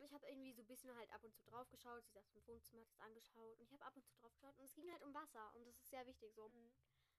ich 0.00 0.12
habe 0.12 0.26
irgendwie 0.28 0.52
so 0.52 0.62
ein 0.62 0.66
bisschen 0.66 0.94
halt 0.96 1.10
ab 1.10 1.24
und 1.24 1.34
zu 1.34 1.42
drauf 1.42 1.68
geschaut. 1.70 2.04
Sie 2.04 2.12
saß 2.12 2.30
im 2.34 2.46
Wohnzimmer, 2.46 2.82
hat 2.82 2.88
das 2.88 3.00
angeschaut. 3.00 3.58
Und 3.58 3.64
ich 3.64 3.72
habe 3.72 3.84
ab 3.84 3.96
und 3.96 4.04
zu 4.06 4.14
drauf 4.14 4.32
geschaut. 4.34 4.56
Und 4.58 4.64
es 4.64 4.74
ging 4.74 4.88
halt 4.92 5.02
um 5.02 5.12
Wasser. 5.12 5.52
Und 5.54 5.64
das 5.66 5.74
ist 5.76 5.90
sehr 5.90 6.06
wichtig 6.06 6.32
so. 6.34 6.48
Mhm. 6.50 6.70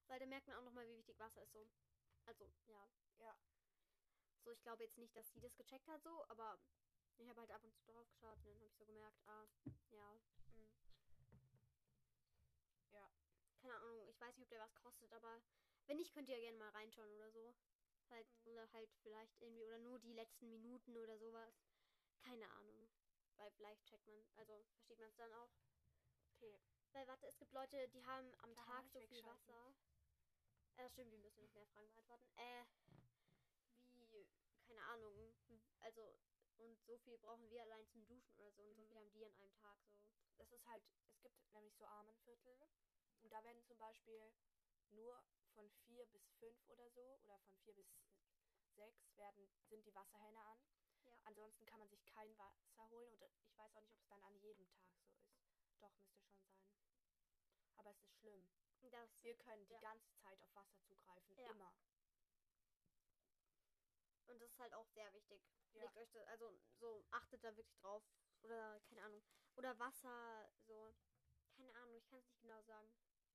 Weil 0.08 0.20
da 0.20 0.26
merkt 0.26 0.48
man 0.48 0.58
auch 0.58 0.62
nochmal, 0.64 0.88
wie 0.88 0.96
wichtig 0.98 1.18
Wasser 1.20 1.42
ist 1.42 1.52
so. 1.52 1.68
Also, 2.26 2.50
ja. 2.68 2.88
Ja. 3.20 3.36
So, 4.44 4.52
ich 4.52 4.62
glaube 4.62 4.84
jetzt 4.84 4.98
nicht, 4.98 5.16
dass 5.16 5.32
sie 5.32 5.40
das 5.40 5.56
gecheckt 5.56 5.88
hat 5.88 6.04
so. 6.04 6.26
Aber 6.30 6.60
ich 7.18 7.28
habe 7.30 7.40
halt 7.40 7.52
ab 7.52 7.64
und 7.64 7.74
zu 7.76 7.86
drauf 7.86 8.08
geschaut. 8.10 8.38
Und 8.40 8.46
dann 8.48 8.56
habe 8.56 8.66
ich 8.68 8.76
so 8.76 8.86
gemerkt, 8.86 9.20
ah, 9.28 9.46
ja. 9.92 10.20
Mhm. 10.54 10.70
Ja. 12.92 13.10
Keine 13.62 13.76
Ahnung, 13.76 14.08
ich 14.10 14.20
weiß 14.20 14.36
nicht, 14.38 14.46
ob 14.46 14.50
der 14.50 14.60
was 14.60 14.76
kostet. 14.76 15.12
Aber 15.14 15.42
wenn 15.88 15.98
nicht, 15.98 16.14
könnt 16.14 16.30
ihr 16.30 16.36
ja 16.36 16.42
gerne 16.42 16.58
mal 16.58 16.70
reinschauen 16.70 17.12
oder 17.14 17.32
so. 17.32 17.54
Halt, 18.10 18.28
Mhm. 18.46 18.52
oder 18.52 18.72
halt 18.74 18.92
vielleicht 19.02 19.42
irgendwie, 19.42 19.64
oder 19.66 19.80
nur 19.80 20.00
die 20.00 20.14
letzten 20.14 20.50
Minuten 20.50 20.98
oder 20.98 21.18
sowas. 21.18 21.54
Keine 22.22 22.50
Ahnung. 22.52 22.90
Weil 23.38 23.52
vielleicht 23.52 23.86
checkt 23.86 24.06
man, 24.06 24.16
also 24.36 24.54
versteht 24.76 25.00
man 25.00 25.10
es 25.10 25.16
dann 25.16 25.34
auch. 25.34 25.50
Okay. 26.36 26.60
Weil 26.92 27.08
warte, 27.08 27.26
es 27.28 27.38
gibt 27.38 27.52
Leute, 27.54 27.88
die 27.90 28.04
haben 28.06 28.32
am 28.40 28.54
Klar, 28.54 28.66
Tag 28.66 28.84
nicht 28.84 28.94
so 28.94 29.00
viel. 29.08 29.26
Wasser. 29.26 29.74
Äh, 30.78 30.90
stimmt, 30.90 31.12
wir 31.12 31.20
müssen 31.20 31.42
noch 31.42 31.54
mehr 31.54 31.66
Fragen 31.68 31.90
beantworten. 31.94 32.28
Äh, 32.36 32.66
Ahnung, 34.84 35.34
also, 35.80 36.20
und 36.58 36.80
so 36.86 36.98
viel 37.00 37.18
brauchen 37.18 37.50
wir 37.50 37.62
allein 37.64 37.88
zum 37.88 38.06
Duschen 38.06 38.40
oder 38.40 38.52
so. 38.54 38.64
Und 38.64 38.76
so 38.76 38.84
Mhm. 38.84 38.88
viel 38.88 38.96
haben 38.98 39.12
die 39.12 39.26
an 39.26 39.34
einem 39.36 39.54
Tag 39.54 39.78
so. 39.90 39.98
Das 40.38 40.52
ist 40.52 40.66
halt, 40.66 40.84
es 41.24 41.34
gibt 41.36 41.54
nämlich 41.54 41.76
so 41.76 41.86
Armenviertel 41.86 42.58
und 43.22 43.32
da 43.32 43.44
werden 43.44 43.64
zum 43.66 43.78
Beispiel 43.80 44.34
nur 44.90 45.24
von 45.54 45.70
vier 45.86 46.06
bis 46.08 46.22
fünf 46.40 46.68
oder 46.70 46.90
so 46.92 47.20
oder 47.24 47.40
von 47.40 47.56
vier 47.58 47.74
bis 47.74 47.88
sechs 48.76 49.16
werden, 49.16 49.50
sind 49.70 49.86
die 49.86 49.94
Wasserhähne 49.94 50.40
an. 50.42 50.66
Ja. 51.06 51.20
Ansonsten 51.24 51.66
kann 51.66 51.80
man 51.80 51.90
sich 51.90 52.06
kein 52.06 52.38
Wasser 52.38 52.90
holen 52.90 53.14
und 53.18 53.38
ich 53.46 53.58
weiß 53.58 53.76
auch 53.76 53.82
nicht, 53.82 53.94
ob 53.94 54.00
es 54.00 54.08
dann 54.08 54.24
an 54.24 54.38
jedem 54.40 54.68
Tag 54.68 54.88
so 54.96 55.02
ist. 55.02 55.24
Doch, 55.80 55.94
müsste 55.98 56.20
schon 56.24 56.42
sein. 56.42 56.64
Aber 57.76 57.92
es 57.92 58.02
ist 58.02 58.14
schlimm. 58.20 58.48
Das, 58.82 59.10
Wir 59.24 59.36
können 59.36 59.66
die 59.68 59.74
Ja. 59.74 59.80
ganze 59.80 60.14
Zeit 60.22 60.40
auf 60.42 60.54
Wasser 60.54 60.80
zugreifen. 60.88 61.38
Ja. 61.38 61.50
Immer. 61.50 61.74
Und 64.34 64.42
das 64.42 64.50
ist 64.52 64.60
halt 64.60 64.74
auch 64.74 64.88
sehr 64.90 65.14
wichtig. 65.14 65.42
Ja. 65.74 65.84
Legt 65.84 65.98
euch 65.98 66.12
das, 66.12 66.28
also 66.28 66.52
so 66.80 67.06
achtet 67.12 67.44
da 67.44 67.56
wirklich 67.56 67.78
drauf. 67.78 68.04
Oder, 68.42 68.82
keine 68.90 69.04
Ahnung. 69.04 69.24
Oder 69.56 69.78
Wasser, 69.80 70.50
so. 70.66 70.96
Keine 71.56 71.74
Ahnung, 71.76 71.96
ich 71.96 72.06
kann 72.08 72.20
es 72.20 72.28
nicht 72.28 72.42
genau 72.42 72.62
sagen. 72.64 72.92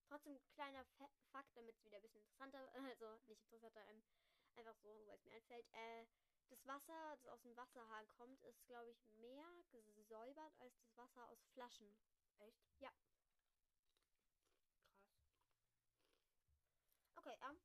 Trotzdem 0.09 0.41
kleiner 0.55 0.85
Fa 0.85 1.09
Fakt, 1.31 1.57
damit 1.57 1.77
es 1.77 1.85
wieder 1.85 1.99
ein 1.99 2.03
bisschen 2.03 2.21
interessanter, 2.21 2.59
also 2.97 3.19
nicht 3.27 3.43
interessanter, 3.45 3.87
ähm, 3.89 4.03
einfach 4.57 4.75
so, 4.77 5.07
weil 5.07 5.17
es 5.17 5.25
mir 5.25 5.35
einfällt. 5.35 5.67
Äh, 5.73 6.07
das 6.49 6.67
Wasser, 6.67 7.17
das 7.17 7.27
aus 7.29 7.43
dem 7.43 7.57
Wasserhahn 7.57 8.09
kommt, 8.09 8.43
ist, 8.43 8.65
glaube 8.67 8.91
ich, 8.91 9.13
mehr 9.13 9.47
gesäubert 9.95 10.55
als 10.59 10.75
das 10.79 10.97
Wasser 10.97 11.29
aus 11.29 11.45
Flaschen. 11.53 11.95
Echt? 12.39 12.59
Ja. 12.79 12.91
Krass. 13.21 14.27
Okay, 17.17 17.37
ähm. 17.43 17.59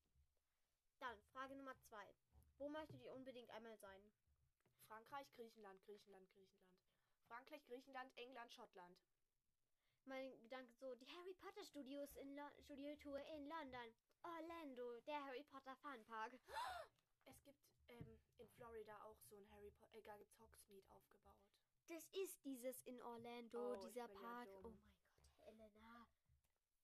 Dann, 0.99 1.23
Frage 1.31 1.55
Nummer 1.55 1.77
zwei. 1.89 2.13
Wo 2.63 2.69
möchtet 2.69 3.01
ihr 3.03 3.11
unbedingt 3.13 3.49
einmal 3.51 3.75
sein? 3.77 4.01
Frankreich, 4.87 5.29
Griechenland, 5.33 5.83
Griechenland, 5.83 6.31
Griechenland. 6.31 6.79
Frankreich, 7.27 7.61
Griechenland, 7.65 8.09
England, 8.17 8.53
Schottland. 8.53 8.97
Mein 10.05 10.39
Gedanke 10.39 10.71
so, 10.71 10.95
die 10.95 11.07
Harry 11.07 11.33
Potter 11.33 11.65
Studios 11.65 12.15
in 12.15 12.33
Lo 12.37 12.43
Studiotour 12.61 13.19
in 13.35 13.49
London. 13.49 13.93
Orlando, 14.23 14.97
der 15.01 15.21
Harry 15.25 15.43
Potter 15.43 15.75
Funpark. 15.75 16.31
Es 17.25 17.41
gibt 17.43 17.59
ähm, 17.89 18.17
in 18.37 18.49
Florida 18.51 19.01
auch 19.03 19.17
so 19.29 19.35
ein 19.35 19.49
Harry 19.51 19.71
Potter, 19.71 19.97
äh, 19.97 20.01
da 20.01 20.15
gibt's 20.17 20.37
Hogsmeade 20.39 20.89
aufgebaut. 20.91 21.39
Das 21.87 22.07
ist 22.13 22.43
dieses 22.45 22.81
in 22.83 23.01
Orlando, 23.01 23.73
Oh, 23.73 23.75
dieser 23.75 24.07
ja 24.07 24.07
Park. 24.07 24.47
dumm. 24.61 24.65
oh 24.65 24.69
mein 24.71 25.19
Gott, 25.19 25.47
Elena. 25.47 26.07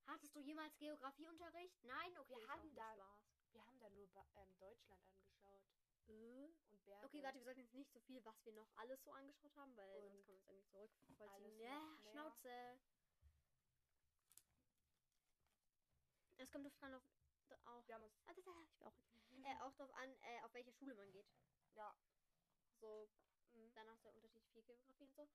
Hattest 0.08 0.36
du 0.36 0.40
jemals 0.42 0.78
Geografieunterricht? 0.78 1.82
Nein? 1.86 2.18
Okay, 2.18 2.36
Wir 2.38 2.48
haben 2.50 2.76
da- 2.76 2.94
Spaß. 2.96 3.30
Wir 3.54 3.66
haben 3.66 3.80
da 3.80 3.90
nur 3.90 4.08
ähm, 4.36 4.58
Deutschland 4.60 5.04
angeschaut? 5.10 5.49
Und 6.10 6.84
Berge. 6.86 7.06
Okay, 7.06 7.24
warte, 7.24 7.38
wir 7.40 7.46
sollten 7.46 7.62
jetzt 7.62 7.74
nicht 7.74 7.92
so 7.94 8.00
viel, 8.02 8.24
was 8.26 8.36
wir 8.46 8.54
noch 8.54 8.68
alles 8.78 9.04
so 9.04 9.12
angeschaut 9.12 9.56
haben, 9.56 9.76
weil 9.78 9.90
Und 10.02 10.26
sonst 10.26 10.46
kann 10.46 10.56
man 10.56 10.58
es 10.60 10.74
irgendwie 10.74 11.06
zurückvollziehen. 11.06 11.60
Ja. 11.60 11.98
Schnauze. 12.12 12.80
Es 16.38 16.50
kommt 16.52 16.72
dran, 16.80 16.94
auf, 16.94 17.04
auch, 17.66 17.88
Wir 17.88 17.96
haben 17.96 18.04
uns, 18.04 18.14
ah, 18.26 18.32
ich 18.36 18.44
bin 18.44 18.54
auch, 18.54 18.66
äh, 19.44 19.62
auch 19.62 19.74
drauf 19.74 19.94
an, 19.96 20.10
äh, 20.22 20.42
auf 20.44 20.54
welche 20.54 20.72
Schule 20.74 20.96
man 20.96 21.12
geht. 21.12 21.28
ja, 21.76 21.94
So, 22.80 23.10
mhm. 23.54 23.74
Dann 23.74 23.90
hast 23.90 24.04
du 24.04 24.10
ja 24.10 24.16
unterschiedlich 24.16 24.50
viel 24.54 24.64
Geografie 24.64 25.04
und 25.04 25.16
so. 25.16 25.28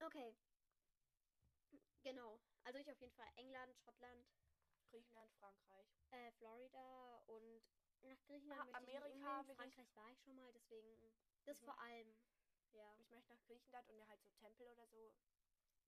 Okay. 0.00 0.36
Genau. 2.02 2.40
Also 2.64 2.78
ich 2.78 2.90
auf 2.90 3.00
jeden 3.00 3.12
Fall 3.14 3.28
England, 3.36 3.76
Schottland, 3.84 4.26
Griechenland, 4.90 5.32
Frankreich. 5.34 5.86
äh, 6.10 6.30
Florida 6.32 7.18
und 7.26 7.62
nach 8.02 8.20
Griechenland 8.26 8.60
Ah, 8.60 8.64
möchte 8.64 8.76
Amerika 8.76 9.40
ich- 9.40 9.56
Frankreich 9.56 9.94
war 9.94 10.10
ich 10.12 10.22
schon 10.22 10.36
mal, 10.36 10.52
deswegen 10.52 10.98
das 11.44 11.58
Mhm. 11.58 11.64
vor 11.64 11.78
allem. 11.78 12.16
Ja. 12.72 12.94
Ich 12.98 13.10
möchte 13.10 13.32
nach 13.32 13.42
Griechenland 13.46 13.88
und 13.88 13.96
mir 13.96 14.08
halt 14.08 14.22
so 14.22 14.28
Tempel 14.30 14.68
oder 14.68 14.88
so 14.88 15.14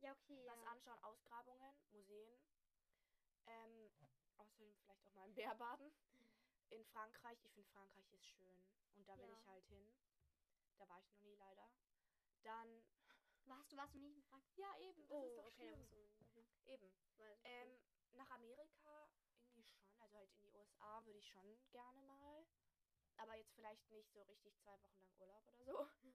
Ja, 0.00 0.12
okay. 0.12 0.44
was 0.46 0.56
ja. 0.56 0.64
anschauen, 0.72 0.98
Ausgrabungen, 1.00 1.76
Museen. 1.92 2.40
Ähm, 3.46 3.90
außerdem 4.36 4.74
vielleicht 4.76 5.06
auch 5.06 5.14
mal 5.14 5.26
im 5.28 5.34
Bärbaden. 5.34 5.92
In 6.70 6.84
Frankreich, 6.86 7.38
ich 7.44 7.52
finde 7.52 7.68
Frankreich 7.70 8.12
ist 8.12 8.24
schön 8.36 8.64
und 8.94 9.08
da 9.08 9.18
will 9.18 9.28
Ja. 9.28 9.38
ich 9.40 9.46
halt 9.46 9.64
hin. 9.66 9.92
Da 10.78 10.88
war 10.88 11.00
ich 11.00 11.11
noch 11.11 11.20
nie 11.20 11.34
leider. 11.36 11.72
Dann, 12.42 12.84
Warst 13.44 13.72
du, 13.72 13.76
warst 13.76 13.94
du 13.94 13.98
nicht 13.98 14.16
in 14.16 14.22
Frankreich? 14.22 14.56
ja 14.56 14.78
eben, 14.78 15.08
das 15.08 15.18
oh, 15.18 15.24
ist 15.26 15.36
doch 15.38 15.46
okay, 15.46 15.76
schlimm. 15.76 15.78
musst 15.78 15.92
du 15.92 16.40
hin. 16.40 16.48
Eben. 16.66 16.92
Weil, 17.16 17.38
Ähm, 17.42 17.80
nach 18.12 18.30
Amerika 18.30 19.11
irgendwie 19.42 19.64
schon, 19.64 19.82
also 19.98 20.16
halt 20.16 20.30
in 20.34 20.42
die 20.42 20.50
USA 20.80 21.04
würde 21.04 21.18
ich 21.18 21.28
schon 21.28 21.58
gerne 21.70 22.00
mal. 22.02 22.46
Aber 23.16 23.34
jetzt 23.36 23.52
vielleicht 23.54 23.90
nicht 23.90 24.10
so 24.12 24.22
richtig 24.22 24.56
zwei 24.62 24.80
Wochen 24.82 24.98
lang 25.02 25.14
Urlaub 25.18 25.46
oder 25.48 25.64
so. 25.64 25.86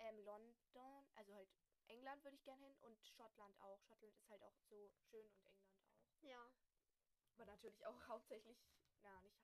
Ähm, 0.00 0.20
London, 0.20 1.08
also 1.16 1.34
halt 1.34 1.48
England 1.88 2.22
würde 2.22 2.36
ich 2.36 2.44
gerne 2.44 2.64
hin 2.66 2.76
und 2.82 3.04
Schottland 3.04 3.60
auch. 3.60 3.82
Schottland 3.82 4.14
ist 4.14 4.28
halt 4.30 4.44
auch 4.44 4.54
so 4.68 4.88
schön 5.10 5.26
und 5.26 5.42
England 5.42 5.74
auch. 5.74 6.22
ja. 6.22 6.52
Aber 7.34 7.46
natürlich 7.46 7.84
auch 7.84 8.00
hauptsächlich, 8.08 8.56
na, 9.02 9.20
nicht, 9.22 9.36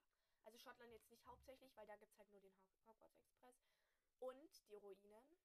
also 0.45 0.57
Schottland 0.59 0.92
jetzt 0.92 1.11
nicht 1.11 1.24
hauptsächlich, 1.26 1.76
weil 1.76 1.88
da 1.88 1.97
gibt 1.97 2.12
es 2.12 2.18
halt 2.18 2.30
nur 2.30 2.40
den 2.40 2.55
Hog- 2.57 2.86
Hogwarts 2.86 3.18
Express. 3.18 3.57
Und 4.20 4.68
die 4.68 4.76
Ruinen 4.76 5.40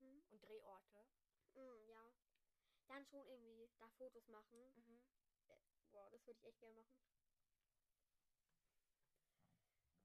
Hm? 0.00 0.22
und 0.28 0.42
Drehorte. 0.42 1.06
Mm, 1.54 1.88
ja. 1.88 2.12
Dann 2.88 3.06
schon 3.06 3.26
irgendwie 3.26 3.70
da 3.78 3.88
Fotos 3.88 4.28
machen. 4.28 4.58
Mhm. 4.76 5.02
Boah, 5.92 6.10
das 6.10 6.26
würde 6.26 6.38
ich 6.40 6.44
echt 6.44 6.60
gerne 6.60 6.76
machen. 6.76 7.25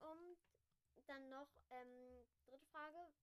Und 0.02 0.38
dann 1.08 1.30
noch, 1.30 1.48
ähm, 1.70 2.28
dritte 2.46 2.66
Frage. 2.68 3.14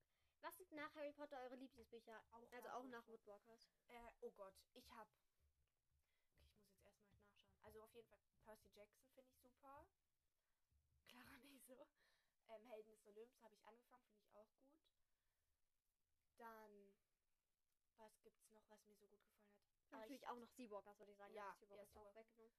Was 0.40 0.56
sind 0.56 0.72
nach 0.72 0.94
Harry 0.94 1.12
Potter 1.12 1.40
eure 1.42 1.56
Lieblingsbücher? 1.56 2.24
Auch 2.30 2.48
Also 2.50 2.68
nach 2.68 2.74
auch 2.74 2.84
nach. 2.84 3.06
Woodwalkers. 3.08 3.60
Äh, 3.88 4.10
oh 4.20 4.30
Gott, 4.32 4.54
ich 4.72 4.88
hab. 4.90 5.08
Okay, 6.28 6.46
ich 6.46 6.54
muss 6.60 6.70
jetzt 6.70 6.84
erstmal 6.84 7.12
nachschauen. 7.12 7.58
Also 7.62 7.82
auf 7.82 7.94
jeden 7.94 8.08
Fall 8.08 8.20
Percy 8.44 8.68
Jackson 8.74 9.08
finde 9.14 9.30
ich 9.32 9.40
super. 9.42 9.86
Clara 11.08 11.38
nicht 11.44 11.66
so. 11.66 11.86
Ähm, 12.48 12.62
Helden 12.64 12.90
des 12.96 13.06
Olymps 13.06 13.42
habe 13.42 13.54
ich 13.56 13.66
angefangen, 13.66 14.06
finde 14.10 14.28
ich 14.28 14.36
auch 14.36 14.50
gut. 14.52 14.70
Dann, 16.36 16.94
was 17.96 18.12
gibt's 18.22 18.50
noch, 18.52 18.68
was 18.70 18.84
mir 18.86 18.96
so 18.96 19.08
gut 19.08 19.22
gefallen 19.24 19.58
hat? 19.58 19.66
Aber 19.90 19.98
Natürlich 20.00 20.22
ich, 20.22 20.28
auch 20.28 20.36
noch 20.36 20.56
Seawalkers, 20.56 20.98
würde 20.98 21.12
ich 21.12 21.18
sagen. 21.18 21.34
Ja, 21.34 21.50
aber 21.50 21.66
Seawalkers 21.66 21.88
ja, 21.88 21.90
ist 21.90 21.96
auch 21.96 22.14
weggenommen. 22.14 22.54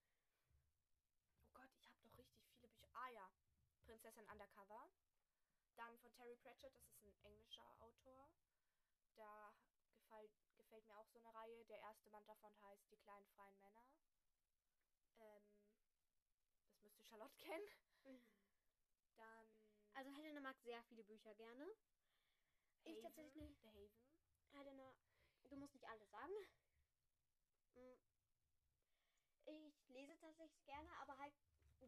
Oh 1.45 1.51
Gott, 1.53 1.71
ich 1.79 1.87
habe 1.89 2.01
doch 2.03 2.17
richtig 2.17 2.39
viele 2.43 2.67
Bücher. 2.67 2.89
Ah 2.93 3.09
ja, 3.09 3.31
Prinzessin 3.89 4.25
Undercover. 4.29 4.87
Dann 5.75 5.97
von 5.97 6.13
Terry 6.13 6.35
Pratchett, 6.35 6.75
das 6.75 6.85
ist 6.85 7.03
ein 7.03 7.15
englischer 7.23 7.65
Autor. 7.79 8.29
Da 9.15 9.51
gefällt, 9.97 10.31
gefällt 10.57 10.85
mir 10.85 10.95
auch 10.95 11.07
so 11.07 11.17
eine 11.17 11.33
Reihe. 11.33 11.65
Der 11.65 11.79
erste 11.79 12.07
Band 12.11 12.29
davon 12.29 12.53
heißt 12.61 12.91
Die 12.91 12.97
kleinen 12.97 13.27
freien 13.29 13.59
Männer. 13.59 13.89
Ähm, 15.19 15.57
das 16.69 16.83
müsste 16.83 17.03
Charlotte 17.03 17.35
kennen. 17.37 17.67
Dann 19.15 19.49
Also 19.93 20.11
Helena 20.11 20.39
mag 20.39 20.57
sehr 20.61 20.83
viele 20.83 21.03
Bücher 21.03 21.33
gerne. 21.33 21.65
Ich 22.83 22.91
Haven, 22.91 23.01
tatsächlich 23.01 23.35
nicht. 23.35 23.59
The 23.61 23.67
Haven. 23.69 23.91
Helena, 24.51 24.95
du 25.49 25.55
musst 25.55 25.73
nicht 25.73 25.87
alles 25.87 26.09
sagen. 26.11 26.33
Mm. 27.75 27.97
Ich 29.45 29.87
lese 29.89 30.15
tatsächlich 30.17 30.63
gerne, 30.65 30.89
aber 30.99 31.17
halt 31.17 31.33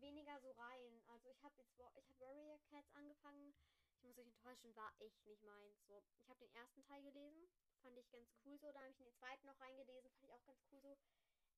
weniger 0.01 0.39
so 0.41 0.51
rein. 0.51 1.01
Also 1.07 1.29
ich 1.29 1.43
habe 1.43 1.55
jetzt 1.57 1.71
ich 1.79 2.07
habe 2.09 2.19
Warrior 2.19 2.59
Cats 2.69 2.91
angefangen. 2.93 3.53
Ich 3.97 4.03
muss 4.03 4.17
euch 4.17 4.27
enttäuschen, 4.27 4.75
war 4.75 4.93
echt 4.99 5.25
nicht 5.25 5.43
meins. 5.43 5.77
So, 5.87 6.03
ich 6.19 6.27
habe 6.27 6.39
den 6.39 6.53
ersten 6.55 6.83
Teil 6.83 7.03
gelesen, 7.03 7.47
fand 7.81 7.97
ich 7.97 8.09
ganz 8.09 8.29
cool 8.43 8.57
so. 8.57 8.71
Dann 8.71 8.81
habe 8.83 8.91
ich 8.91 8.97
den 8.97 9.13
zweiten 9.13 9.47
noch 9.47 9.59
reingelesen, 9.59 10.11
fand 10.11 10.25
ich 10.25 10.33
auch 10.33 10.45
ganz 10.45 10.59
cool 10.71 10.81
so. 10.81 10.97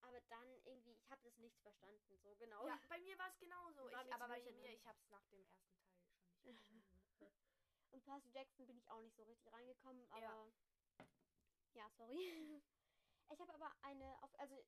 Aber 0.02 0.20
dann 0.28 0.50
irgendwie, 0.66 0.92
ich 0.92 1.10
habe 1.10 1.22
das 1.24 1.38
nichts 1.38 1.62
verstanden, 1.62 2.20
so 2.22 2.36
genau. 2.36 2.68
Ja, 2.68 2.80
bei 2.90 3.00
mir 3.00 3.18
war 3.18 3.30
es 3.30 3.40
genauso. 3.40 3.88
Ich, 3.88 4.14
aber 4.14 4.28
bei 4.28 4.42
mir, 4.42 4.74
ich 4.74 4.86
habe 4.86 5.00
es 5.00 5.10
nach 5.10 5.26
dem 5.28 5.40
ersten 5.40 5.72
Teil 5.78 5.88
schon 6.44 6.76
nicht 6.76 6.88
verstanden. 6.90 7.34
Und 7.92 8.04
Percy 8.04 8.30
Jackson 8.34 8.68
bin 8.68 8.78
ich 8.78 8.90
auch 8.90 9.02
nicht 9.02 9.16
so 9.16 9.24
richtig 9.24 9.54
reingekommen, 9.54 10.06
aber. 10.10 10.22
Ja. 10.22 10.54
Ja, 11.74 11.90
sorry. 11.98 12.62
Ich 13.30 13.40
habe 13.40 13.54
aber 13.54 13.74
eine, 13.82 14.22
auf, 14.22 14.38
also 14.40 14.64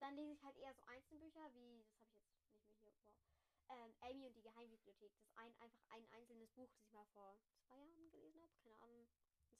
dann 0.00 0.16
lese 0.16 0.32
ich 0.32 0.42
halt 0.42 0.56
eher 0.56 0.74
so 0.74 0.82
Einzelbücher, 0.86 1.54
wie, 1.54 1.86
das 2.00 2.12
habe 2.14 2.34
ich 2.74 2.84
jetzt 2.84 2.84
nicht 2.84 3.04
mehr 3.04 3.12
hier, 3.12 3.34
wow. 3.44 3.57
Ähm, 3.68 3.94
Amy 4.00 4.26
und 4.26 4.34
die 4.34 4.42
Geheimbibliothek. 4.42 5.12
Das 5.14 5.22
ist 5.24 5.36
ein, 5.36 5.56
einfach 5.60 5.80
ein 5.90 6.08
einzelnes 6.10 6.50
Buch, 6.54 6.70
das 6.72 6.82
ich 6.84 6.92
mal 6.92 7.06
vor 7.12 7.38
zwei 7.66 7.76
Jahren 7.78 8.10
gelesen 8.10 8.42
habe. 8.42 8.52
Keine 8.62 8.78
Ahnung. 8.80 9.08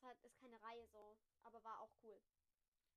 Das 0.00 0.18
ist 0.22 0.36
keine 0.38 0.60
Reihe 0.62 0.88
so, 0.92 1.18
aber 1.42 1.62
war 1.64 1.80
auch 1.80 1.92
cool. 2.02 2.22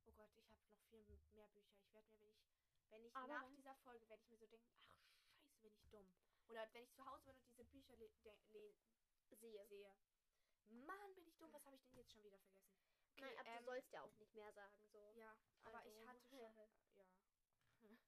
Oh 0.06 0.14
Gott, 0.14 0.32
ich 0.36 0.50
habe 0.50 0.50
noch 0.50 0.80
viel 0.90 1.04
mehr 1.36 1.48
Bücher. 1.50 1.52
Ich 1.80 1.94
werde 1.94 2.10
mir, 2.12 2.20
wenn 2.20 2.32
ich, 2.32 2.42
wenn 2.90 3.06
ich 3.06 3.14
Aber 3.16 3.28
nach 3.28 3.56
dieser 3.56 3.76
Folge, 3.78 4.08
werde 4.10 4.22
ich 4.24 4.30
mir 4.30 4.40
so 4.40 4.48
denken, 4.48 4.68
ach 4.74 4.82
scheiße, 4.86 5.62
bin 5.62 5.74
ich 5.76 5.90
dumm. 5.90 6.14
Oder 6.48 6.68
wenn 6.74 6.84
ich 6.86 6.96
zu 6.96 7.06
Hause 7.06 7.26
bin 7.26 7.36
und 7.58 7.72
diese 7.74 7.96
Bücher 7.98 8.36
le 8.50 8.50
le 8.54 8.76
le 9.30 9.38
Sehe. 9.40 9.68
sehe. 9.68 9.96
Mann, 10.68 11.16
bin 11.16 11.28
ich 11.28 11.38
dumm, 11.38 11.52
was 11.54 11.64
habe 11.66 11.76
ich 11.76 11.84
denn 11.86 11.98
jetzt 11.98 12.12
schon 12.12 12.24
wieder 12.24 12.40
vergessen? 12.40 12.80
Okay, 13.12 13.22
Nein, 13.22 13.38
aber 13.38 13.50
ähm, 13.50 13.60
du 13.60 13.66
sollst 13.66 13.92
ja 13.92 14.02
auch 14.04 14.18
nicht 14.18 14.34
mehr 14.34 14.54
sagen, 14.54 14.90
so. 14.92 15.14
Ja, 15.20 15.38
aber 15.64 15.86
ich 15.86 15.94
Also, 15.98 16.08
hatte 16.08 16.22
schon. 16.30 16.56
ja. 16.96 17.90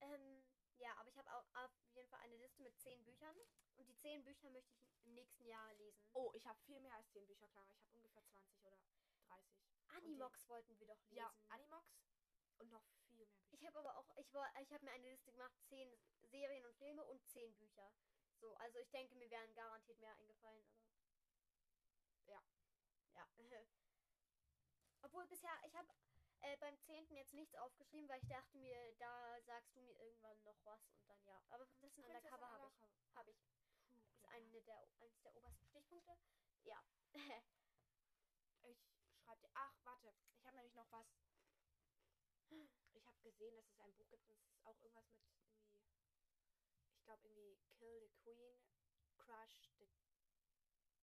Ähm, 0.00 0.39
ja, 0.80 0.96
aber 0.96 1.08
ich 1.08 1.16
habe 1.18 1.30
auch 1.32 1.46
auf 1.54 1.70
jeden 1.94 2.08
Fall 2.08 2.20
eine 2.20 2.36
Liste 2.36 2.62
mit 2.62 2.76
zehn 2.78 3.02
Büchern. 3.04 3.36
Und 3.76 3.86
die 3.88 3.96
zehn 3.96 4.24
Bücher 4.24 4.50
möchte 4.50 4.76
ich 4.76 5.04
im 5.04 5.14
nächsten 5.14 5.44
Jahr 5.46 5.72
lesen. 5.74 6.04
Oh, 6.12 6.32
ich 6.34 6.46
habe 6.46 6.58
viel 6.60 6.80
mehr 6.80 6.94
als 6.94 7.08
10 7.10 7.26
Bücher, 7.26 7.48
Clara. 7.48 7.72
Ich 7.72 7.82
habe 7.82 7.94
ungefähr 7.96 8.24
20 8.26 8.64
oder 8.64 8.78
30. 9.26 9.58
Animox 9.88 10.48
wollten 10.48 10.78
wir 10.78 10.86
doch 10.86 11.00
lesen. 11.04 11.16
Ja, 11.16 11.32
Animox 11.48 11.88
und 12.58 12.70
noch 12.70 12.84
viel 13.06 13.14
mehr 13.14 13.26
Bücher. 13.26 13.48
ich 13.52 13.66
habe 13.66 13.78
aber 13.78 13.96
auch, 13.96 14.16
ich, 14.16 14.32
war- 14.34 14.52
ich 14.60 14.72
habe 14.72 14.84
mir 14.84 14.92
eine 14.92 15.08
Liste 15.08 15.32
gemacht, 15.32 15.54
zehn 15.64 15.98
Serien 16.22 16.64
und 16.66 16.76
Filme 16.76 17.04
und 17.04 17.24
zehn 17.26 17.54
Bücher. 17.56 17.90
So, 18.38 18.54
also 18.56 18.78
ich 18.78 18.90
denke, 18.90 19.14
mir 19.16 19.30
wären 19.30 19.52
garantiert 19.54 19.98
mehr 20.00 20.14
eingefallen, 20.14 20.64
aber. 20.66 20.84
Ja. 22.26 22.42
Ja. 23.14 23.26
Obwohl 25.02 25.26
bisher, 25.26 25.50
ich 25.66 25.74
habe 25.74 25.88
äh, 26.40 26.56
beim 26.56 26.78
zehnten 26.80 27.14
jetzt 27.14 27.34
nichts 27.34 27.54
aufgeschrieben, 27.56 28.08
weil 28.08 28.20
ich 28.20 28.28
dachte 28.28 28.56
mir, 28.58 28.94
da 28.98 29.40
sagst 29.42 29.74
du 29.76 29.80
mir 29.80 29.94
irgendwann 29.98 30.42
noch 30.42 30.58
was 30.64 30.80
und 30.92 31.08
dann 31.08 31.22
ja. 31.24 31.40
Aber 31.50 31.66
Prinzessin 31.66 32.04
Undercover 32.04 32.50
habe 32.50 32.66
ich. 32.66 33.14
Habe 33.14 33.30
ich. 33.30 33.38
Ist 34.14 34.24
eine 34.26 34.62
der, 34.62 34.78
eines 35.00 35.20
der 35.22 35.36
obersten 35.36 35.66
Stichpunkte. 35.66 36.16
Ja. 36.64 36.82
Ich 38.62 38.78
schreibe 39.24 39.40
dir. 39.40 39.50
Ach, 39.54 39.74
warte. 39.84 40.12
Ich 40.36 40.44
habe 40.44 40.56
nämlich 40.56 40.74
noch 40.74 40.90
was. 40.90 41.06
Ich 42.50 43.06
habe 43.06 43.18
gesehen, 43.22 43.56
dass 43.56 43.66
es 43.68 43.80
ein 43.80 43.94
Buch 43.94 44.08
gibt 44.10 44.28
und 44.28 44.36
es 44.36 44.50
ist 44.50 44.66
auch 44.66 44.78
irgendwas 44.80 45.08
mit 45.10 45.22
irgendwie. 45.24 45.56
Ich 46.92 47.02
glaube 47.04 47.28
irgendwie 47.28 47.56
Kill 47.78 48.00
the 48.00 48.08
Queen, 48.22 48.60
Crush 49.16 49.70
the 49.78 49.88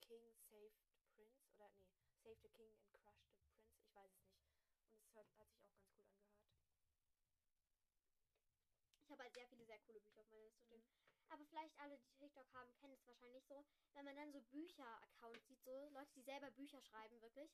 King, 0.01 0.35
Save 0.49 0.71
the 0.77 0.89
Prince. 1.15 1.41
Oder 1.55 1.69
nee, 1.69 2.13
Save 2.23 2.39
the 2.41 2.49
King 2.49 2.71
and 2.73 2.91
Crush 2.91 3.19
the 3.23 3.31
Prince. 3.39 3.57
Ich 3.81 3.95
weiß 3.95 4.11
es 4.13 4.27
nicht. 4.29 4.47
Und 4.91 5.01
es 5.01 5.06
hat, 5.17 5.27
hat 5.39 5.51
sich 5.51 5.63
auch 5.63 5.71
ganz 5.71 5.87
cool 5.93 6.03
angehört. 6.03 6.37
Ich 9.03 9.11
habe 9.11 9.23
halt 9.23 9.33
sehr 9.33 9.47
viele 9.47 9.65
sehr 9.65 9.79
coole 9.79 9.99
Bücher 10.01 10.21
auf 10.21 10.29
meiner 10.29 10.43
Liste 10.43 10.63
stehen. 10.63 10.83
Mhm. 10.83 11.07
Aber 11.29 11.45
vielleicht 11.45 11.77
alle, 11.79 11.97
die 11.97 12.11
TikTok 12.13 12.51
haben, 12.53 12.73
kennen 12.75 12.93
es 12.93 13.05
wahrscheinlich 13.05 13.45
so. 13.45 13.65
Wenn 13.93 14.05
man 14.05 14.15
dann 14.15 14.31
so 14.31 14.41
Bücher-Accounts 14.41 15.47
sieht, 15.47 15.63
so 15.63 15.89
Leute, 15.89 16.11
die 16.13 16.21
selber 16.21 16.51
Bücher 16.51 16.81
schreiben, 16.81 17.21
wirklich. 17.21 17.51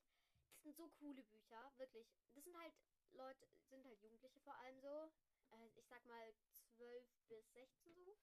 Das 0.53 0.61
sind 0.63 0.77
so 0.77 0.89
coole 0.99 1.23
Bücher, 1.23 1.73
wirklich. 1.77 2.07
Das 2.33 2.43
sind 2.43 2.57
halt 2.57 2.73
Leute, 3.11 3.47
sind 3.69 3.85
halt 3.85 3.99
Jugendliche 4.01 4.39
vor 4.41 4.55
allem 4.55 4.79
so. 4.79 5.11
Äh, 5.51 5.69
ich 5.75 5.87
sag 5.87 6.03
mal 6.05 6.33
12 6.75 7.07
bis 7.27 7.53
16 7.53 7.93
so. 7.95 8.17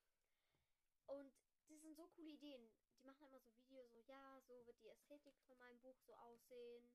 Und 1.06 1.32
die 1.68 1.78
sind 1.78 1.96
so 1.96 2.06
coole 2.08 2.30
Ideen. 2.30 2.70
Die 2.98 3.04
machen 3.04 3.26
immer 3.26 3.40
so 3.40 3.54
Videos, 3.56 3.90
so, 3.90 4.00
ja, 4.00 4.40
so 4.42 4.66
wird 4.66 4.80
die 4.82 4.88
Ästhetik 4.88 5.34
von 5.46 5.58
meinem 5.58 5.80
Buch 5.80 5.98
so 6.06 6.14
aussehen. 6.14 6.90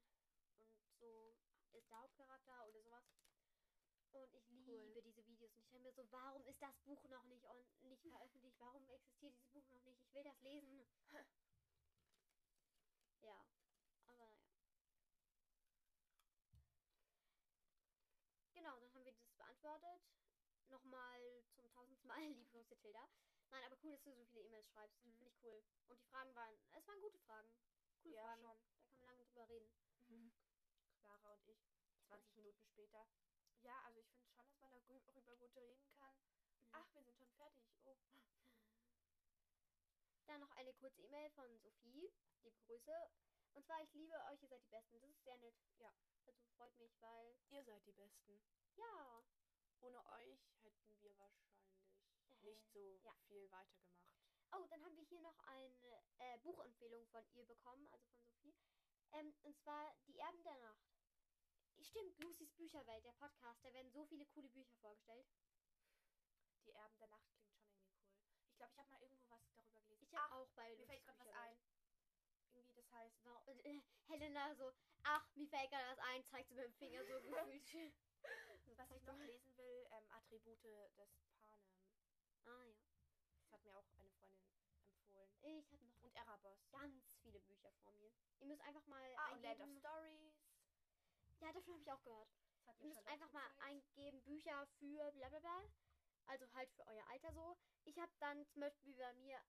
Und 0.59 0.97
so 0.99 1.35
ist 1.77 1.89
der 1.91 1.99
Hauptcharakter 1.99 2.67
oder 2.67 2.81
sowas. 2.81 3.05
Und 4.11 4.33
ich 4.33 4.65
Cool. 4.65 4.77
liebe 4.77 5.01
diese 5.01 5.25
Videos. 5.25 5.51
Und 5.53 5.63
ich 5.63 5.69
denke 5.69 5.87
mir 5.89 5.93
so, 5.93 6.09
warum 6.11 6.45
ist 6.45 6.61
das 6.61 6.75
Buch 6.85 7.03
noch 7.05 7.23
nicht, 7.25 7.45
on, 7.45 7.65
nicht 7.81 8.01
veröffentlicht? 8.03 8.57
Warum 8.59 8.87
existiert 8.87 9.33
dieses 9.35 9.49
Buch 9.49 9.67
noch 9.69 9.81
nicht? 9.83 9.99
Ich 10.01 10.13
will 10.13 10.23
das 10.23 10.39
lesen. 10.41 10.85
ja, 13.21 13.45
aber 14.07 14.29
naja. 14.29 14.31
Genau, 18.53 18.79
dann 18.79 18.93
haben 18.93 19.05
wir 19.05 19.11
das 19.11 19.21
beantwortet. 19.37 20.01
Nochmal 20.67 21.43
zum 21.53 21.69
tausendsten 21.69 22.07
Mal, 22.07 22.21
liebe 22.33 22.45
große 22.45 22.75
Tilda. 22.77 23.07
Nein, 23.49 23.63
aber 23.63 23.77
cool, 23.83 23.91
dass 23.91 24.03
du 24.03 24.13
so 24.15 24.25
viele 24.25 24.41
E-Mails 24.45 24.67
schreibst. 24.69 24.97
Mhm. 25.03 25.17
Finde 25.17 25.29
ich 25.31 25.43
cool. 25.43 25.63
Und 25.87 25.99
die 25.99 26.05
Fragen 26.05 26.33
waren, 26.35 26.57
es 26.71 26.87
waren 26.87 26.99
gute 27.01 27.19
Fragen. 27.19 27.53
Coole 28.01 28.15
Ja, 28.15 28.21
Fragen. 28.21 28.41
schon. 28.41 28.57
Da 28.79 28.87
kann 28.87 28.97
man 28.97 29.05
lange 29.05 29.25
drüber 29.25 29.49
reden. 29.49 29.71
Clara 31.25 31.33
und 31.33 31.47
ich, 31.47 31.57
20 32.07 32.35
Minuten 32.35 32.63
später. 32.65 33.07
Ja, 33.61 33.81
also 33.85 33.99
ich 33.99 34.05
finde 34.61 34.81
schon, 34.85 34.95
dass 34.95 35.05
man 35.07 35.15
darüber 35.15 35.35
gut 35.37 35.55
reden 35.55 35.89
kann. 35.97 36.15
Ach, 36.71 36.85
wir 36.93 37.01
sind 37.03 37.17
schon 37.17 37.31
fertig. 37.31 37.65
Oh. 37.83 37.97
Dann 40.27 40.41
noch 40.41 40.51
eine 40.51 40.71
kurze 40.73 41.01
E-Mail 41.01 41.31
von 41.31 41.57
Sophie. 41.59 42.11
Liebe 42.41 42.59
Grüße. 42.59 43.09
Und 43.53 43.65
zwar, 43.65 43.81
ich 43.81 43.91
liebe 43.93 44.13
euch, 44.25 44.43
ihr 44.43 44.49
seid 44.49 44.61
die 44.63 44.67
Besten. 44.67 44.99
Das 44.99 45.09
ist 45.09 45.23
sehr 45.23 45.37
nett. 45.37 45.55
Ja. 45.79 45.91
Also 46.25 46.33
freut 46.57 46.77
mich, 46.77 47.01
weil. 47.01 47.35
Ihr 47.49 47.63
seid 47.63 47.83
die 47.87 47.93
Besten. 47.93 48.43
Ja. 48.75 49.23
Ohne 49.79 50.05
euch 50.05 50.39
hätten 50.61 50.99
wir 51.01 51.17
wahrscheinlich 51.17 51.73
Äh, 52.29 52.35
nicht 52.43 52.67
so 52.71 52.99
ja. 53.03 53.15
viel 53.27 53.49
weitergemacht. 53.49 54.13
Oh, 54.51 54.67
dann 54.67 54.83
haben 54.83 54.95
wir 54.95 55.03
hier 55.05 55.21
noch 55.21 55.39
eine 55.47 56.03
äh, 56.19 56.37
Buchempfehlung 56.39 57.07
von 57.07 57.27
ihr 57.33 57.45
bekommen, 57.45 57.87
also 57.87 58.05
von 58.05 58.21
Sophie. 58.21 58.53
Ähm, 59.11 59.33
und 59.43 59.57
zwar 59.59 59.95
Die 60.07 60.17
Erben 60.17 60.41
der 60.43 60.57
Nacht. 60.57 60.94
Stimmt, 61.87 62.17
Lucys 62.19 62.51
Bücherwelt, 62.53 63.05
der 63.05 63.13
Podcast. 63.13 63.63
Da 63.63 63.71
werden 63.73 63.91
so 63.91 64.05
viele 64.05 64.25
coole 64.25 64.49
Bücher 64.49 64.75
vorgestellt. 64.81 65.25
Die 66.65 66.71
Erben 66.71 66.97
der 66.99 67.07
Nacht 67.07 67.25
klingt 67.29 67.47
schon 67.53 67.61
irgendwie 67.61 67.85
cool. 67.93 68.09
Ich 68.49 68.55
glaube, 68.57 68.71
ich 68.73 68.79
habe 68.79 68.89
mal 68.91 69.01
irgendwo 69.01 69.29
was 69.29 69.45
darüber 69.45 69.79
gelesen. 69.81 70.03
Ich 70.03 70.15
habe 70.15 70.33
auch 70.35 70.49
bei 70.55 70.69
mir 70.75 70.77
Lucys 70.77 70.87
fällt 70.87 71.03
gerade 71.05 71.19
was 71.19 71.29
ein. 71.33 71.57
Irgendwie, 72.53 72.75
das 72.75 72.91
heißt, 72.91 73.25
äh, 73.63 73.81
Helena 74.07 74.55
so, 74.55 74.71
ach, 75.03 75.27
mir 75.35 75.47
fällt 75.47 75.69
gerade 75.71 75.85
das 75.89 75.99
ein, 75.99 76.23
zeigt 76.25 76.49
sie 76.49 76.55
mit 76.55 76.65
dem 76.65 76.73
Finger 76.73 77.03
so 77.05 77.21
gefühlt. 77.21 77.93
was 78.77 78.91
ich 78.91 79.03
noch 79.03 79.17
lesen 79.19 79.55
will, 79.57 79.87
ähm, 79.91 80.07
Attribute 80.11 80.63
des 80.63 81.09
Panem. 81.47 81.77
Ah 82.45 82.63
ja. 82.63 82.79
Das 83.37 83.51
hat 83.51 83.63
mir 83.63 83.77
auch 83.77 83.85
eine 83.97 84.09
Freundin 84.11 84.39
empfohlen. 84.41 85.29
Ich 85.41 85.71
habe 85.71 85.85
noch 85.85 86.01
Und 86.01 86.15
Erebos. 86.15 86.69
ganz 86.71 87.03
viele 87.21 87.39
Bücher 87.41 87.71
vor 87.83 87.91
mir. 87.93 88.11
Ihr 88.39 88.47
müsst 88.47 88.61
einfach 88.61 88.85
mal 88.87 89.13
Ah, 89.17 89.33
und 89.33 89.41
Land 89.43 89.59
of 89.59 89.67
eingeben. 89.67 89.79
Stories. 89.79 90.44
Ja, 91.45 91.53
davon 91.53 91.73
habe 91.73 91.83
ich 91.83 91.91
auch 91.91 92.03
gehört. 92.03 92.29
Ihr 92.79 92.87
müsst 92.87 93.03
schon 93.03 93.05
einfach 93.05 93.31
mal 93.31 93.49
gezeigt. 93.49 93.59
eingeben 93.59 94.21
Bücher 94.23 94.67
für 94.79 95.11
bla 95.11 95.29
bla 95.29 95.39
bla. 95.39 95.61
Also 96.25 96.51
halt 96.53 96.69
für 96.71 96.85
euer 96.87 97.07
Alter 97.07 97.33
so. 97.33 97.57
Ich 97.85 97.97
habe 97.99 98.11
dann 98.19 98.47
zum 98.51 98.61
Beispiel 98.61 98.95
bei 98.95 99.13
mir 99.13 99.39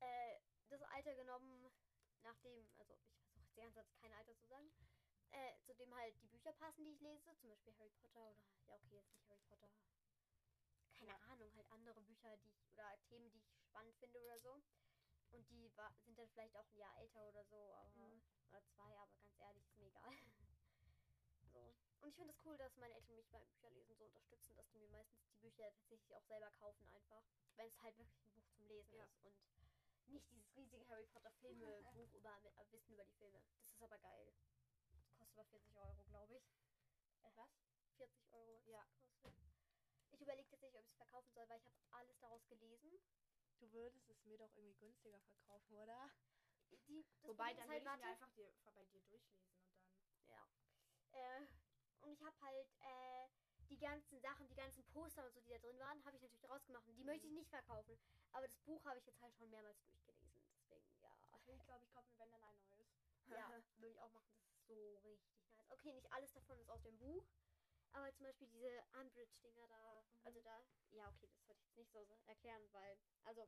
äh, 0.00 0.40
das 0.68 0.82
Alter 0.82 1.14
genommen, 1.14 1.72
nachdem, 2.22 2.68
also 2.78 2.92
ich 2.92 3.00
versuche 3.02 3.32
jetzt 3.38 3.56
die 3.56 3.60
ganze 3.60 3.76
Zeit 3.76 3.92
kein 4.00 4.12
Alter 4.12 4.36
zu 4.36 4.46
sagen, 4.48 4.70
äh, 5.30 5.52
zu 5.64 5.74
dem 5.74 5.94
halt 5.94 6.20
die 6.20 6.28
Bücher 6.28 6.52
passen, 6.52 6.84
die 6.84 6.92
ich 6.92 7.00
lese. 7.00 7.36
Zum 7.40 7.48
Beispiel 7.50 7.74
Harry 7.78 7.90
Potter 8.02 8.30
oder, 8.30 8.44
ja 8.66 8.74
okay, 8.76 8.96
jetzt 8.96 9.12
nicht 9.12 9.28
Harry 9.28 9.42
Potter. 9.48 9.70
Keine 10.92 11.10
Ja. 11.10 11.18
Ahnung, 11.32 11.54
halt 11.54 11.70
andere 11.70 12.00
Bücher, 12.02 12.36
die 12.38 12.48
ich, 12.48 12.72
oder 12.72 12.98
Themen, 13.08 13.30
die 13.30 13.38
ich 13.38 13.64
spannend 13.68 13.96
finde 13.98 14.20
oder 14.22 14.40
so. 14.40 14.62
Und 15.30 15.48
die 15.50 15.70
war, 15.76 15.94
sind 16.04 16.18
dann 16.18 16.28
vielleicht 16.30 16.56
auch 16.56 16.66
ein 16.66 16.76
Jahr 16.76 16.96
älter 16.98 17.28
oder 17.28 17.44
so, 17.44 17.56
aber, 17.74 17.90
Mhm. 17.94 18.22
oder 18.48 18.62
zwei, 18.74 18.98
aber 18.98 19.12
ganz 19.18 19.38
ehrlich, 19.38 19.64
ist 19.64 19.76
mir 19.78 19.86
egal. 19.88 20.10
Und 22.08 22.12
ich 22.12 22.16
finde 22.16 22.32
es 22.32 22.40
cool, 22.46 22.56
dass 22.56 22.74
meine 22.76 22.94
Eltern 22.94 23.16
mich 23.16 23.28
beim 23.28 23.44
Bücherlesen 23.44 23.94
so 23.98 24.06
unterstützen, 24.06 24.56
dass 24.56 24.66
die 24.70 24.78
mir 24.78 24.88
meistens 24.88 25.20
die 25.28 25.34
Bücher 25.36 25.70
tatsächlich 25.76 26.16
auch 26.16 26.24
selber 26.26 26.50
kaufen 26.52 26.88
einfach. 26.88 27.22
Wenn 27.54 27.68
es 27.68 27.82
halt 27.82 27.98
wirklich 27.98 28.24
ein 28.24 28.32
Buch 28.32 28.48
zum 28.56 28.66
Lesen 28.66 28.94
Ja. 28.96 29.04
ist 29.04 29.24
und 29.24 29.36
nicht 30.06 30.30
dieses 30.30 30.56
riesige 30.56 30.88
Harry 30.88 31.06
Potter 31.08 31.30
Filme 31.32 31.84
Buch 31.92 32.10
über 32.14 32.40
mit, 32.40 32.56
äh, 32.56 32.72
Wissen 32.72 32.94
über 32.94 33.04
die 33.04 33.12
Filme. 33.12 33.42
Das 33.60 33.74
ist 33.74 33.82
aber 33.82 33.98
geil. 33.98 34.32
Das 34.90 35.02
kostet 35.04 35.28
aber 35.34 35.44
40 35.44 35.76
Euro, 35.76 36.02
glaube 36.04 36.36
ich. 36.38 36.44
Äh, 37.24 37.36
Was? 37.36 37.50
40 37.98 38.32
Euro. 38.32 38.62
Ja. 38.64 38.86
gekostet. 39.12 39.52
Ich 40.10 40.20
überlege 40.22 40.48
tatsächlich, 40.48 40.78
ob 40.80 40.86
ich 40.86 40.92
es 40.92 40.96
verkaufen 40.96 41.34
soll, 41.34 41.46
weil 41.50 41.58
ich 41.58 41.66
habe 41.66 41.76
alles 41.90 42.18
daraus 42.20 42.48
gelesen. 42.48 42.98
Du 43.60 43.70
würdest 43.70 44.08
es 44.08 44.24
mir 44.24 44.38
doch 44.38 44.50
irgendwie 44.56 44.78
günstiger 44.80 45.20
verkaufen, 45.20 45.76
oder? 45.76 46.10
Die, 46.86 47.04
das 47.20 47.28
Wobei, 47.28 47.52
dann 47.52 47.64
ist 47.64 47.68
würde 47.68 47.90
halt, 47.90 47.98
ich 47.98 47.98
mir 47.98 48.04
einfach 48.06 48.32
dir, 48.34 48.54
bei 48.64 48.72
dir 48.72 48.86
durchlesen 48.86 49.28
und 49.30 49.42
dann. 49.42 49.52
Ja. 50.26 50.48
Äh, 51.12 51.46
und 52.00 52.12
ich 52.12 52.22
habe 52.22 52.36
halt 52.40 52.68
äh, 52.80 53.28
die 53.68 53.78
ganzen 53.78 54.20
Sachen, 54.20 54.48
die 54.48 54.54
ganzen 54.54 54.84
Poster 54.86 55.26
und 55.26 55.34
so, 55.34 55.40
die 55.40 55.50
da 55.50 55.58
drin 55.58 55.78
waren, 55.78 56.04
habe 56.04 56.16
ich 56.16 56.22
natürlich 56.22 56.48
rausgemacht. 56.48 56.86
Und 56.86 56.96
die 56.96 57.04
möchte 57.04 57.26
ich 57.26 57.32
nicht 57.32 57.50
verkaufen. 57.50 57.98
Aber 58.32 58.46
das 58.48 58.56
Buch 58.60 58.84
habe 58.84 58.98
ich 58.98 59.06
jetzt 59.06 59.20
halt 59.20 59.34
schon 59.36 59.50
mehrmals 59.50 59.82
durchgelesen. 59.82 60.42
Deswegen, 60.54 60.86
ja. 61.02 61.16
Ich 61.46 61.64
glaube, 61.64 61.84
ich 61.84 61.90
kaufe 61.92 62.10
mir 62.12 62.18
wenn 62.18 62.30
dann 62.30 62.42
ein 62.44 62.60
neues. 62.68 62.88
Ja, 63.28 63.50
würde 63.76 63.92
ich 63.92 64.00
auch 64.00 64.10
machen. 64.10 64.32
Das 64.66 64.76
ist 64.78 65.02
so 65.02 65.08
richtig 65.10 65.36
nice. 65.50 65.70
Okay, 65.70 65.92
nicht 65.92 66.10
alles 66.12 66.32
davon 66.32 66.58
ist 66.58 66.70
aus 66.70 66.82
dem 66.82 66.98
Buch. 66.98 67.24
Aber 67.92 68.14
zum 68.14 68.24
Beispiel 68.26 68.48
diese 68.48 68.82
Umbridge-Dinger 69.00 69.66
da. 69.68 70.02
Mhm. 70.02 70.26
Also 70.26 70.40
da. 70.42 70.60
Ja, 70.90 71.08
okay, 71.08 71.26
das 71.26 71.46
sollte 71.46 71.60
ich 71.60 71.66
jetzt 71.66 71.76
nicht 71.76 71.92
so 71.92 72.06
erklären, 72.26 72.72
weil. 72.72 72.98
Also. 73.24 73.46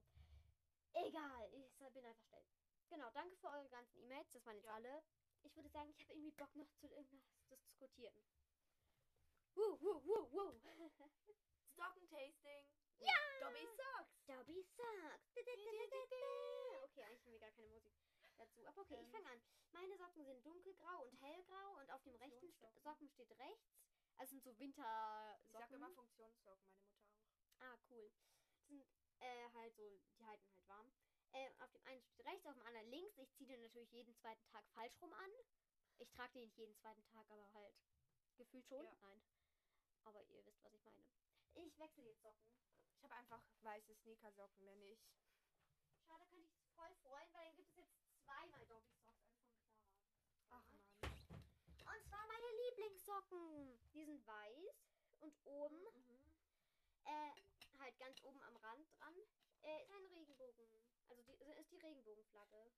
Egal. 0.92 1.50
Ich 1.54 1.78
bin 1.78 2.04
einfach 2.04 2.24
schnell. 2.26 2.44
Genau, 2.88 3.10
danke 3.10 3.36
für 3.36 3.48
eure 3.48 3.68
ganzen 3.70 3.96
E-Mails. 4.02 4.28
Das 4.32 4.44
waren 4.44 4.56
jetzt 4.56 4.66
Ja. 4.66 4.74
alle. 4.74 5.02
Ich 5.42 5.56
würde 5.56 5.68
sagen, 5.70 5.90
ich 5.90 6.00
habe 6.00 6.12
irgendwie 6.12 6.30
Bock 6.32 6.54
noch 6.56 6.70
zu 6.80 6.86
irgendwas 6.88 7.22
diskutieren. 7.48 8.24
Wuh, 9.54 9.80
wuh, 9.80 10.04
wuh, 10.04 10.30
wuh. 10.32 10.60
Sockentasting. 11.76 12.66
Ja! 12.98 13.14
Dobby 13.40 13.66
Socks. 13.76 14.26
Dobby 14.26 14.62
Socks. 14.76 15.30
Okay, 15.36 17.02
eigentlich 17.04 17.24
haben 17.24 17.32
wir 17.32 17.40
gar 17.40 17.50
keine 17.52 17.68
Musik 17.68 17.94
dazu. 18.36 18.66
Aber 18.66 18.82
okay, 18.82 18.94
ich 19.00 19.06
Ähm. 19.06 19.12
fange 19.12 19.30
an. 19.30 19.42
Meine 19.72 19.96
Socken 19.96 20.24
sind 20.24 20.44
dunkelgrau 20.44 21.06
und 21.06 21.20
hellgrau 21.20 21.78
und 21.78 21.90
auf 21.90 22.02
dem 22.02 22.14
rechten. 22.16 22.52
Socken 22.82 23.08
steht 23.08 23.30
rechts. 23.38 23.72
Also 24.16 24.30
sind 24.30 24.44
so 24.44 24.58
Wintersocken. 24.58 25.46
Ich 25.46 25.52
sag 25.52 25.70
immer 25.70 25.90
Funktionssocken, 25.92 26.70
meine 26.74 26.90
Mutter 26.90 27.16
auch. 27.16 27.60
Ah, 27.60 27.78
cool. 27.88 28.10
Das 28.56 28.66
sind 28.68 28.86
äh, 29.20 29.48
halt 29.54 29.74
so, 29.76 29.98
die 30.16 30.24
halten 30.24 30.50
halt 30.52 30.68
warm. 30.68 30.92
Äh, 31.32 31.48
auf 31.60 31.70
dem 31.72 31.82
einen 31.84 32.02
steht 32.02 32.26
rechts, 32.26 32.46
auf 32.46 32.54
dem 32.54 32.66
anderen 32.66 32.88
links. 32.90 33.16
Ich 33.18 33.32
ziehe 33.34 33.46
den 33.48 33.60
natürlich 33.60 33.90
jeden 33.92 34.14
zweiten 34.16 34.44
Tag 34.46 34.64
falsch 34.74 35.00
rum 35.00 35.12
an. 35.12 35.30
Ich 35.98 36.10
trage 36.10 36.32
den 36.32 36.42
nicht 36.42 36.56
jeden 36.56 36.74
zweiten 36.76 37.04
Tag, 37.04 37.30
aber 37.30 37.52
halt 37.52 37.74
gefühlt 38.36 38.66
schon. 38.66 38.84
Ja. 38.84 38.94
Nein. 39.00 39.22
Aber 40.04 40.22
ihr 40.24 40.44
wisst, 40.46 40.62
was 40.64 40.72
ich 40.74 40.84
meine. 40.84 41.06
Ich 41.54 41.78
wechsle 41.78 42.04
jetzt 42.04 42.22
Socken. 42.22 42.48
Ich 42.96 43.02
habe 43.04 43.14
einfach 43.14 43.42
weiße 43.62 43.94
Sneakersocken, 43.96 44.64
mehr 44.64 44.76
nicht. 44.76 45.02
Schade, 46.04 46.26
könnte 46.26 46.42
ich 46.46 46.50
es 46.52 46.68
voll 46.74 46.94
freuen, 47.02 47.32
weil 47.32 47.44
dann 47.44 47.56
gibt 47.56 47.70
es 47.70 47.76
jetzt 47.76 47.94
zweimal 48.24 48.66
Dobby 48.66 48.92
Socks, 48.94 49.22
also 49.26 49.40
von 49.44 49.60
Clara. 49.62 49.94
Ach 50.50 50.64
man. 50.66 50.88
Und 51.00 52.08
zwar 52.08 52.26
meine 52.26 52.46
Lieblingssocken. 52.66 53.78
Die 53.92 54.04
sind 54.04 54.26
weiß 54.26 54.74
und 55.20 55.34
oben, 55.44 55.84
Mhm. 55.94 56.24
äh, 57.04 57.32
halt 57.78 57.98
ganz 57.98 58.20
oben 58.22 58.40
am 58.42 58.56
Rand 58.56 58.88
dran, 58.98 59.14
äh, 59.62 59.82
ist 59.82 59.90
ein 59.90 60.06
Regenbogen. 60.06 60.89
Also 61.10 61.22
die, 61.22 61.32
ist 61.58 61.70
die 61.72 61.78
Regenbogenflagge. 61.78 62.72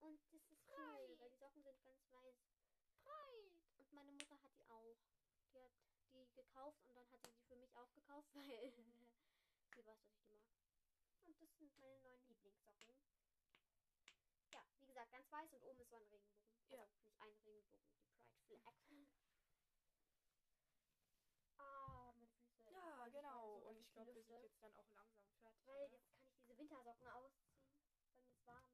Und 0.00 0.20
das 0.32 0.42
ist 0.50 0.66
cool, 0.66 1.14
weil 1.18 1.30
die 1.30 1.36
Socken 1.36 1.62
sind 1.62 1.82
ganz 1.84 2.10
weiß. 2.10 2.36
Pride. 3.04 3.56
Und 3.76 3.92
meine 3.92 4.10
Mutter 4.12 4.42
hat 4.42 4.56
die 4.56 4.68
auch. 4.68 4.98
Die 5.52 6.18
hat 6.18 6.28
die 6.28 6.34
gekauft 6.34 6.84
und 6.88 6.96
dann 6.96 7.08
hat 7.10 7.22
sie 7.22 7.32
die 7.32 7.42
für 7.44 7.56
mich 7.56 7.74
auch 7.76 7.90
gekauft, 7.92 8.28
weil 8.34 8.44
sie 8.44 9.86
weiß, 9.86 10.02
dass 10.02 10.16
ich 10.16 10.26
die 10.26 10.38
mag. 10.42 10.58
Und 11.24 11.40
das 11.40 11.56
sind 11.56 11.78
meine 11.78 12.00
neuen 12.00 12.26
Lieblingssocken. 12.26 12.96
Ja, 14.52 14.64
wie 14.78 14.86
gesagt, 14.86 15.12
ganz 15.12 15.30
weiß 15.30 15.52
und 15.54 15.62
oben 15.64 15.80
ist 15.80 15.90
so 15.90 15.96
ein 15.96 16.06
Regenbogen. 16.06 16.52
Ja. 16.70 16.88
Also 17.18 17.20
nicht 17.20 17.20
ein 17.20 17.36
Regenbogen, 17.44 17.92
die 18.48 18.56
Pride 18.56 18.80
Flag. 18.86 19.08
Ah, 21.58 22.12
meine 22.16 22.26
Füße. 22.28 22.62
Ja, 22.70 22.96
freuen 22.96 23.12
sich 23.12 23.12
genau. 23.12 23.36
beide 23.36 23.60
so, 23.62 23.68
Und 23.68 23.74
dass 23.74 23.84
ich 23.86 23.92
glaube, 23.92 24.14
wir 24.14 24.14
lüfte. 24.14 24.22
sind 24.22 24.40
jetzt 24.40 24.62
dann 24.62 24.74
auch 24.76 24.90
langsam 24.90 25.28
fertig. 25.40 25.64
Weil 25.64 25.84
oder? 25.84 25.88
jetzt 25.90 26.08
kann 26.10 26.22
ich 26.24 26.34
diese 26.34 26.58
Wintersocken 26.58 27.06
ausziehen, 27.08 27.64
weil 27.64 27.76
mir 28.16 28.32
ist 28.32 28.46
warm. 28.46 28.64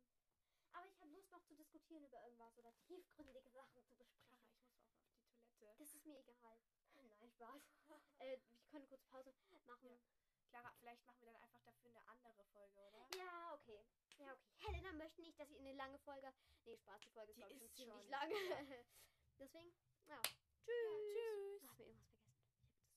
Lust 1.28 1.32
noch 1.32 1.44
zu 1.46 1.54
diskutieren 1.54 2.04
über 2.04 2.22
irgendwas 2.24 2.56
oder 2.56 2.72
tiefgründige 2.86 3.42
Sachen 3.50 3.84
zu 3.84 3.94
besprechen. 3.96 4.40
Clara, 4.48 4.94
ich 4.96 5.12
muss 5.12 5.20
auch 5.20 5.36
auf 5.36 5.44
die 5.44 5.52
Toilette. 5.58 5.78
Das 5.78 5.94
ist 5.94 6.06
mir 6.06 6.18
egal. 6.26 6.58
Nein, 7.20 7.30
Spaß. 7.32 7.62
äh, 8.18 8.38
wir 8.48 8.58
können 8.70 8.88
kurz 8.88 9.04
Pause 9.04 9.34
machen. 9.66 9.90
Ja. 9.90 10.48
Clara, 10.48 10.72
vielleicht 10.78 11.04
machen 11.04 11.20
wir 11.20 11.32
dann 11.32 11.42
einfach 11.42 11.60
dafür 11.64 11.90
eine 11.90 12.06
andere 12.08 12.44
Folge, 12.44 12.80
oder? 12.80 13.06
Ja, 13.14 13.54
okay. 13.54 13.84
Ja, 14.16 14.32
okay. 14.32 14.66
Helena 14.66 14.92
möchte 14.92 15.20
nicht, 15.20 15.38
dass 15.38 15.50
ich 15.50 15.58
eine 15.58 15.74
lange 15.74 15.98
Folge. 15.98 16.32
Nee, 16.64 16.76
Spaß, 16.78 17.00
die 17.02 17.10
Folge 17.10 17.32
ist, 17.32 17.36
Die 17.36 17.42
ich, 17.42 17.50
ist 17.50 17.58
schon 17.58 17.74
ziemlich 17.74 18.08
lang. 18.08 18.30
Deswegen, 19.38 19.72
ja. 20.06 20.16
Ja, 20.16 20.22
Tschüss. 20.64 21.76
tschüss. 21.76 21.96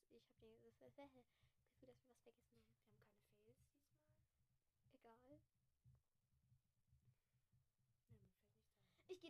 Du 0.10 0.18
hast 0.18 0.40
mir 0.40 0.48
irgendwas 0.48 0.78
vergessen. 0.78 1.20
Ich 1.20 1.30
habe 1.36 1.42
hab 1.42 1.52
das 1.52 1.66
Gefühl, 1.68 1.88
dass 1.88 2.00
wir 2.00 2.10
was 2.10 2.22
vergessen 2.22 2.56
haben. 2.56 2.71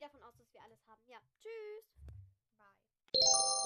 gehe 0.02 0.10
davon 0.10 0.24
aus, 0.24 0.36
dass 0.36 0.52
wir 0.52 0.62
alles 0.64 0.80
haben. 0.88 1.02
Ja, 1.08 1.20
tschüss. 1.40 1.86
Bye. 2.58 3.61